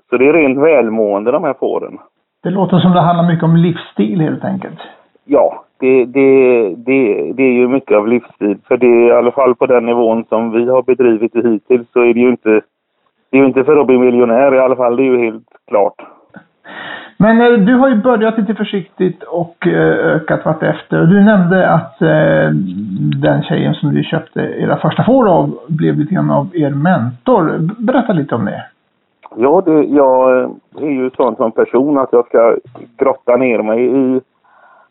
Så 0.10 0.18
det 0.18 0.28
är 0.28 0.34
rent 0.34 0.58
välmående 0.58 1.32
de 1.32 1.44
här 1.44 1.54
fåren. 1.54 2.00
Det 2.48 2.52
låter 2.52 2.80
som 2.80 2.92
det 2.92 3.02
handlar 3.02 3.28
mycket 3.28 3.44
om 3.44 3.56
livsstil 3.56 4.22
helt 4.22 4.46
enkelt. 4.46 4.80
Ja, 5.26 5.64
det, 5.80 6.06
det, 6.06 6.30
det, 6.76 7.34
det 7.34 7.44
är 7.44 7.54
ju 7.54 7.68
mycket 7.68 7.98
av 7.98 8.08
livsstil. 8.08 8.58
För 8.68 8.78
det 8.78 8.88
är 8.88 9.08
i 9.08 9.12
alla 9.12 9.32
fall 9.32 9.56
på 9.56 9.66
den 9.66 9.86
nivån 9.86 10.26
som 10.30 10.52
vi 10.52 10.70
har 10.70 10.82
bedrivit 10.82 11.34
det 11.34 11.50
hittills 11.50 11.88
så 11.94 12.00
är 12.00 12.14
det 12.14 12.20
ju 12.20 12.30
inte, 12.30 12.50
det 13.30 13.38
är 13.38 13.42
ju 13.42 13.46
inte 13.46 13.64
för 13.64 13.78
att 13.78 13.88
bli 13.88 13.98
miljonär 13.98 14.56
i 14.56 14.60
alla 14.60 14.76
fall. 14.76 14.96
Det 14.96 15.04
är 15.04 15.12
ju 15.12 15.26
helt 15.26 15.48
klart. 15.68 15.96
Men 17.18 17.42
eh, 17.42 17.60
du 17.60 17.74
har 17.76 17.90
ju 17.90 17.96
börjat 17.96 18.38
lite 18.38 18.56
försiktigt 18.56 19.24
och 19.24 19.68
eh, 19.68 20.16
ökat 20.16 20.46
vartefter. 20.46 21.06
Du 21.06 21.24
nämnde 21.24 21.70
att 21.70 22.02
eh, 22.02 22.50
den 23.22 23.44
tjejen 23.44 23.74
som 23.74 23.94
du 23.94 24.04
köpte 24.04 24.40
era 24.40 24.78
första 24.78 25.04
får 25.04 25.28
av 25.28 25.60
blev 25.68 25.98
lite 25.98 26.14
grann 26.14 26.32
av 26.32 26.50
er 26.54 26.70
mentor. 26.70 27.70
Berätta 27.78 28.14
lite 28.14 28.36
om 28.36 28.46
det. 28.46 28.64
Ja, 29.40 29.62
det, 29.66 29.84
jag 29.84 30.40
eh, 30.40 30.50
är 30.78 30.90
ju 30.90 31.10
sån 31.10 31.36
som 31.36 31.52
person 31.52 31.98
att 31.98 32.14
jag 32.14 32.26
ska 32.26 32.56
grotta 32.98 33.36
ner 33.38 33.62
mig 33.62 33.86
i 33.86 34.22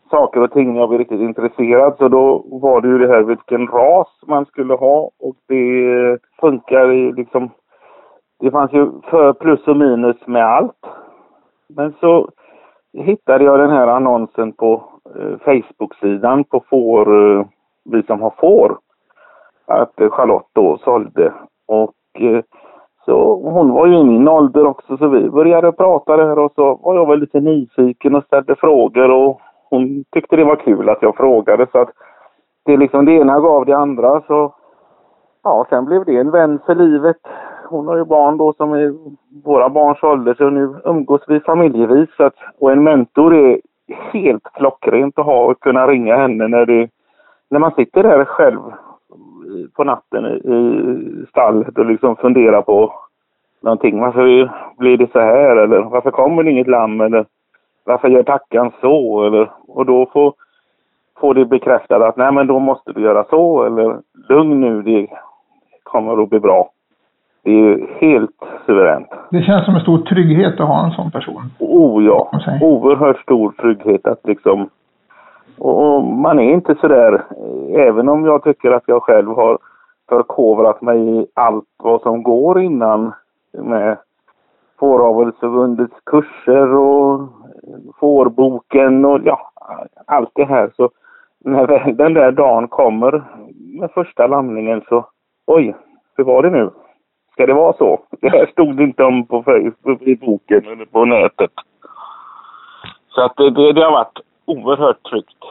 saker 0.09 0.41
och 0.41 0.51
ting 0.51 0.73
när 0.73 0.79
jag 0.79 0.89
blir 0.89 0.99
riktigt 0.99 1.21
intresserad. 1.21 1.97
Så 1.97 2.07
då 2.07 2.45
var 2.51 2.81
det 2.81 2.87
ju 2.87 2.97
det 2.97 3.07
här 3.07 3.23
vilken 3.23 3.67
ras 3.67 4.07
man 4.27 4.45
skulle 4.45 4.73
ha 4.73 5.11
och 5.19 5.35
det 5.47 6.17
funkar 6.39 6.85
ju 6.85 7.13
liksom... 7.13 7.49
Det 8.39 8.51
fanns 8.51 8.73
ju 8.73 8.91
för 9.09 9.33
plus 9.33 9.67
och 9.67 9.77
minus 9.77 10.27
med 10.27 10.45
allt. 10.45 10.85
Men 11.69 11.93
så 11.99 12.29
hittade 12.93 13.43
jag 13.43 13.59
den 13.59 13.69
här 13.69 13.87
annonsen 13.87 14.51
på 14.51 14.83
eh, 15.15 15.37
Facebook-sidan 15.45 16.43
på 16.43 16.63
får, 16.69 17.35
eh, 17.39 17.45
vi 17.85 18.03
som 18.03 18.21
har 18.21 18.33
får. 18.39 18.77
Att 19.65 20.01
eh, 20.01 20.09
Charlotte 20.09 20.49
då 20.53 20.77
sålde. 20.77 21.33
Och 21.67 21.93
eh, 22.19 22.43
så 23.07 23.35
hon 23.35 23.73
var 23.73 23.87
ju 23.87 23.97
i 23.97 24.03
min 24.03 24.27
ålder 24.27 24.65
också 24.67 24.97
så 24.97 25.07
vi 25.07 25.29
började 25.29 25.71
prata 25.71 26.17
där 26.17 26.39
och 26.39 26.51
så 26.55 26.79
var 26.83 26.95
jag 26.95 27.07
väl 27.07 27.19
lite 27.19 27.39
nyfiken 27.39 28.15
och 28.15 28.23
ställde 28.23 28.55
frågor 28.55 29.11
och 29.11 29.41
hon 29.69 30.03
tyckte 30.11 30.35
det 30.35 30.43
var 30.43 30.55
kul 30.55 30.89
att 30.89 31.01
jag 31.01 31.15
frågade 31.15 31.67
så 31.71 31.77
att 31.77 31.89
det 32.65 32.77
liksom 32.77 33.05
det 33.05 33.11
ena 33.11 33.39
gav 33.39 33.65
det 33.65 33.77
andra 33.77 34.21
så 34.27 34.53
ja, 35.43 35.65
sen 35.69 35.85
blev 35.85 36.05
det 36.05 36.17
en 36.17 36.31
vän 36.31 36.59
för 36.65 36.75
livet. 36.75 37.17
Hon 37.69 37.87
har 37.87 37.97
ju 37.97 38.05
barn 38.05 38.37
då 38.37 38.53
som 38.53 38.73
är 38.73 38.93
våra 39.43 39.69
barns 39.69 40.03
ålder 40.03 40.33
så 40.33 40.49
nu 40.49 40.75
umgås 40.85 41.21
vi 41.27 41.39
familjevis. 41.39 42.09
Så 42.17 42.23
att, 42.23 42.35
och 42.59 42.71
en 42.71 42.83
mentor 42.83 43.35
är 43.35 43.61
helt 44.13 44.43
klockrent 44.53 45.19
att 45.19 45.25
ha 45.25 45.45
och 45.45 45.59
kunna 45.59 45.87
ringa 45.87 46.17
henne 46.17 46.47
när 46.47 46.65
det 46.65 46.89
när 47.49 47.59
man 47.59 47.71
sitter 47.71 48.03
där 48.03 48.25
själv 48.25 48.59
på 49.75 49.83
natten 49.83 50.25
i 50.25 51.25
stallet 51.29 51.77
och 51.77 51.85
liksom 51.85 52.15
funderar 52.15 52.61
på 52.61 52.93
någonting. 53.61 53.99
Varför 53.99 54.51
blir 54.77 54.97
det 54.97 55.11
så 55.11 55.19
här 55.19 55.55
eller 55.55 55.77
varför 55.77 56.11
kommer 56.11 56.43
det 56.43 56.51
inget 56.51 56.67
lamm 56.67 57.01
eller 57.01 57.25
varför 57.85 58.07
gör 58.07 58.23
tackan 58.23 58.71
så 58.81 59.25
eller 59.25 59.51
och 59.67 59.85
då 59.85 60.05
får, 60.05 60.33
får 61.19 61.33
det 61.33 61.45
bekräftat 61.45 62.01
att 62.01 62.17
nej 62.17 62.31
men 62.31 62.47
då 62.47 62.59
måste 62.59 62.93
du 62.93 63.01
göra 63.01 63.23
så 63.23 63.63
eller 63.63 63.97
lugn 64.29 64.61
nu 64.61 64.81
det 64.81 65.07
kommer 65.83 66.23
att 66.23 66.29
bli 66.29 66.39
bra. 66.39 66.69
Det 67.43 67.51
är 67.51 67.55
ju 67.55 67.87
helt 67.99 68.43
suveränt. 68.65 69.07
Det 69.31 69.41
känns 69.43 69.65
som 69.65 69.75
en 69.75 69.81
stor 69.81 69.97
trygghet 69.97 70.59
att 70.59 70.67
ha 70.67 70.85
en 70.85 70.91
sån 70.91 71.11
person. 71.11 71.51
Oh 71.59 72.05
ja, 72.05 72.31
oerhört 72.61 73.19
stor 73.19 73.51
trygghet 73.51 74.07
att 74.07 74.27
liksom 74.27 74.69
och 75.59 76.03
man 76.03 76.39
är 76.39 76.53
inte 76.53 76.75
sådär, 76.75 77.25
även 77.69 78.09
om 78.09 78.25
jag 78.25 78.43
tycker 78.43 78.71
att 78.71 78.83
jag 78.85 79.03
själv 79.03 79.29
har 79.29 79.57
förkovrat 80.09 80.81
mig 80.81 81.19
i 81.19 81.27
allt 81.33 81.65
vad 81.77 82.01
som 82.01 82.23
går 82.23 82.61
innan 82.61 83.13
med 83.53 83.97
Fåravelsförbundets 84.79 85.95
kurser 86.05 86.75
och 86.75 87.29
fårboken 87.99 89.05
och 89.05 89.19
ja, 89.23 89.51
allt 90.05 90.31
det 90.33 90.45
här. 90.45 90.71
Så 90.75 90.89
när 91.39 91.67
väl 91.67 91.97
den 91.97 92.13
där 92.13 92.31
dagen 92.31 92.67
kommer 92.67 93.23
med 93.79 93.91
första 93.91 94.27
lamningen 94.27 94.81
så, 94.89 95.05
oj, 95.47 95.75
hur 96.17 96.23
var 96.23 96.43
det 96.43 96.49
nu? 96.49 96.69
Ska 97.31 97.45
det 97.45 97.53
vara 97.53 97.73
så? 97.73 97.99
Det 98.21 98.29
här 98.29 98.45
stod 98.45 98.77
det 98.77 98.83
inte 98.83 99.03
om 99.03 99.25
på 99.25 99.43
Facebook, 99.43 100.01
i 100.01 100.15
boken 100.15 100.65
eller 100.65 100.85
på 100.85 101.05
nätet. 101.05 101.51
Så 103.07 103.21
att 103.21 103.35
det, 103.37 103.49
det, 103.49 103.73
det 103.73 103.83
har 103.83 103.91
varit 103.91 104.19
oerhört 104.47 105.03
tryggt. 105.03 105.43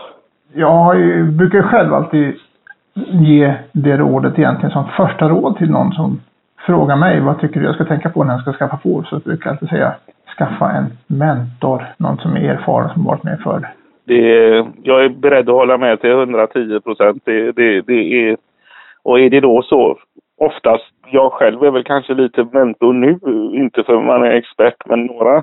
Jag 0.55 0.97
brukar 1.33 1.63
själv 1.63 1.95
alltid 1.95 2.35
ge 3.11 3.55
det 3.73 3.97
rådet 3.97 4.39
egentligen 4.39 4.71
som 4.71 4.89
första 4.97 5.29
råd 5.29 5.59
till 5.59 5.71
någon 5.71 5.93
som 5.93 6.21
frågar 6.67 6.97
mig 6.97 7.21
vad 7.21 7.41
tycker 7.41 7.61
du 7.61 7.67
jag 7.67 7.75
ska 7.75 7.85
tänka 7.85 8.11
på 8.11 8.25
när 8.25 8.33
jag 8.33 8.43
ska 8.43 8.53
skaffa 8.53 8.77
får 8.77 9.03
så 9.03 9.19
brukar 9.19 9.51
jag 9.51 9.55
alltid 9.55 9.69
säga 9.69 9.95
skaffa 10.39 10.71
en 10.71 10.87
mentor, 11.07 11.87
någon 11.99 12.19
som 12.19 12.37
är 12.37 12.41
erfaren 12.41 12.91
som 12.93 13.05
varit 13.05 13.23
med 13.23 13.41
förr. 13.41 13.69
Det, 14.05 14.21
jag 14.83 15.05
är 15.05 15.09
beredd 15.09 15.49
att 15.49 15.55
hålla 15.55 15.79
med 15.79 16.01
till 16.01 16.11
110 16.11 16.81
procent. 16.81 17.23
Det, 17.25 17.53
det, 17.53 17.81
det 17.81 18.29
är, 18.29 18.37
och 19.03 19.21
är 19.21 19.31
det 19.31 19.41
då 19.41 19.63
så, 19.63 19.99
oftast, 20.39 20.85
jag 21.11 21.33
själv 21.33 21.63
är 21.63 21.71
väl 21.71 21.85
kanske 21.85 22.15
lite 22.15 22.47
mentor 22.53 22.93
nu, 22.93 23.19
inte 23.53 23.83
för 23.83 24.01
man 24.01 24.23
är 24.23 24.31
expert, 24.31 24.87
men 24.87 25.07
några 25.07 25.43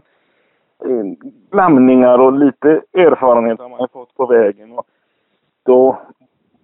Eh, 0.85 1.27
blandningar 1.51 2.19
och 2.19 2.33
lite 2.33 2.81
erfarenhet 2.93 3.59
har 3.59 3.69
man 3.69 3.87
fått 3.93 4.15
på 4.15 4.25
vägen. 4.25 4.71
Och 4.71 4.85
då 5.65 5.97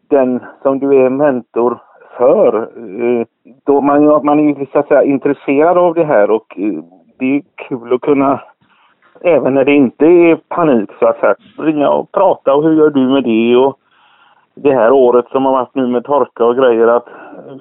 den 0.07 0.39
som 0.61 0.79
du 0.79 1.05
är 1.05 1.09
mentor 1.09 1.79
för, 2.17 2.61
eh, 2.61 3.25
då 3.65 3.81
man, 3.81 4.25
man 4.25 4.39
är 4.39 4.67
så 4.71 4.79
att 4.79 4.87
säga 4.87 5.03
intresserad 5.03 5.77
av 5.77 5.93
det 5.93 6.03
här 6.03 6.31
och 6.31 6.59
eh, 6.59 6.83
det 7.19 7.35
är 7.35 7.41
kul 7.55 7.93
att 7.93 8.01
kunna, 8.01 8.41
även 9.21 9.53
när 9.53 9.65
det 9.65 9.73
inte 9.73 10.05
är 10.05 10.35
panik 10.35 10.89
så 10.99 11.07
att 11.07 11.19
säga, 11.19 11.35
ringa 11.57 11.89
och 11.89 12.11
prata 12.11 12.55
och 12.55 12.63
hur 12.63 12.73
gör 12.73 12.89
du 12.89 13.07
med 13.07 13.23
det 13.23 13.55
och 13.55 13.79
det 14.55 14.73
här 14.73 14.91
året 14.91 15.25
som 15.31 15.45
har 15.45 15.51
varit 15.51 15.75
nu 15.75 15.87
med 15.87 16.03
torka 16.03 16.45
och 16.45 16.55
grejer 16.55 16.87
att 16.87 17.07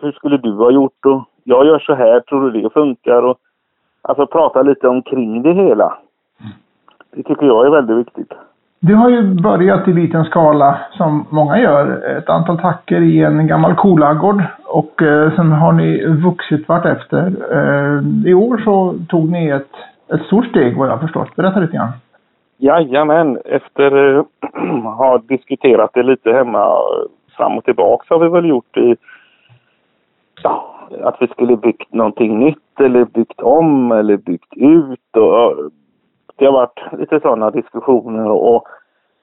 hur 0.00 0.12
skulle 0.12 0.36
du 0.36 0.52
ha 0.52 0.70
gjort 0.70 1.06
och 1.06 1.22
jag 1.44 1.66
gör 1.66 1.78
så 1.78 1.94
här, 1.94 2.20
tror 2.20 2.50
du 2.50 2.60
det 2.60 2.70
funkar 2.70 3.22
och 3.22 3.38
alltså 4.02 4.26
prata 4.26 4.62
lite 4.62 4.88
omkring 4.88 5.42
det 5.42 5.52
hela. 5.52 5.98
Det 7.10 7.22
tycker 7.22 7.46
jag 7.46 7.66
är 7.66 7.70
väldigt 7.70 7.96
viktigt. 7.96 8.32
Du 8.80 8.94
har 8.94 9.10
ju 9.10 9.22
börjat 9.22 9.88
i 9.88 9.92
liten 9.92 10.24
skala 10.24 10.78
som 10.90 11.26
många 11.30 11.58
gör. 11.58 12.16
Ett 12.18 12.28
antal 12.28 12.58
tacker 12.58 13.00
i 13.00 13.24
en 13.24 13.46
gammal 13.46 13.74
kolaggård 13.74 14.42
och 14.64 15.02
eh, 15.02 15.36
sen 15.36 15.52
har 15.52 15.72
ni 15.72 16.06
vuxit 16.06 16.68
vartefter. 16.68 17.32
Eh, 17.52 18.30
I 18.30 18.34
år 18.34 18.58
så 18.64 18.94
tog 19.08 19.30
ni 19.30 19.48
ett, 19.48 19.72
ett 20.12 20.22
stort 20.22 20.46
steg 20.46 20.76
vad 20.76 20.88
jag 20.88 20.92
har 20.92 20.98
förstått. 20.98 21.36
Berätta 21.36 21.60
lite 21.60 21.76
grann. 21.76 21.92
Jajamän, 22.56 23.38
efter 23.44 24.18
att 24.18 24.26
eh, 24.54 24.82
ha 24.96 25.18
diskuterat 25.18 25.90
det 25.94 26.02
lite 26.02 26.32
hemma 26.32 26.78
fram 27.36 27.58
och 27.58 27.64
tillbaka 27.64 28.04
så 28.08 28.14
har 28.14 28.20
vi 28.20 28.28
väl 28.28 28.48
gjort 28.48 28.76
i 28.76 28.96
ja, 30.42 30.74
att 31.02 31.16
vi 31.20 31.26
skulle 31.26 31.56
byggt 31.56 31.94
någonting 31.94 32.38
nytt 32.38 32.80
eller 32.80 33.04
byggt 33.04 33.40
om 33.40 33.92
eller 33.92 34.16
byggt 34.16 34.56
ut 34.56 35.16
och 35.16 35.70
det 36.38 36.46
har 36.46 36.52
varit 36.52 36.92
lite 36.92 37.20
sådana 37.20 37.50
diskussioner 37.50 38.30
och 38.30 38.68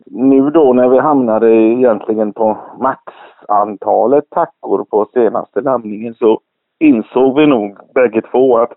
nu 0.06 0.50
då 0.50 0.74
när 0.74 0.90
vi 0.90 1.00
hamnade 1.00 1.56
egentligen 1.56 2.34
på 2.34 2.58
maxantalet 2.80 4.30
tackor 4.30 4.84
på 4.84 5.06
senaste 5.14 5.62
landningen 5.62 6.14
så 6.14 6.40
insåg 6.80 7.40
vi 7.40 7.48
nog 7.48 7.78
bägge 7.94 8.22
två 8.22 8.58
att 8.58 8.74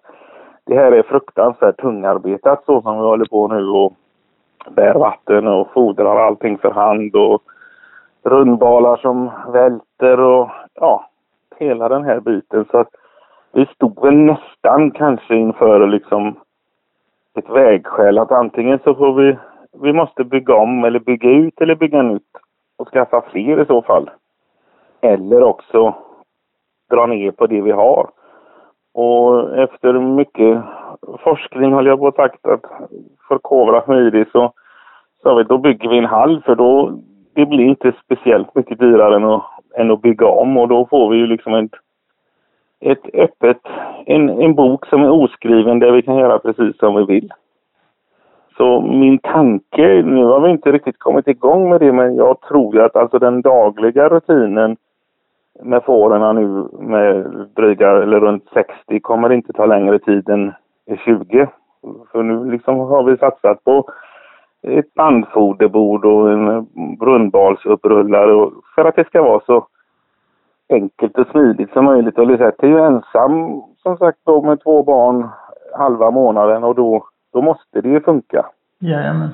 det 0.66 0.74
här 0.74 0.92
är 0.92 1.02
fruktansvärt 1.02 1.80
tungarbetat 1.80 2.64
så 2.64 2.82
som 2.82 2.96
vi 2.98 3.02
håller 3.04 3.24
på 3.24 3.48
nu 3.48 3.68
och 3.68 3.92
bär 4.70 4.94
vatten 4.94 5.46
och 5.46 5.72
fodrar 5.72 6.16
allting 6.16 6.58
för 6.58 6.70
hand 6.70 7.16
och 7.16 7.42
rundbalar 8.22 8.96
som 8.96 9.30
välter 9.52 10.20
och 10.20 10.48
ja, 10.74 11.10
hela 11.56 11.88
den 11.88 12.04
här 12.04 12.20
biten. 12.20 12.64
Så 12.70 12.78
att 12.78 12.88
vi 13.52 13.66
stod 13.66 14.02
väl 14.02 14.14
nästan 14.14 14.90
kanske 14.90 15.36
inför 15.36 15.86
liksom 15.86 16.36
ett 17.38 17.50
vägskäl 17.50 18.18
att 18.18 18.32
antingen 18.32 18.78
så 18.84 18.94
får 18.94 19.14
vi, 19.14 19.36
vi 19.82 19.92
måste 19.92 20.24
bygga 20.24 20.54
om 20.54 20.84
eller 20.84 20.98
bygga 20.98 21.30
ut 21.30 21.60
eller 21.60 21.74
bygga 21.74 22.02
nytt 22.02 22.32
och 22.78 22.88
skaffa 22.88 23.22
fler 23.30 23.62
i 23.62 23.66
så 23.66 23.82
fall. 23.82 24.10
Eller 25.00 25.42
också 25.42 25.94
dra 26.90 27.06
ner 27.06 27.30
på 27.30 27.46
det 27.46 27.60
vi 27.60 27.70
har. 27.70 28.10
Och 28.94 29.58
efter 29.58 29.92
mycket 29.92 30.62
forskning, 31.18 31.72
höll 31.72 31.86
jag 31.86 31.98
på 31.98 32.08
att 32.08 32.16
sagt, 32.16 32.46
att 32.46 32.64
förkovra 33.28 33.82
mig 33.86 34.06
i 34.06 34.10
det 34.10 34.28
så 34.32 34.52
sa 35.22 35.34
vi 35.34 35.44
då 35.44 35.58
bygger 35.58 35.88
vi 35.88 35.98
en 35.98 36.04
hall 36.04 36.42
för 36.42 36.54
då 36.54 36.98
det 37.34 37.46
blir 37.46 37.64
inte 37.64 37.92
speciellt 38.04 38.54
mycket 38.54 38.78
dyrare 38.78 39.16
än 39.16 39.24
att, 39.24 39.44
än 39.76 39.90
att 39.90 40.02
bygga 40.02 40.26
om 40.26 40.56
och 40.56 40.68
då 40.68 40.86
får 40.86 41.10
vi 41.10 41.16
ju 41.16 41.26
liksom 41.26 41.54
ett 41.54 41.70
ett 42.80 43.14
öppet, 43.14 43.60
en, 44.06 44.28
en 44.28 44.54
bok 44.54 44.86
som 44.86 45.02
är 45.02 45.10
oskriven 45.10 45.78
där 45.78 45.92
vi 45.92 46.02
kan 46.02 46.16
göra 46.16 46.38
precis 46.38 46.78
som 46.78 46.94
vi 46.94 47.04
vill. 47.04 47.32
Så 48.56 48.80
min 48.80 49.18
tanke, 49.18 50.02
nu 50.02 50.24
har 50.24 50.40
vi 50.40 50.50
inte 50.50 50.72
riktigt 50.72 50.98
kommit 50.98 51.28
igång 51.28 51.68
med 51.68 51.80
det, 51.80 51.92
men 51.92 52.16
jag 52.16 52.40
tror 52.40 52.74
ju 52.74 52.82
att 52.82 52.96
alltså 52.96 53.18
den 53.18 53.42
dagliga 53.42 54.08
rutinen 54.08 54.76
med 55.62 55.84
fåren 55.84 56.36
nu 56.36 56.68
med 56.78 57.24
dryga 57.56 57.90
eller 57.90 58.20
runt 58.20 58.48
60 58.52 59.00
kommer 59.00 59.32
inte 59.32 59.52
ta 59.52 59.66
längre 59.66 59.98
tid 59.98 60.28
än 60.28 60.52
20. 61.04 61.48
För 62.12 62.22
nu 62.22 62.50
liksom 62.50 62.78
har 62.78 63.02
vi 63.02 63.16
satsat 63.16 63.64
på 63.64 63.84
ett 64.62 64.94
bandfoderbord 64.94 66.04
och 66.04 66.32
en 66.32 66.66
brunnbalsuppprullare 66.98 68.50
för 68.74 68.84
att 68.84 68.96
det 68.96 69.06
ska 69.06 69.22
vara 69.22 69.40
så 69.46 69.66
enkelt 70.68 71.18
och 71.18 71.26
smidigt 71.26 71.72
som 71.72 71.84
möjligt. 71.84 72.18
Och 72.18 72.26
Lisette 72.26 72.66
är 72.66 72.70
ju 72.70 72.78
ensam 72.78 73.62
som 73.82 73.96
sagt 73.96 74.18
då 74.26 74.42
med 74.42 74.62
två 74.62 74.82
barn 74.82 75.28
halva 75.78 76.10
månaden 76.10 76.64
och 76.64 76.74
då, 76.74 77.04
då 77.32 77.42
måste 77.42 77.80
det 77.80 77.88
ju 77.88 78.00
funka. 78.00 78.46
Jajamän. 78.80 79.28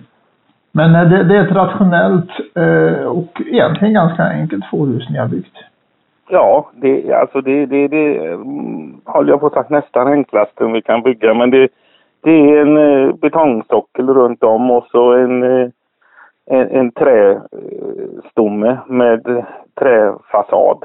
Men 0.73 0.95
eh, 0.95 1.09
det, 1.09 1.25
det 1.25 1.37
är 1.37 1.45
ett 1.45 1.57
rationellt 1.57 2.31
eh, 2.55 3.07
och 3.07 3.41
egentligen 3.47 3.95
ganska 3.95 4.23
enkelt 4.23 4.65
fårhus 4.71 5.11
ni 5.11 5.19
har 5.19 5.29
byggt. 5.29 5.57
Ja, 6.29 6.71
det, 6.75 7.13
alltså 7.13 7.41
det, 7.41 7.67
det, 7.67 7.89
det 7.89 8.27
mm, 8.27 9.01
håller 9.05 9.31
jag 9.31 9.41
på 9.41 9.47
att 9.47 9.53
sagt 9.53 9.71
nästan 9.71 10.09
enklaste 10.09 10.65
vi 10.65 10.83
kan 10.83 11.03
bygga. 11.03 11.35
Men 11.35 11.51
det, 11.51 11.69
det 12.21 12.31
är 12.31 12.63
en 12.63 12.77
eh, 12.77 13.15
betongsockel 13.15 14.09
runt 14.09 14.43
om 14.43 14.71
och 14.71 14.87
så 14.91 15.13
en, 15.13 15.43
eh, 15.43 15.69
en, 16.47 16.69
en 16.71 16.91
trästomme 16.93 18.79
med 18.87 19.45
träfasad. 19.75 20.85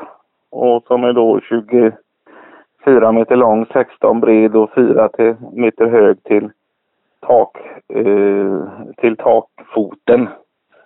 Och 0.52 0.84
som 0.84 1.04
är 1.04 1.14
då 1.14 1.40
24 1.42 3.12
meter 3.12 3.36
lång, 3.36 3.66
16 3.74 4.20
bred 4.20 4.56
och 4.56 4.74
4 4.76 5.10
meter 5.54 5.88
hög 5.88 6.24
till 6.24 6.50
tak, 7.20 7.58
eh, 7.94 8.62
till 8.98 9.18
takfoten. 9.18 10.30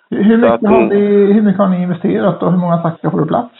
Hur 0.09 0.37
mycket, 0.37 0.69
har 0.69 0.81
ni, 0.81 1.33
hur 1.33 1.41
mycket 1.41 1.59
har 1.59 1.67
ni 1.67 1.81
investerat 1.81 2.43
och 2.43 2.51
hur 2.51 2.59
många 2.59 2.77
tackar 2.77 3.09
får 3.09 3.19
du 3.19 3.27
plats? 3.27 3.53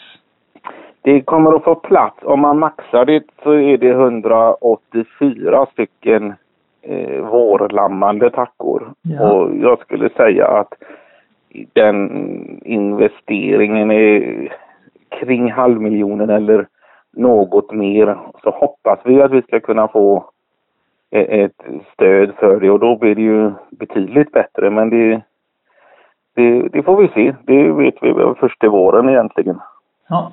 Det 1.02 1.20
kommer 1.20 1.52
att 1.52 1.64
få 1.64 1.74
plats, 1.74 2.18
om 2.22 2.40
man 2.40 2.58
maxar 2.58 3.04
det 3.04 3.22
så 3.42 3.52
är 3.52 3.78
det 3.78 3.90
184 3.90 5.66
stycken 5.72 6.34
eh, 6.82 7.24
vårlammande 7.24 8.30
tackor. 8.30 8.92
Ja. 9.02 9.32
Och 9.32 9.56
jag 9.56 9.78
skulle 9.80 10.08
säga 10.08 10.46
att 10.46 10.74
den 11.72 12.10
investeringen 12.64 13.90
är 13.90 14.52
kring 15.20 15.52
halvmiljonen 15.52 16.30
eller 16.30 16.66
något 17.16 17.72
mer. 17.72 18.16
Så 18.42 18.50
hoppas 18.50 18.98
vi 19.04 19.22
att 19.22 19.32
vi 19.32 19.42
ska 19.42 19.60
kunna 19.60 19.88
få 19.88 20.24
eh, 21.10 21.40
ett 21.40 21.62
stöd 21.92 22.32
för 22.38 22.60
det 22.60 22.70
och 22.70 22.80
då 22.80 22.96
blir 22.96 23.14
det 23.14 23.22
ju 23.22 23.52
betydligt 23.70 24.32
bättre. 24.32 24.70
Men 24.70 24.90
det, 24.90 25.20
det, 26.34 26.68
det 26.68 26.82
får 26.82 26.96
vi 26.96 27.08
se. 27.08 27.34
Det 27.42 27.72
vet 27.72 27.94
vi 28.02 28.14
först 28.40 28.60
till 28.60 28.68
våren 28.68 29.08
egentligen. 29.08 29.60
Ja. 30.08 30.32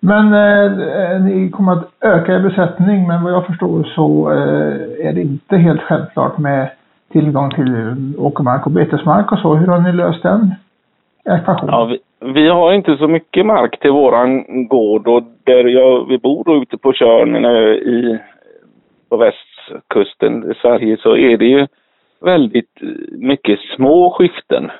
Men 0.00 0.34
eh, 0.34 1.20
ni 1.20 1.50
kommer 1.50 1.72
att 1.72 1.88
öka 2.00 2.32
er 2.32 2.40
besättning, 2.40 3.06
men 3.06 3.24
vad 3.24 3.32
jag 3.32 3.46
förstår 3.46 3.84
så 3.84 4.30
eh, 4.32 5.06
är 5.08 5.12
det 5.12 5.22
inte 5.22 5.56
helt 5.56 5.82
självklart 5.82 6.38
med 6.38 6.70
tillgång 7.12 7.50
till 7.50 8.14
åkermark 8.18 8.66
och 8.66 8.72
betesmark 8.72 9.32
och 9.32 9.38
så. 9.38 9.54
Hur 9.54 9.66
har 9.66 9.80
ni 9.80 9.92
löst 9.92 10.22
den 10.22 10.54
ekvationen? 11.26 11.74
Ja, 11.74 11.84
vi, 11.84 11.98
vi, 12.32 12.48
har 12.48 12.72
inte 12.72 12.96
så 12.96 13.08
mycket 13.08 13.46
mark 13.46 13.80
till 13.80 13.90
våran 13.90 14.44
gård 14.68 15.08
och 15.08 15.22
där 15.44 15.64
jag, 15.64 16.08
vi 16.08 16.18
bor 16.18 16.62
ute 16.62 16.78
på 16.78 16.92
Tjörn 16.92 17.44
eh, 17.44 17.72
i, 17.72 18.18
på 19.08 19.16
västkusten 19.16 20.50
i 20.50 20.54
Sverige 20.54 20.96
så 20.96 21.16
är 21.16 21.36
det 21.36 21.46
ju 21.46 21.66
väldigt 22.20 22.80
mycket 23.10 23.60
små 23.76 24.10
skiften. 24.10 24.70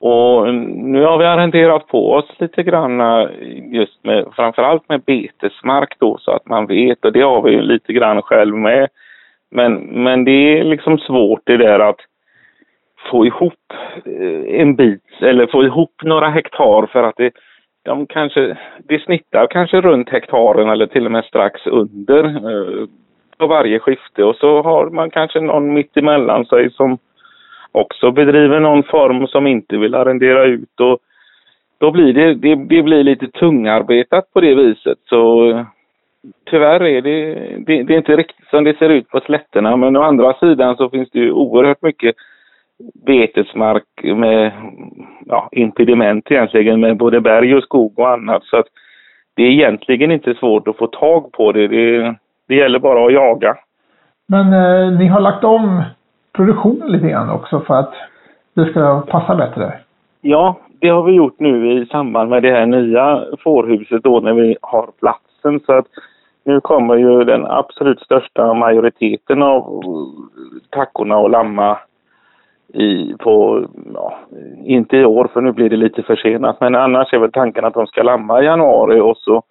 Och 0.00 0.54
nu 0.54 1.04
har 1.04 1.18
vi 1.18 1.24
arrenderat 1.24 1.86
på 1.86 2.12
oss 2.12 2.30
lite 2.38 2.62
grann 2.62 3.00
eh, 3.00 3.28
just 3.72 4.04
med, 4.04 4.26
framförallt 4.36 4.88
med 4.88 5.02
betesmark 5.02 5.96
då 5.98 6.18
så 6.18 6.30
att 6.30 6.46
man 6.46 6.66
vet 6.66 7.04
och 7.04 7.12
det 7.12 7.20
har 7.20 7.42
vi 7.42 7.50
ju 7.50 7.62
lite 7.62 7.92
grann 7.92 8.22
själv 8.22 8.54
med. 8.54 8.88
Men, 9.50 9.74
men 9.74 10.24
det 10.24 10.58
är 10.58 10.64
liksom 10.64 10.98
svårt 10.98 11.40
det 11.44 11.56
där 11.56 11.80
att 11.80 12.00
få 13.10 13.26
ihop 13.26 13.72
eh, 14.04 14.60
en 14.60 14.76
bit 14.76 15.02
eller 15.20 15.46
få 15.46 15.64
ihop 15.64 15.94
några 16.02 16.28
hektar 16.28 16.86
för 16.86 17.02
att 17.02 17.16
det, 17.16 17.32
de 17.84 18.06
kanske, 18.06 18.58
det 18.78 19.02
snittar 19.02 19.46
kanske 19.46 19.80
runt 19.80 20.08
hektaren 20.10 20.68
eller 20.68 20.86
till 20.86 21.06
och 21.06 21.12
med 21.12 21.24
strax 21.24 21.66
under 21.66 22.24
eh, 22.24 22.86
på 23.38 23.46
varje 23.46 23.78
skifte 23.78 24.24
och 24.24 24.36
så 24.36 24.62
har 24.62 24.90
man 24.90 25.10
kanske 25.10 25.40
någon 25.40 25.74
mitt 25.74 25.96
emellan 25.96 26.44
sig 26.44 26.70
som 26.70 26.98
också 27.72 28.10
bedriver 28.10 28.60
någon 28.60 28.82
form 28.82 29.26
som 29.26 29.46
inte 29.46 29.76
vill 29.76 29.94
arrendera 29.94 30.44
ut. 30.44 30.80
Och 30.80 30.98
då 31.78 31.90
blir 31.90 32.12
det, 32.12 32.34
det, 32.34 32.54
det 32.54 32.82
blir 32.82 33.02
lite 33.02 33.28
tungarbetat 33.28 34.32
på 34.32 34.40
det 34.40 34.54
viset. 34.54 34.98
Så 35.08 35.50
eh, 35.50 35.64
tyvärr 36.50 36.82
är 36.82 37.02
det, 37.02 37.34
det, 37.66 37.82
det, 37.82 37.94
är 37.94 37.98
inte 37.98 38.16
riktigt 38.16 38.48
som 38.50 38.64
det 38.64 38.78
ser 38.78 38.88
ut 38.88 39.08
på 39.08 39.20
slätterna. 39.20 39.76
Men 39.76 39.96
å 39.96 40.02
andra 40.02 40.34
sidan 40.34 40.76
så 40.76 40.90
finns 40.90 41.10
det 41.10 41.18
ju 41.18 41.32
oerhört 41.32 41.82
mycket 41.82 42.14
betesmark 43.06 43.84
med 44.02 44.52
ja, 45.26 45.48
impediment 45.52 46.30
egentligen 46.30 46.80
med 46.80 46.96
både 46.96 47.20
berg 47.20 47.56
och 47.56 47.62
skog 47.62 47.98
och 47.98 48.10
annat. 48.10 48.44
Så 48.44 48.56
att 48.56 48.66
det 49.34 49.42
är 49.42 49.50
egentligen 49.50 50.10
inte 50.10 50.34
svårt 50.34 50.68
att 50.68 50.76
få 50.76 50.86
tag 50.86 51.32
på 51.32 51.52
det. 51.52 51.68
Det, 51.68 52.14
det 52.48 52.54
gäller 52.54 52.78
bara 52.78 53.06
att 53.06 53.12
jaga. 53.12 53.56
Men 54.26 54.52
eh, 54.52 54.98
ni 54.98 55.06
har 55.06 55.20
lagt 55.20 55.44
om 55.44 55.82
produktionen 56.32 56.92
lite 56.92 57.08
grann 57.08 57.30
också 57.30 57.60
för 57.60 57.74
att 57.74 57.94
det 58.54 58.70
ska 58.70 59.00
passa 59.00 59.36
bättre? 59.36 59.72
Ja, 60.20 60.56
det 60.80 60.88
har 60.88 61.02
vi 61.02 61.12
gjort 61.12 61.40
nu 61.40 61.72
i 61.72 61.86
samband 61.86 62.30
med 62.30 62.42
det 62.42 62.50
här 62.50 62.66
nya 62.66 63.24
fårhuset 63.38 64.02
då 64.02 64.20
när 64.20 64.32
vi 64.32 64.56
har 64.62 64.88
platsen. 65.00 65.60
Så 65.66 65.72
att 65.72 65.86
nu 66.44 66.60
kommer 66.60 66.94
ju 66.96 67.24
den 67.24 67.46
absolut 67.46 68.00
största 68.00 68.54
majoriteten 68.54 69.42
av 69.42 69.82
tackorna 70.70 71.16
och 71.16 71.30
lamma 71.30 71.78
i, 72.74 73.14
på, 73.18 73.64
ja, 73.94 74.18
inte 74.64 74.96
i 74.96 75.04
år 75.04 75.30
för 75.32 75.40
nu 75.40 75.52
blir 75.52 75.70
det 75.70 75.76
lite 75.76 76.02
försenat, 76.02 76.60
men 76.60 76.74
annars 76.74 77.12
är 77.12 77.18
väl 77.18 77.32
tanken 77.32 77.64
att 77.64 77.74
de 77.74 77.86
ska 77.86 78.02
lamma 78.02 78.42
i 78.42 78.44
januari 78.44 79.00
och 79.00 79.16
så 79.16 79.42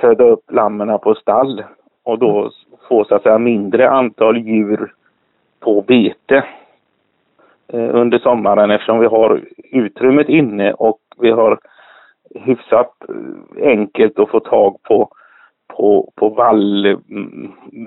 föda 0.00 0.24
upp 0.24 0.52
lammen 0.52 0.98
på 0.98 1.14
stall 1.14 1.64
och 2.04 2.18
då 2.18 2.50
få 2.88 3.04
så 3.04 3.14
att 3.14 3.22
säga 3.22 3.38
mindre 3.38 3.90
antal 3.90 4.38
djur 4.38 4.92
på 5.60 5.80
bete 5.80 6.44
eh, 7.68 7.94
under 7.94 8.18
sommaren 8.18 8.70
eftersom 8.70 8.98
vi 9.00 9.06
har 9.06 9.44
utrymmet 9.72 10.28
inne 10.28 10.72
och 10.72 11.00
vi 11.18 11.30
har 11.30 11.58
hyfsat 12.34 12.92
eh, 13.08 13.68
enkelt 13.68 14.18
att 14.18 14.30
få 14.30 14.40
tag 14.40 14.82
på, 14.82 15.08
på, 15.68 16.12
på 16.16 16.28
vall, 16.28 16.96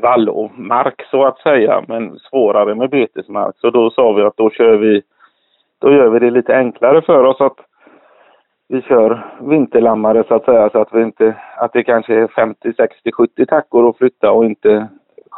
vall 0.01 0.29
och 0.29 0.59
mark 0.59 1.05
så 1.11 1.25
att 1.25 1.39
säga, 1.39 1.83
men 1.87 2.19
svårare 2.19 2.75
med 2.75 2.89
betesmark. 2.89 3.55
Så 3.57 3.69
då 3.69 3.89
sa 3.89 4.11
vi 4.11 4.21
att 4.21 4.37
då 4.37 4.49
kör 4.49 4.77
vi, 4.77 5.01
då 5.79 5.93
gör 5.93 6.09
vi 6.09 6.19
det 6.19 6.31
lite 6.31 6.57
enklare 6.57 7.01
för 7.01 7.23
oss 7.23 7.41
att 7.41 7.57
vi 8.69 8.81
kör 8.81 9.25
vinterlammare 9.41 10.23
så 10.27 10.33
att 10.33 10.45
säga 10.45 10.69
så 10.69 10.81
att 10.81 10.93
vi 10.93 11.03
inte, 11.03 11.35
att 11.57 11.73
det 11.73 11.83
kanske 11.83 12.15
är 12.15 12.27
50, 12.27 12.73
60, 12.73 13.11
70 13.11 13.45
tackor 13.45 13.89
att 13.89 13.97
flytta 13.97 14.31
och 14.31 14.45
inte 14.45 14.87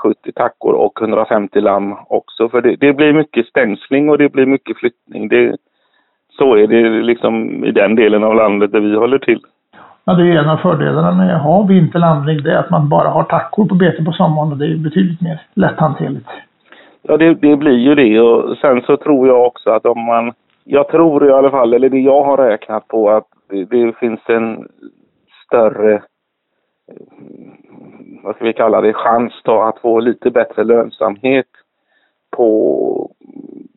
70 0.03 0.31
tackor 0.31 0.73
och 0.73 1.01
150 1.01 1.61
lamm 1.61 1.95
också. 2.07 2.49
För 2.49 2.61
det, 2.61 2.75
det, 2.75 2.93
blir 2.93 3.13
mycket 3.13 3.45
stängsling 3.45 4.09
och 4.09 4.17
det 4.17 4.29
blir 4.29 4.45
mycket 4.45 4.77
flyttning. 4.77 5.27
Det, 5.27 5.57
så 6.29 6.55
är 6.55 6.67
det 6.67 6.89
liksom 6.89 7.65
i 7.65 7.71
den 7.71 7.95
delen 7.95 8.23
av 8.23 8.35
landet 8.35 8.71
där 8.71 8.79
vi 8.79 8.95
håller 8.95 9.19
till. 9.19 9.41
Ja, 10.09 10.15
det 10.15 10.23
är 10.23 10.39
en 10.39 10.49
av 10.49 10.57
fördelarna 10.57 11.11
med 11.11 11.35
att 11.35 11.41
ha 11.41 11.63
vinterlandning. 11.63 12.43
Det 12.43 12.51
är 12.51 12.57
att 12.57 12.69
man 12.69 12.89
bara 12.89 13.09
har 13.09 13.23
tackor 13.23 13.65
på 13.65 13.75
bete 13.75 14.03
på 14.03 14.11
sommaren 14.11 14.51
och 14.51 14.57
det 14.57 14.65
är 14.65 14.77
betydligt 14.77 15.21
mer 15.21 15.41
lätthanterligt. 15.53 16.29
Ja, 17.01 17.17
det, 17.17 17.33
det 17.33 17.55
blir 17.55 17.77
ju 17.77 17.95
det 17.95 18.19
och 18.19 18.57
sen 18.57 18.81
så 18.81 18.97
tror 18.97 19.27
jag 19.27 19.45
också 19.45 19.69
att 19.69 19.85
om 19.85 20.05
man 20.05 20.33
jag 20.63 20.87
tror 20.87 21.29
i 21.29 21.31
alla 21.31 21.49
fall, 21.49 21.73
eller 21.73 21.89
det 21.89 21.99
jag 21.99 22.23
har 22.23 22.37
räknat 22.37 22.87
på, 22.87 23.09
att 23.09 23.27
det, 23.49 23.65
det 23.65 23.97
finns 23.99 24.19
en 24.27 24.67
större 25.45 26.01
vad 28.23 28.35
ska 28.35 28.45
vi 28.45 28.53
kalla 28.53 28.81
det, 28.81 28.93
chans 28.93 29.33
då 29.43 29.61
att 29.61 29.79
få 29.79 29.99
lite 29.99 30.31
bättre 30.31 30.63
lönsamhet 30.63 31.47
på 32.37 33.11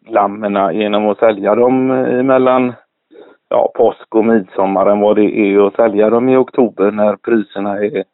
lammen 0.07 0.77
genom 0.77 1.09
att 1.09 1.19
sälja 1.19 1.55
dem 1.55 1.87
mellan 2.27 2.73
ja, 3.53 3.73
påsk 3.75 4.15
och 4.15 4.25
midsommar 4.25 4.87
än 4.87 5.01
vad 5.01 5.17
det 5.17 5.39
är 5.39 5.67
att 5.67 5.75
sälja 5.75 6.11
dem 6.11 6.29
i 6.29 6.37
oktober 6.37 6.91
när 6.91 7.17
priserna 7.17 7.79
är 7.79 8.05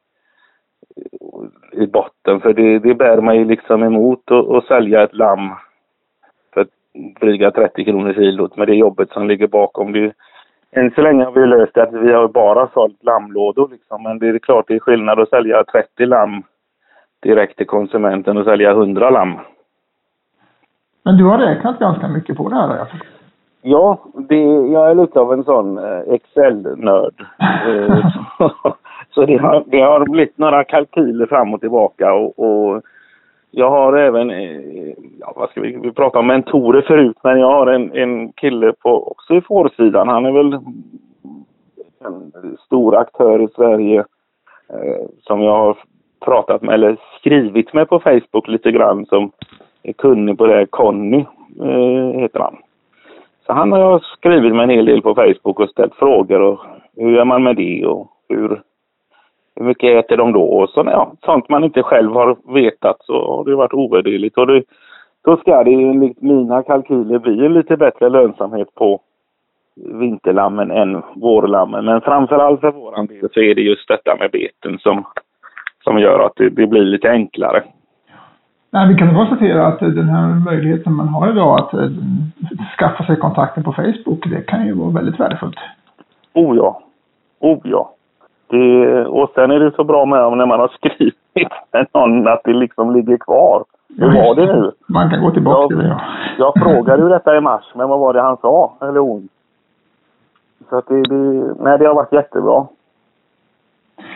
i 1.72 1.86
botten. 1.86 2.41
För 2.41 2.53
det, 2.53 2.78
det 2.78 2.95
bär 2.95 3.20
man 3.20 3.36
ju 3.36 3.45
liksom 3.45 3.82
emot 3.82 4.30
att 4.30 4.64
sälja 4.64 5.03
ett 5.03 5.14
lamm 5.14 5.51
för 6.55 6.66
dryga 7.20 7.51
30 7.51 7.84
kronor 7.84 8.12
kilot 8.12 8.57
med 8.57 8.68
det 8.68 8.74
jobbet 8.74 9.11
som 9.11 9.28
ligger 9.28 9.47
bakom. 9.47 9.93
Det, 9.93 10.12
än 10.70 10.91
så 10.91 11.03
länge 11.03 11.24
har 11.24 11.32
vi 11.32 11.47
löst 11.47 11.74
det 11.74 11.82
att 11.82 11.93
vi 11.93 12.12
har 12.12 12.28
bara 12.28 12.68
sålt 12.68 13.05
lammlådor 13.05 13.68
liksom. 13.68 14.03
Men 14.03 14.18
det 14.18 14.28
är 14.28 14.39
klart 14.39 14.64
det 14.68 14.74
är 14.74 14.80
skillnad 14.80 15.20
att 15.20 15.28
sälja 15.28 15.64
30 15.64 16.07
lamm 16.07 16.43
direkt 17.22 17.57
till 17.57 17.66
konsumenten 17.66 18.36
och 18.36 18.45
sälja 18.45 18.70
100 18.70 19.11
lamm. 19.11 19.39
Men 21.03 21.16
du 21.16 21.24
har 21.24 21.39
räknat 21.39 21.78
ganska 21.78 22.09
mycket 22.09 22.36
på 22.36 22.49
det 22.49 22.55
här 22.55 22.68
har 22.68 22.76
jag 22.76 22.91
förstått. 22.91 23.18
Ja, 23.62 23.98
det, 24.14 24.42
jag 24.72 24.90
är 24.90 24.94
lite 24.94 25.20
av 25.20 25.32
en 25.32 25.44
sån 25.44 25.78
eh, 25.78 26.00
Excel-nörd. 26.14 27.26
Så 28.38 28.52
så 29.11 29.26
det, 29.26 29.36
har, 29.36 29.64
det 29.66 29.80
har 29.80 30.04
blivit 30.04 30.38
några 30.38 30.64
kalkyler 30.64 31.26
fram 31.26 31.54
och 31.54 31.61
tillbaka 31.61 32.12
och, 32.12 32.38
och 32.38 32.82
jag 33.50 33.70
har 33.70 33.92
även, 33.92 34.30
eh, 34.30 34.94
ja, 35.20 35.32
vad 35.36 35.50
ska 35.50 35.61
vi, 35.61 35.76
vi 35.82 35.92
prata 35.92 36.18
om 36.18 36.26
mentorer 36.26 36.82
förut, 36.82 37.16
men 37.22 37.40
jag 37.40 37.50
har 37.50 37.66
en, 37.66 37.92
en 37.92 38.32
kille 38.32 38.72
på, 38.72 39.11
också 39.11 39.34
i 39.34 39.40
fårsidan. 39.40 40.09
Han 40.09 40.26
är 40.26 40.32
väl 40.32 40.52
en 42.04 42.32
stor 42.66 42.96
aktör 42.96 43.42
i 43.42 43.48
Sverige 43.48 44.04
eh, 44.68 45.06
som 45.22 45.42
jag 45.42 45.59
har 45.59 45.76
pratat 46.24 46.62
med, 46.62 46.74
eller 46.74 46.96
skrivit 47.20 47.72
med 47.72 47.88
på 47.88 48.00
Facebook 48.00 48.48
lite 48.48 48.70
grann, 48.72 49.06
som 49.06 49.30
är 49.82 49.92
kunnig 49.92 50.38
på 50.38 50.46
det. 50.46 50.66
Conny 50.66 51.24
eh, 51.61 52.20
heter 52.20 52.40
han. 52.40 52.56
Så 53.49 53.55
han 53.55 53.72
har 53.72 53.78
jag 53.78 54.03
skrivit 54.05 54.55
med 54.55 54.62
en 54.62 54.70
hel 54.70 54.84
del 54.84 55.03
på 55.03 55.14
Facebook 55.14 55.61
och 55.61 55.70
ställt 55.70 55.94
frågor 55.94 56.40
och 56.40 56.61
hur 56.96 57.16
gör 57.16 57.24
man 57.24 57.42
med 57.42 57.57
det 57.57 57.86
och 57.86 58.11
hur, 58.28 58.62
hur 59.57 59.64
mycket 59.64 60.05
äter 60.05 60.16
de 60.16 60.32
då? 60.32 60.42
Och 60.42 60.70
så, 60.70 60.82
ja, 60.86 61.12
sånt 61.24 61.49
man 61.49 61.64
inte 61.64 61.82
själv 61.82 62.12
har 62.12 62.36
vetat 62.55 62.96
så 63.01 63.36
har 63.36 63.44
det 63.44 63.57
varit 63.57 63.72
ovärderligt. 63.72 64.38
Och 64.38 64.46
det, 64.46 64.62
då 65.24 65.36
ska 65.36 65.64
det 65.64 65.72
enligt 65.72 66.22
mina 66.22 66.62
kalkyler 66.62 67.18
bli 67.18 67.49
lite 67.49 67.76
bättre 67.76 68.09
lönsamhet 68.09 68.74
på 68.74 69.01
vinterlammen 69.76 70.70
än 70.70 71.03
vårlammen. 71.14 71.84
Men 71.84 72.01
framförallt 72.01 72.61
för 72.61 72.72
våran 72.72 73.07
del 73.07 73.28
så 73.32 73.40
är 73.40 73.55
det 73.55 73.62
just 73.62 73.88
detta 73.88 74.16
med 74.16 74.30
beten 74.30 74.78
som, 74.78 75.05
som 75.84 75.99
gör 75.99 76.20
att 76.20 76.36
det, 76.36 76.49
det 76.49 76.66
blir 76.66 76.82
lite 76.82 77.11
enklare. 77.11 77.62
Nej, 78.71 78.89
vi 78.89 78.95
kan 78.95 79.14
konstatera 79.14 79.66
att 79.66 79.79
den 79.79 80.09
här 80.09 80.35
möjligheten 80.45 80.93
man 80.93 81.09
har 81.09 81.31
idag 81.31 81.61
att 81.61 81.75
eh, 81.75 81.89
skaffa 82.79 83.05
sig 83.05 83.16
kontakter 83.16 83.62
på 83.62 83.73
Facebook, 83.73 84.27
det 84.31 84.41
kan 84.47 84.66
ju 84.66 84.73
vara 84.73 84.91
väldigt 84.91 85.21
värdefullt. 85.21 85.59
Oh 86.35 86.57
ja. 86.57 86.81
Oh 87.41 87.59
ja. 87.64 87.91
Det, 88.51 89.05
och 89.07 89.31
sen 89.35 89.51
är 89.51 89.61
det 89.61 89.71
så 89.77 89.85
bra 89.85 90.05
med 90.05 90.37
när 90.39 90.47
man 90.47 90.61
har 90.61 90.69
skrivit 90.79 91.14
med 91.73 91.87
någon 91.95 92.29
att 92.29 92.41
det 92.45 92.53
liksom 92.53 92.93
ligger 92.95 93.16
kvar. 93.16 93.64
Hur 93.99 94.14
var 94.14 94.35
det 94.35 94.47
nu? 94.47 94.73
Man 94.87 95.11
kan 95.11 95.21
gå 95.21 95.31
tillbaka 95.31 95.61
Jag- 95.61 95.69
till 95.69 95.79
det, 95.79 95.89
ja. 95.89 96.01
Jag 96.39 96.53
frågade 96.62 97.03
ju 97.03 97.09
detta 97.09 97.37
i 97.37 97.41
mars, 97.41 97.64
men 97.75 97.89
vad 97.89 97.99
var 98.01 98.12
det 98.12 98.23
han 98.23 98.37
sa? 98.37 98.73
Eller 98.81 99.01
hon? 99.01 99.29
Så 100.69 100.79
att 100.79 100.87
det, 100.89 101.03
det, 101.03 101.55
nej, 101.61 101.79
det 101.79 101.87
har 101.87 101.95
varit 101.95 102.12
jättebra. 102.12 102.66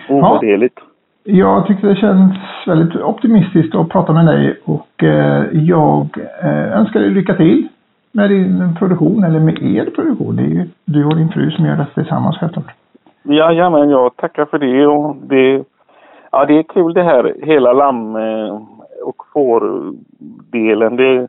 Ovärderligt. 0.09 0.79
Jag 1.25 1.67
tycker 1.67 1.89
det 1.89 1.97
känns 1.97 2.33
väldigt 2.67 3.03
optimistiskt 3.03 3.75
att 3.75 3.89
prata 3.89 4.13
med 4.13 4.27
dig 4.27 4.61
och 4.65 5.05
eh, 5.05 5.45
jag 5.53 6.09
eh, 6.43 6.79
önskar 6.79 7.01
dig 7.01 7.11
lycka 7.11 7.35
till 7.35 7.69
med 8.13 8.31
din 8.31 8.77
produktion, 8.79 9.25
eller 9.25 9.41
med 9.41 9.63
er 9.63 9.91
produktion. 9.91 10.37
Det 10.37 10.43
är 10.43 10.47
ju 10.47 10.69
du 10.85 11.05
och 11.05 11.17
din 11.17 11.29
fru 11.29 11.51
som 11.51 11.67
gör 11.67 11.77
det 11.77 11.87
tillsammans 11.95 12.39
självklart. 12.39 12.75
Jajamän, 13.23 13.91
jag 13.91 14.17
tackar 14.17 14.45
för 14.45 14.59
det. 14.59 14.87
Och 14.87 15.17
det, 15.17 15.65
ja, 16.31 16.45
det 16.45 16.59
är 16.59 16.63
kul 16.63 16.95
det 16.95 17.03
här 17.03 17.35
hela 17.43 17.73
lamm 17.73 18.17
eh, 18.17 18.63
och 19.05 19.17
fårdelen. 19.33 20.97
Det 20.97 21.29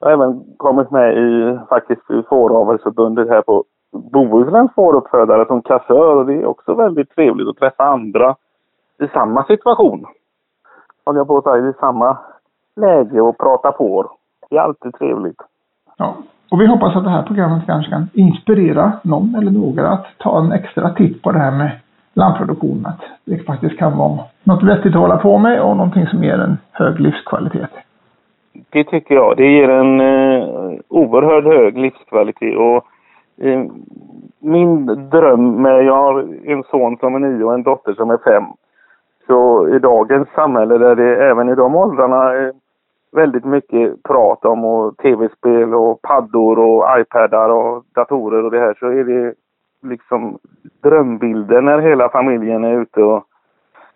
har 0.00 0.10
även 0.10 0.42
kommit 0.56 0.90
med 0.90 1.18
i 1.18 1.58
faktiskt 1.68 2.10
i 2.10 2.22
Fåravelsförbundet 2.28 3.28
här 3.28 3.42
på 3.42 3.64
Bohusläns 4.12 4.74
fåruppfödare 4.74 5.46
som 5.46 5.62
kassör 5.62 6.16
och 6.16 6.26
det 6.26 6.34
är 6.34 6.46
också 6.46 6.74
väldigt 6.74 7.10
trevligt 7.10 7.48
att 7.48 7.56
träffa 7.56 7.84
andra 7.84 8.34
i 8.98 9.08
samma 9.08 9.44
situation. 9.44 10.06
Håller 11.04 11.20
jag 11.20 11.26
på 11.26 11.38
att 11.38 11.44
säga, 11.44 11.68
i 11.68 11.72
samma 11.80 12.18
läge 12.76 13.20
och 13.20 13.38
prata 13.38 13.72
får. 13.72 14.06
Det 14.50 14.56
är 14.56 14.60
alltid 14.60 14.94
trevligt. 14.94 15.42
Ja. 15.96 16.14
Och 16.50 16.60
vi 16.60 16.66
hoppas 16.66 16.96
att 16.96 17.04
det 17.04 17.10
här 17.10 17.22
programmet 17.22 17.66
kanske 17.66 17.90
kan 17.90 18.08
inspirera 18.12 18.92
någon 19.02 19.34
eller 19.34 19.50
några 19.50 19.88
att 19.88 20.06
ta 20.18 20.38
en 20.38 20.52
extra 20.52 20.94
titt 20.94 21.22
på 21.22 21.32
det 21.32 21.38
här 21.38 21.50
med 21.50 21.70
lamproduktion. 22.14 22.86
Att 22.86 23.00
det 23.24 23.38
faktiskt 23.38 23.78
kan 23.78 23.98
vara 23.98 24.18
något 24.44 24.62
vettigt 24.62 24.94
att 24.94 25.00
hålla 25.00 25.16
på 25.16 25.38
med 25.38 25.62
och 25.62 25.76
någonting 25.76 26.06
som 26.06 26.24
ger 26.24 26.38
en 26.38 26.58
hög 26.72 27.00
livskvalitet. 27.00 27.70
Det 28.70 28.84
tycker 28.84 29.14
jag. 29.14 29.36
Det 29.36 29.46
ger 29.46 29.68
en 29.68 30.00
eh, 30.00 30.48
oerhört 30.88 31.44
hög 31.44 31.78
livskvalitet. 31.78 32.56
Och, 32.56 32.86
eh, 33.46 33.64
min 34.38 34.86
dröm 35.10 35.62
med, 35.62 35.84
jag 35.84 35.96
har 35.96 36.28
en 36.44 36.62
son 36.62 36.96
som 36.96 37.14
är 37.14 37.18
nio 37.18 37.44
och 37.44 37.54
en 37.54 37.62
dotter 37.62 37.92
som 37.92 38.10
är 38.10 38.18
fem. 38.24 38.44
Så 39.26 39.68
i 39.68 39.78
dagens 39.78 40.28
samhälle 40.34 40.78
där 40.78 40.96
det 40.96 41.16
även 41.16 41.48
i 41.48 41.54
de 41.54 41.76
åldrarna 41.76 42.32
är 42.32 42.52
väldigt 43.12 43.44
mycket 43.44 44.02
prat 44.02 44.44
om 44.44 44.64
och 44.64 44.96
tv-spel 44.96 45.74
och 45.74 46.02
paddor 46.02 46.58
och 46.58 47.00
iPadar 47.00 47.48
och 47.48 47.84
datorer 47.94 48.44
och 48.44 48.50
det 48.50 48.60
här 48.60 48.74
så 48.80 48.86
är 48.86 49.04
det 49.04 49.34
liksom 49.82 50.38
drömbilden 50.82 51.64
när 51.64 51.78
hela 51.78 52.08
familjen 52.08 52.64
är 52.64 52.80
ute 52.80 53.02
och 53.02 53.24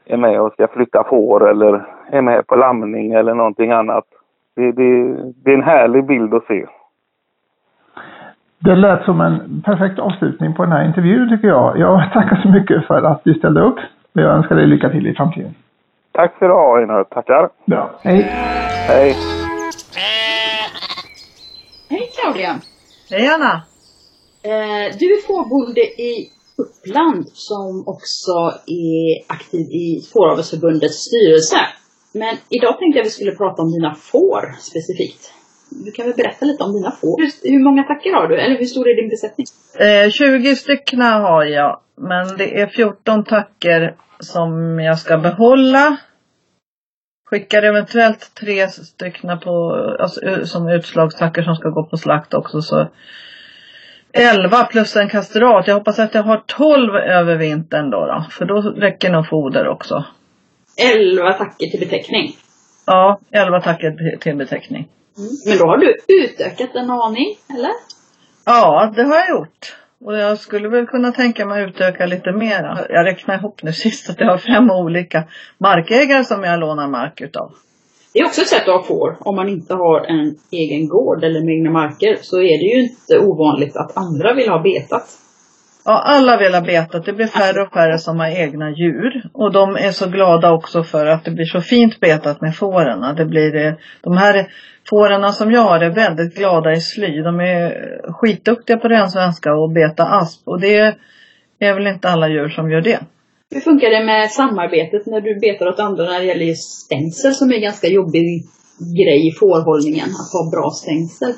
är 0.05 0.16
med 0.16 0.41
och 0.41 0.53
ska 0.53 0.68
flytta 0.68 1.05
får 1.05 1.51
eller 1.51 1.87
är 2.11 2.22
med 2.22 2.47
på 2.47 2.57
lamning 2.57 3.12
eller 3.12 3.35
någonting 3.35 3.70
annat. 3.70 4.05
Det, 4.57 4.72
det, 4.72 5.16
det 5.45 5.51
är 5.51 5.55
en 5.55 5.62
härlig 5.62 6.07
bild 6.07 6.35
att 6.35 6.45
se. 6.45 6.66
Det 8.59 8.74
lät 8.74 9.05
som 9.05 9.20
en 9.20 9.62
perfekt 9.64 9.99
avslutning 9.99 10.55
på 10.55 10.62
den 10.62 10.72
här 10.72 10.85
intervjun 10.85 11.28
tycker 11.28 11.49
jag. 11.49 11.78
Jag 11.78 12.12
tackar 12.12 12.37
så 12.37 12.49
mycket 12.49 12.87
för 12.87 13.03
att 13.03 13.24
du 13.24 13.35
ställde 13.35 13.61
upp. 13.61 13.78
Och 14.15 14.21
jag 14.21 14.37
önskar 14.37 14.55
dig 14.57 14.67
lycka 14.67 14.89
till 14.91 15.07
i 15.07 15.15
framtiden. 15.15 15.55
Tack 16.13 16.39
för 16.39 16.47
idag 16.47 16.83
Einar. 16.83 17.05
Tackar. 17.05 17.49
Bra. 17.67 18.01
Hej! 18.03 18.23
Hej. 18.89 19.17
Hej 21.91 22.11
Claudia! 22.17 22.61
Hej 23.11 23.27
Anna! 23.29 23.55
Eh, 24.43 24.97
du 24.99 25.07
är 25.17 25.27
fårbonde 25.27 25.81
i 25.81 26.31
Uppland 26.63 27.25
som 27.33 27.85
också 27.87 28.37
är 28.67 29.33
aktiv 29.37 29.61
i 29.61 29.87
Fåravelsförbundets 30.13 30.99
styrelse. 31.09 31.61
Men 32.15 32.37
idag 32.49 32.79
tänkte 32.79 32.99
jag 32.99 33.05
vi 33.05 33.11
skulle 33.11 33.33
prata 33.33 33.63
om 33.63 33.71
dina 33.73 33.95
får 33.95 34.43
specifikt. 34.71 35.33
Du 35.71 35.91
kan 35.93 36.07
väl 36.07 36.15
berätta 36.17 36.47
lite 36.47 36.65
om 36.65 36.73
dina 36.73 36.91
får? 36.91 37.21
Hur, 37.23 37.51
hur 37.53 37.65
många 37.65 37.83
tackor 37.83 38.13
har 38.17 38.29
du? 38.29 38.41
Eller 38.41 38.59
hur 38.59 38.65
stor 38.65 38.89
är 38.89 38.97
din 39.03 39.11
besättning? 39.15 39.47
Eh, 39.87 40.11
20 40.11 40.57
stycken 40.57 41.01
har 41.01 41.45
jag, 41.45 41.81
men 42.09 42.36
det 42.36 42.61
är 42.61 42.66
14 42.66 43.24
tacker 43.24 43.94
som 44.20 44.80
jag 44.80 44.98
ska 44.98 45.18
behålla. 45.18 45.96
Skickar 47.30 47.62
eventuellt 47.62 48.34
tre 48.40 48.68
stycken 48.68 49.38
på, 49.40 49.74
alltså, 50.01 50.20
som 50.46 50.68
utslagstackor 50.68 51.42
som 51.42 51.55
ska 51.57 51.68
gå 51.68 51.84
på 51.86 51.96
slakt 51.96 52.34
också 52.34 52.61
så 52.62 52.88
11 54.12 54.64
plus 54.64 54.96
en 54.96 55.09
kastrat. 55.09 55.66
Jag 55.66 55.74
hoppas 55.74 55.98
att 55.98 56.14
jag 56.14 56.22
har 56.22 56.42
12 56.46 56.94
över 56.96 57.36
vintern 57.36 57.90
då, 57.90 58.07
då 58.07 58.26
för 58.30 58.44
då 58.44 58.61
räcker 58.61 59.11
nog 59.11 59.28
foder 59.28 59.68
också. 59.68 60.05
11 60.76 61.32
tackor 61.32 61.66
till 61.70 61.80
beteckning. 61.80 62.36
Ja, 62.86 63.20
11 63.32 63.61
tacker 63.61 64.16
till- 64.16 64.36
beteckning. 64.36 64.88
Men 65.46 65.59
då 65.59 65.66
har 65.66 65.76
du 65.78 65.96
utökat 66.09 66.74
en 66.74 66.90
aning, 66.90 67.36
eller? 67.51 67.72
Ja, 68.46 68.92
det 68.96 69.03
har 69.03 69.14
jag 69.14 69.28
gjort. 69.30 69.76
Och 70.05 70.16
jag 70.16 70.38
skulle 70.38 70.68
väl 70.68 70.86
kunna 70.86 71.12
tänka 71.12 71.46
mig 71.46 71.64
utöka 71.64 72.07
lite 72.07 72.32
mer. 72.32 72.86
Jag 72.88 73.07
räknar 73.07 73.34
ihop 73.34 73.62
nu 73.62 73.72
sist 73.72 74.11
att 74.11 74.20
jag 74.20 74.26
har 74.26 74.38
fem 74.38 74.70
olika 74.70 75.24
markägare 75.59 76.24
som 76.24 76.44
jag 76.44 76.61
lånar 76.61 76.88
mark 76.88 77.20
utav. 77.20 77.53
Det 78.12 78.18
är 78.18 78.26
också 78.26 78.40
ett 78.40 78.48
sätt 78.48 78.68
att 78.68 78.74
ha 78.74 78.82
får. 78.82 79.16
Om 79.20 79.36
man 79.36 79.48
inte 79.48 79.74
har 79.74 80.01
en 80.01 80.34
egen 80.53 80.88
gård 80.88 81.24
eller 81.24 81.44
med 81.44 81.55
egna 81.55 81.70
marker 81.70 82.18
så 82.22 82.36
är 82.36 82.59
det 82.59 82.74
ju 82.74 82.82
inte 82.82 83.18
ovanligt 83.18 83.76
att 83.76 83.96
andra 83.96 84.34
vill 84.34 84.48
ha 84.48 84.62
betat. 84.62 85.09
Ja, 85.85 86.03
alla 86.05 86.37
vill 86.37 86.55
ha 86.55 86.61
betat. 86.61 87.05
Det 87.05 87.12
blir 87.12 87.26
färre 87.26 87.62
och 87.62 87.72
färre 87.72 87.99
som 87.99 88.20
har 88.20 88.28
egna 88.28 88.70
djur. 88.70 89.22
Och 89.33 89.53
de 89.53 89.76
är 89.76 89.91
så 89.91 90.09
glada 90.09 90.53
också 90.53 90.83
för 90.83 91.07
att 91.07 91.24
det 91.24 91.31
blir 91.31 91.45
så 91.45 91.61
fint 91.61 92.01
betat 92.01 92.41
med 92.41 92.57
fåren. 92.57 93.16
Det 93.16 93.24
blir 93.24 93.76
de 94.01 94.16
här 94.16 94.47
fåren 94.91 95.33
som 95.33 95.53
jag 95.53 95.61
har 95.61 95.81
är 95.81 95.91
väldigt 95.91 96.37
glada 96.37 96.72
i 96.72 96.81
sly. 96.81 97.22
De 97.22 97.41
är 97.41 97.72
skitduktiga 98.12 98.76
på 98.76 98.89
ren 98.89 99.11
svenska 99.11 99.55
och 99.55 99.70
beta 99.70 100.05
asp. 100.05 100.49
Och 100.49 100.61
det 100.61 100.95
är 101.59 101.74
väl 101.74 101.87
inte 101.87 102.09
alla 102.09 102.28
djur 102.28 102.49
som 102.49 102.70
gör 102.70 102.81
det. 102.81 103.01
Hur 103.55 103.61
funkar 103.61 103.91
det 103.91 104.05
med 104.05 104.31
samarbetet 104.31 105.07
när 105.07 105.20
du 105.20 105.41
betar 105.41 105.68
åt 105.68 105.81
andra 105.81 106.05
när 106.05 106.20
det 106.20 106.26
gäller 106.26 106.55
stängsel 106.55 107.35
som 107.35 107.51
är 107.51 107.55
en 107.55 107.62
ganska 107.62 107.89
jobbig 107.89 108.45
grej 108.99 109.28
i 109.28 109.33
fårhållningen? 109.33 110.09
Att 110.09 110.33
ha 110.33 110.51
bra 110.51 110.70
stängsel. 110.70 111.33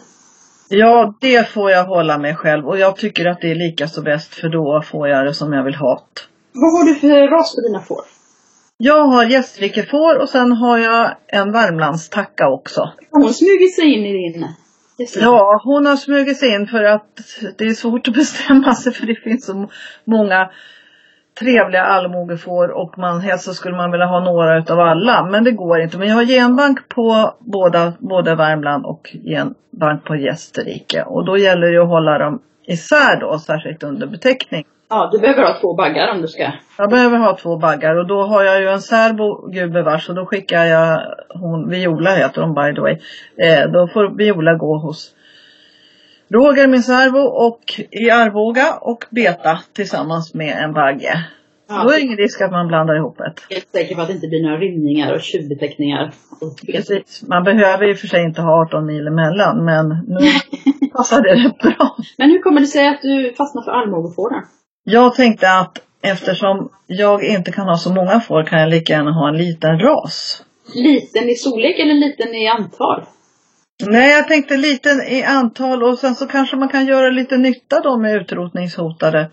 Ja, 0.75 1.15
det 1.21 1.49
får 1.49 1.71
jag 1.71 1.85
hålla 1.85 2.19
med 2.19 2.39
själv. 2.39 2.67
Och 2.69 2.79
jag 2.79 2.97
tycker 2.97 3.27
att 3.27 3.41
det 3.41 3.51
är 3.51 3.55
lika 3.55 3.89
så 3.89 4.03
bäst 4.03 4.35
för 4.35 4.49
då 4.49 4.83
får 4.85 5.09
jag 5.09 5.27
det 5.27 5.35
som 5.35 5.53
jag 5.53 5.65
vill 5.65 5.75
ha 5.75 5.95
det. 5.95 6.21
Vad 6.53 6.73
har 6.73 6.85
du 6.85 6.95
för 6.95 7.29
ras 7.29 7.55
på 7.55 7.61
dina 7.61 7.81
får? 7.81 8.05
Jag 8.77 9.05
har 9.05 9.25
gästrikefår 9.25 10.19
och 10.23 10.29
sen 10.29 10.53
har 10.53 10.79
jag 10.79 11.17
en 11.29 11.53
Värmlandstacka 11.53 12.49
också. 12.49 12.93
Hon 13.11 13.35
smugit 13.35 13.75
sig 13.75 13.95
in 13.95 14.07
i 14.07 14.13
din? 14.13 14.47
Ja, 15.21 15.61
hon 15.65 15.87
har 15.87 15.97
smugit 15.97 16.39
sig 16.39 16.55
in 16.55 16.67
för 16.67 16.85
att 16.85 17.21
det 17.59 17.65
är 17.65 17.75
svårt 17.75 18.09
att 18.09 18.15
bestämma 18.15 18.75
sig 18.75 18.93
för 18.93 19.07
det 19.07 19.15
finns 19.15 19.47
så 19.47 19.69
många 20.05 20.51
trevliga 21.39 21.83
allmogefår 21.83 22.69
och 22.69 22.99
man, 22.99 23.21
helst 23.21 23.45
så 23.45 23.55
skulle 23.55 23.77
man 23.77 23.91
vilja 23.91 24.07
ha 24.07 24.21
några 24.21 24.59
utav 24.59 24.81
alla. 24.81 25.29
Men 25.31 25.45
det 25.45 25.51
går 25.51 25.81
inte. 25.81 25.99
Men 25.99 26.09
jag 26.09 26.15
har 26.15 26.25
genbank 26.25 26.89
på 26.89 27.35
båda, 27.39 27.93
både 27.99 28.35
Värmland 28.35 28.87
och 28.87 29.17
genbank 29.25 30.05
på 30.05 30.17
Gästerike. 30.17 31.03
Och 31.03 31.25
då 31.27 31.37
gäller 31.37 31.73
det 31.73 31.83
att 31.83 31.89
hålla 31.89 32.19
dem 32.19 32.43
isär 32.67 33.21
då, 33.21 33.39
särskilt 33.39 33.83
under 33.83 34.07
beteckning. 34.07 34.65
Ja, 34.91 35.09
du 35.13 35.19
behöver 35.19 35.43
ha 35.43 35.61
två 35.61 35.75
baggar 35.75 36.15
om 36.15 36.23
du 36.23 36.29
ska. 36.29 36.53
Jag 36.79 36.91
behöver 36.91 37.19
ha 37.19 37.37
två 37.37 37.57
baggar 37.57 37.97
och 37.97 38.07
då 38.07 38.23
har 38.23 38.43
jag 38.43 38.61
ju 38.61 38.69
en 38.69 38.81
särbo, 38.81 39.51
gubevars, 39.51 40.09
och 40.09 40.15
då 40.15 40.27
skickar 40.27 40.65
jag 40.65 41.01
hon, 41.29 41.69
Viola 41.69 42.11
heter 42.11 42.43
hon 42.43 42.55
by 42.55 42.75
the 42.75 42.81
way. 42.81 42.99
Eh, 43.37 43.71
då 43.71 43.89
får 43.89 44.17
Viola 44.17 44.55
gå 44.55 44.79
hos 44.79 45.15
Roger, 46.33 46.69
min 46.69 46.83
särbo, 46.83 47.19
och 47.19 47.63
i 47.91 48.11
Arboga 48.11 48.75
och 48.81 49.05
beta 49.11 49.61
tillsammans 49.73 50.35
med 50.35 50.65
en 50.65 50.73
bagge. 50.73 51.25
Ja. 51.69 51.83
Då 51.83 51.91
är 51.91 51.95
det 51.95 52.01
ingen 52.01 52.17
risk 52.17 52.41
att 52.41 52.51
man 52.51 52.69
blandar 52.69 52.97
ihop 52.97 53.19
det. 53.19 53.55
Helt 53.55 53.69
säker 53.73 53.95
på 53.95 54.01
att 54.01 54.09
det 54.09 54.15
inte 54.15 54.29
blir 54.29 54.43
några 54.43 54.57
rymningar 54.57 55.15
och 55.15 55.21
tjuvbeteckningar. 55.21 56.13
Precis. 56.67 57.23
Man 57.29 57.45
behöver 57.45 57.91
och 57.91 57.99
för 57.99 58.07
sig 58.07 58.25
inte 58.25 58.43
ha 58.43 58.63
18 58.63 58.87
mil 58.87 59.07
emellan 59.07 59.65
men 59.65 59.89
nu 59.89 60.19
passar 60.97 61.23
det 61.23 61.35
rätt 61.35 61.59
bra. 61.59 61.97
Men 62.19 62.31
hur 62.31 62.43
kommer 62.43 62.61
det 62.61 62.67
sig 62.67 62.89
att 62.89 63.03
du 63.03 63.35
fastnar 63.37 63.63
för 63.63 63.71
allmogefåren? 63.71 64.43
Jag 64.85 65.15
tänkte 65.15 65.53
att 65.53 65.79
eftersom 66.03 66.69
jag 66.87 67.25
inte 67.25 67.53
kan 67.53 67.69
ha 67.69 67.77
så 67.77 67.93
många 67.93 68.21
får 68.21 68.45
kan 68.45 68.61
jag 68.61 68.71
lika 68.71 68.93
gärna 68.93 69.13
ha 69.13 69.29
en 69.29 69.37
liten 69.37 69.79
ras. 69.79 70.45
Liten 70.75 71.29
i 71.29 71.35
storlek 71.35 71.79
eller 71.79 71.95
liten 71.95 72.35
i 72.35 72.49
antal? 72.49 73.05
Nej, 73.87 74.11
jag 74.11 74.29
tänkte 74.29 74.57
liten 74.57 75.03
i 75.03 75.25
antal 75.25 75.83
och 75.83 75.99
sen 75.99 76.15
så 76.15 76.27
kanske 76.27 76.57
man 76.57 76.69
kan 76.69 76.87
göra 76.87 77.11
lite 77.11 77.37
nytta 77.37 77.81
då 77.81 77.99
med 77.99 78.15
utrotningshotade 78.17 79.31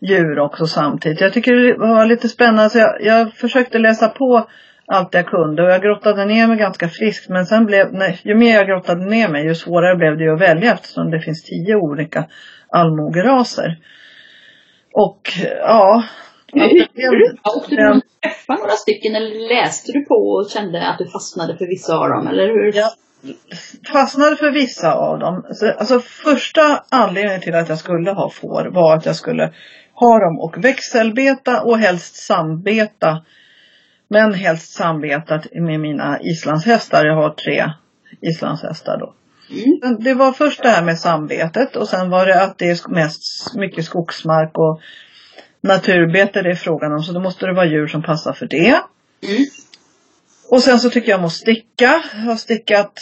djur 0.00 0.38
också 0.38 0.66
samtidigt. 0.66 1.20
Jag 1.20 1.32
tycker 1.32 1.54
det 1.54 1.78
var 1.78 2.06
lite 2.06 2.28
spännande 2.28 2.70
så 2.70 2.78
jag, 2.78 3.02
jag 3.02 3.32
försökte 3.34 3.78
läsa 3.78 4.08
på 4.08 4.48
allt 4.86 5.14
jag 5.14 5.26
kunde 5.26 5.62
och 5.62 5.70
jag 5.70 5.82
grottade 5.82 6.24
ner 6.24 6.46
mig 6.46 6.56
ganska 6.56 6.88
friskt 6.88 7.28
men 7.28 7.46
sen 7.46 7.66
blev, 7.66 7.92
nej, 7.92 8.20
ju 8.24 8.34
mer 8.34 8.54
jag 8.54 8.66
grottade 8.66 9.04
ner 9.04 9.28
mig 9.28 9.44
ju 9.44 9.54
svårare 9.54 9.96
blev 9.96 10.18
det 10.18 10.34
att 10.34 10.40
välja 10.40 10.72
eftersom 10.72 11.10
det 11.10 11.20
finns 11.20 11.42
tio 11.42 11.76
olika 11.76 12.24
allmogeraser. 12.68 13.78
Och 14.92 15.32
ja. 15.60 16.04
Hur, 16.52 17.36
åkte 17.56 17.74
du 17.74 17.82
Ja. 17.82 17.90
och 17.94 18.02
träffade 18.22 18.58
några 18.58 18.72
stycken 18.72 19.14
eller 19.16 19.54
läste 19.54 19.92
du 19.92 20.04
på 20.04 20.14
och 20.14 20.50
kände 20.50 20.88
att 20.88 20.98
du 20.98 21.06
fastnade 21.06 21.56
för 21.56 21.66
vissa 21.66 21.98
av 21.98 22.08
dem? 22.08 22.26
Eller 22.26 22.46
hur? 22.46 22.76
Jag 22.76 22.90
fastnade 23.92 24.36
för 24.36 24.50
vissa 24.50 24.92
av 24.92 25.18
dem. 25.18 25.46
Så, 25.50 25.72
alltså 25.72 26.00
första 26.00 26.84
anledningen 26.88 27.40
till 27.40 27.54
att 27.54 27.68
jag 27.68 27.78
skulle 27.78 28.10
ha 28.10 28.30
får 28.30 28.64
var 28.64 28.96
att 28.96 29.06
jag 29.06 29.16
skulle 29.16 29.52
ha 29.94 30.18
dem 30.18 30.38
och 30.40 30.64
växelbeta 30.64 31.62
och 31.62 31.78
helst 31.78 32.16
sambeta. 32.16 33.24
Men 34.08 34.34
helst 34.34 34.72
sambetat 34.72 35.46
med 35.52 35.80
mina 35.80 36.20
islandshästar. 36.20 37.06
Jag 37.06 37.16
har 37.16 37.30
tre 37.30 37.72
islandshästar 38.20 38.98
då. 38.98 39.14
Mm. 39.50 40.04
Det 40.04 40.14
var 40.14 40.32
först 40.32 40.62
det 40.62 40.68
här 40.68 40.84
med 40.84 40.98
sambetet 40.98 41.76
och 41.76 41.88
sen 41.88 42.10
var 42.10 42.26
det 42.26 42.42
att 42.42 42.58
det 42.58 42.70
är 42.70 42.90
mest 42.90 43.54
mycket 43.54 43.84
skogsmark 43.84 44.50
och 44.54 44.80
naturbete 45.60 46.42
det 46.42 46.50
är 46.50 46.54
frågan 46.54 46.92
om. 46.92 47.02
Så 47.02 47.12
då 47.12 47.20
måste 47.20 47.46
det 47.46 47.54
vara 47.54 47.66
djur 47.66 47.86
som 47.86 48.02
passar 48.02 48.32
för 48.32 48.46
det. 48.46 48.80
Mm. 49.28 49.44
Och 50.52 50.60
sen 50.62 50.80
så 50.80 50.90
tycker 50.90 51.10
jag 51.10 51.18
om 51.18 51.24
att 51.24 51.32
sticka. 51.32 52.02
Jag 52.14 52.20
har 52.22 52.36
stickat, 52.36 53.00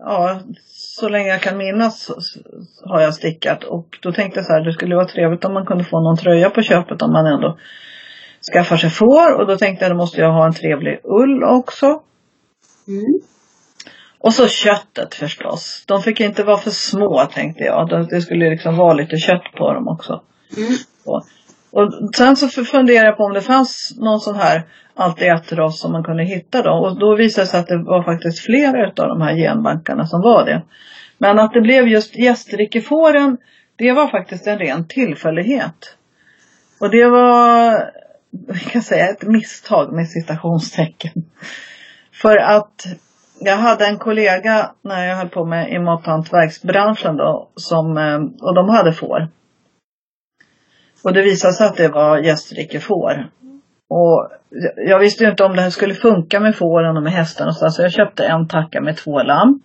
ja, 0.00 0.40
så 0.66 1.08
länge 1.08 1.28
jag 1.28 1.40
kan 1.40 1.58
minnas 1.58 2.10
har 2.84 3.00
jag 3.00 3.14
stickat. 3.14 3.64
Och 3.64 3.98
då 4.02 4.12
tänkte 4.12 4.38
jag 4.38 4.46
så 4.46 4.52
här, 4.52 4.64
det 4.64 4.72
skulle 4.72 4.94
vara 4.96 5.08
trevligt 5.08 5.44
om 5.44 5.54
man 5.54 5.66
kunde 5.66 5.84
få 5.84 6.00
någon 6.00 6.16
tröja 6.16 6.50
på 6.50 6.62
köpet 6.62 7.02
om 7.02 7.12
man 7.12 7.26
ändå 7.26 7.58
skaffar 8.52 8.76
sig 8.76 8.90
får. 8.90 9.40
Och 9.40 9.46
då 9.46 9.56
tänkte 9.56 9.84
jag, 9.84 9.92
då 9.92 9.96
måste 9.96 10.20
jag 10.20 10.32
ha 10.32 10.46
en 10.46 10.54
trevlig 10.54 11.00
ull 11.04 11.44
också. 11.44 11.86
Mm. 12.88 13.20
Och 14.18 14.32
så 14.34 14.48
köttet 14.48 15.14
förstås. 15.14 15.84
De 15.86 16.02
fick 16.02 16.20
inte 16.20 16.44
vara 16.44 16.58
för 16.58 16.70
små 16.70 17.26
tänkte 17.34 17.64
jag. 17.64 17.88
De- 17.88 18.06
Det 18.10 18.20
skulle 18.20 18.50
liksom 18.50 18.76
vara 18.76 18.94
lite 18.94 19.16
kött 19.16 19.52
på 19.58 19.72
dem 19.72 19.88
också. 19.88 20.22
Mm. 20.56 20.72
Och 21.70 21.92
sen 22.16 22.36
så 22.36 22.64
funderade 22.64 23.06
jag 23.06 23.16
på 23.16 23.24
om 23.24 23.32
det 23.32 23.40
fanns 23.40 23.94
någon 23.98 24.20
sån 24.20 24.36
här 24.36 24.62
alltid 24.94 25.28
ett 25.28 25.52
ras 25.52 25.80
som 25.80 25.92
man 25.92 26.04
kunde 26.04 26.24
hitta 26.24 26.62
då. 26.62 26.70
Och 26.70 26.98
då 26.98 27.16
visade 27.16 27.44
det 27.44 27.50
sig 27.50 27.60
att 27.60 27.66
det 27.66 27.82
var 27.82 28.02
faktiskt 28.02 28.38
flera 28.38 28.88
utav 28.88 29.08
de 29.08 29.20
här 29.20 29.34
genbankarna 29.36 30.06
som 30.06 30.20
var 30.20 30.44
det. 30.44 30.62
Men 31.18 31.38
att 31.38 31.52
det 31.52 31.60
blev 31.60 31.88
just 31.88 32.16
gästrikefåren, 32.16 33.36
det 33.76 33.92
var 33.92 34.08
faktiskt 34.08 34.46
en 34.46 34.58
ren 34.58 34.88
tillfällighet. 34.88 35.96
Och 36.80 36.90
det 36.90 37.06
var, 37.06 37.84
vi 38.30 38.60
kan 38.72 38.82
säga 38.82 39.08
ett 39.08 39.22
misstag 39.22 39.92
med 39.92 40.08
citationstecken. 40.08 41.12
För 42.12 42.36
att 42.36 42.86
jag 43.40 43.56
hade 43.56 43.86
en 43.86 43.98
kollega 43.98 44.70
när 44.82 45.06
jag 45.06 45.16
höll 45.16 45.28
på 45.28 45.44
med 45.44 45.72
i 45.72 45.78
mathantverksbranschen 45.78 47.16
då, 47.16 47.48
som, 47.54 47.98
eh, 47.98 48.18
och 48.40 48.54
de 48.54 48.68
hade 48.68 48.92
får. 48.92 49.28
Och 51.04 51.12
det 51.12 51.22
visade 51.22 51.52
sig 51.54 51.66
att 51.66 51.76
det 51.76 51.88
var 51.88 52.18
gästrikefår. 52.18 53.26
Och 53.90 54.28
jag- 54.76 54.98
visste 54.98 55.24
ju 55.24 55.30
inte 55.30 55.44
om 55.44 55.56
det 55.56 55.62
här 55.62 55.70
skulle 55.70 55.94
funka 55.94 56.40
med 56.40 56.56
fåren 56.56 56.96
och 56.96 57.02
med 57.02 57.12
hästarna 57.12 57.48
och 57.50 57.56
så, 57.56 57.70
så 57.70 57.82
jag 57.82 57.92
köpte 57.92 58.24
en 58.26 58.48
tacka 58.48 58.80
med 58.80 58.96
två 58.96 59.22
lamm. 59.22 59.60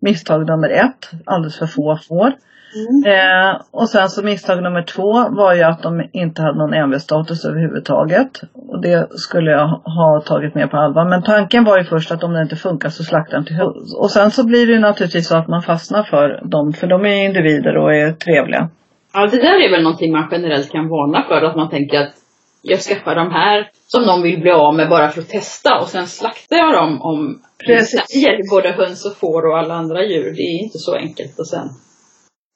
Misstag 0.00 0.46
nummer 0.46 0.68
ett, 0.68 1.10
alldeles 1.26 1.58
för 1.58 1.66
få 1.66 1.98
får. 2.08 2.32
Mm. 2.74 3.14
Eh, 3.14 3.60
och 3.70 3.88
sen 3.88 4.08
så 4.08 4.22
misstag 4.24 4.62
nummer 4.62 4.82
två 4.82 5.12
var 5.28 5.54
ju 5.54 5.62
att 5.62 5.82
de 5.82 6.08
inte 6.12 6.42
hade 6.42 6.58
någon 6.58 6.74
MV-status 6.74 7.44
överhuvudtaget. 7.44 8.40
Och 8.52 8.82
det 8.82 9.08
skulle 9.10 9.50
jag 9.50 9.68
ha 9.68 10.22
tagit 10.26 10.54
med 10.54 10.70
på 10.70 10.76
allvar. 10.76 11.04
Men 11.08 11.22
tanken 11.22 11.64
var 11.64 11.78
ju 11.78 11.84
först 11.84 12.12
att 12.12 12.24
om 12.24 12.32
det 12.32 12.42
inte 12.42 12.56
funkar 12.56 12.88
så 12.88 13.04
slaktar 13.04 13.36
den 13.36 13.44
till 13.46 13.56
hö- 13.56 13.96
Och 13.98 14.10
sen 14.10 14.30
så 14.30 14.46
blir 14.46 14.66
det 14.66 14.72
ju 14.72 14.78
naturligtvis 14.78 15.28
så 15.28 15.36
att 15.36 15.48
man 15.48 15.62
fastnar 15.62 16.02
för 16.02 16.40
dem. 16.44 16.72
För 16.72 16.86
de 16.86 17.06
är 17.06 17.24
individer 17.24 17.76
och 17.76 17.94
är 17.94 18.12
trevliga. 18.12 18.68
Ja, 19.12 19.26
det 19.26 19.36
där 19.36 19.64
är 19.64 19.70
väl 19.70 19.82
någonting 19.82 20.12
man 20.12 20.28
generellt 20.32 20.72
kan 20.72 20.88
varna 20.88 21.22
för. 21.28 21.42
Att 21.42 21.56
man 21.56 21.70
tänker 21.70 22.00
att 22.00 22.14
jag 22.62 22.80
skaffar 22.80 23.14
de 23.14 23.30
här 23.30 23.70
som 23.86 24.02
någon 24.02 24.22
vill 24.22 24.40
bli 24.40 24.50
av 24.50 24.74
med 24.74 24.88
bara 24.88 25.08
för 25.08 25.20
att 25.20 25.28
testa 25.28 25.78
och 25.80 25.88
sen 25.88 26.06
slaktar 26.06 26.56
jag 26.56 26.74
dem 26.74 27.02
om 27.02 27.40
det 27.66 28.14
gäller 28.14 28.50
både 28.50 28.72
höns 28.72 29.06
och 29.06 29.16
får 29.16 29.46
och 29.46 29.58
alla 29.58 29.74
andra 29.74 30.02
djur. 30.04 30.32
Det 30.36 30.42
är 30.42 30.62
inte 30.64 30.78
så 30.78 30.94
enkelt 30.94 31.40
att 31.40 31.46
sen 31.46 31.68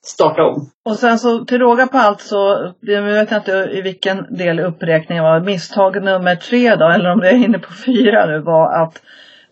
starta 0.06 0.42
om. 0.42 0.70
Och 0.84 0.96
sen 0.96 1.18
så 1.18 1.44
till 1.44 1.58
råga 1.58 1.86
på 1.86 1.98
allt 1.98 2.20
så, 2.20 2.72
jag 2.80 3.02
vet 3.02 3.32
inte 3.32 3.52
i 3.72 3.82
vilken 3.82 4.36
del 4.36 4.60
uppräkningen 4.60 5.24
var, 5.24 5.40
misstag 5.40 6.04
nummer 6.04 6.36
tre 6.36 6.76
då, 6.76 6.88
eller 6.88 7.12
om 7.12 7.20
det 7.20 7.28
är 7.28 7.44
inne 7.44 7.58
på 7.58 7.72
fyra 7.86 8.26
nu, 8.26 8.40
var 8.40 8.82
att 8.82 9.02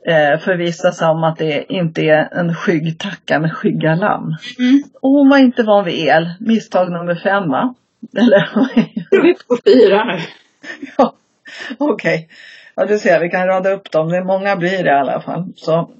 eh, 0.07 0.38
förvissa 0.38 0.92
sig 0.92 1.09
om 1.09 1.24
att 1.24 1.38
det 1.38 1.72
inte 1.72 2.02
är 2.02 2.28
en 2.32 2.55
skyggtacka 2.55 3.38
med 3.40 3.52
skygga 3.52 3.94
lamm. 3.94 4.36
Mm. 4.59 4.82
Och 5.00 5.11
hon 5.11 5.28
var 5.28 5.38
inte 5.38 5.62
van 5.62 5.84
vid 5.84 6.09
el. 6.09 6.30
Misstag 6.40 6.92
nummer 6.92 7.14
fem 7.14 7.48
va? 7.48 7.74
Eller 8.16 8.48
Nu 9.11 9.18
är 9.18 9.22
vi 9.22 9.34
på 9.48 9.59
fyra 9.64 10.05
nu. 10.05 10.18
ja, 10.96 11.14
okej. 11.78 12.28
Ja 12.74 12.86
du 12.86 12.98
ser, 12.98 13.20
vi 13.20 13.30
kan 13.30 13.46
rada 13.46 13.70
upp 13.70 13.90
dem. 13.90 14.09
Det 14.09 14.16
är 14.16 14.24
många 14.24 14.57
blir 14.57 14.84
det 14.84 14.90
i 14.90 14.94
alla 14.94 15.20
fall. 15.20 15.52
Så. 15.57 15.90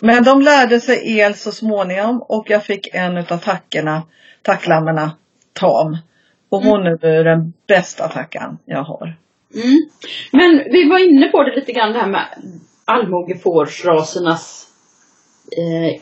Men 0.00 0.24
de 0.24 0.42
lärde 0.42 0.80
sig 0.80 1.18
el 1.18 1.34
så 1.34 1.52
småningom 1.52 2.22
och 2.22 2.50
jag 2.50 2.64
fick 2.64 2.94
en 2.94 3.16
utav 3.16 3.38
tackorna, 3.38 4.02
tacklammarna, 4.42 5.12
tam. 5.52 5.96
Och 6.50 6.62
hon 6.62 6.86
är 6.86 6.98
nu 7.02 7.24
den 7.24 7.52
bästa 7.68 8.08
tackan 8.08 8.58
jag 8.64 8.82
har. 8.82 9.16
Mm. 9.54 9.80
Men 10.32 10.72
vi 10.72 10.88
var 10.88 10.98
inne 10.98 11.28
på 11.28 11.42
det 11.42 11.56
lite 11.56 11.72
grann 11.72 11.92
det 11.92 11.98
här 11.98 12.08
med 12.08 12.26
allmogefårsrasernas 12.94 14.66
eh, 15.60 16.00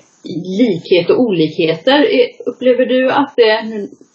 likhet 0.59 1.11
och 1.11 1.20
olikheter. 1.20 1.99
Eh, 1.99 2.28
Upplever 2.51 2.86
du 2.86 3.11
att 3.11 3.32
det, 3.36 3.53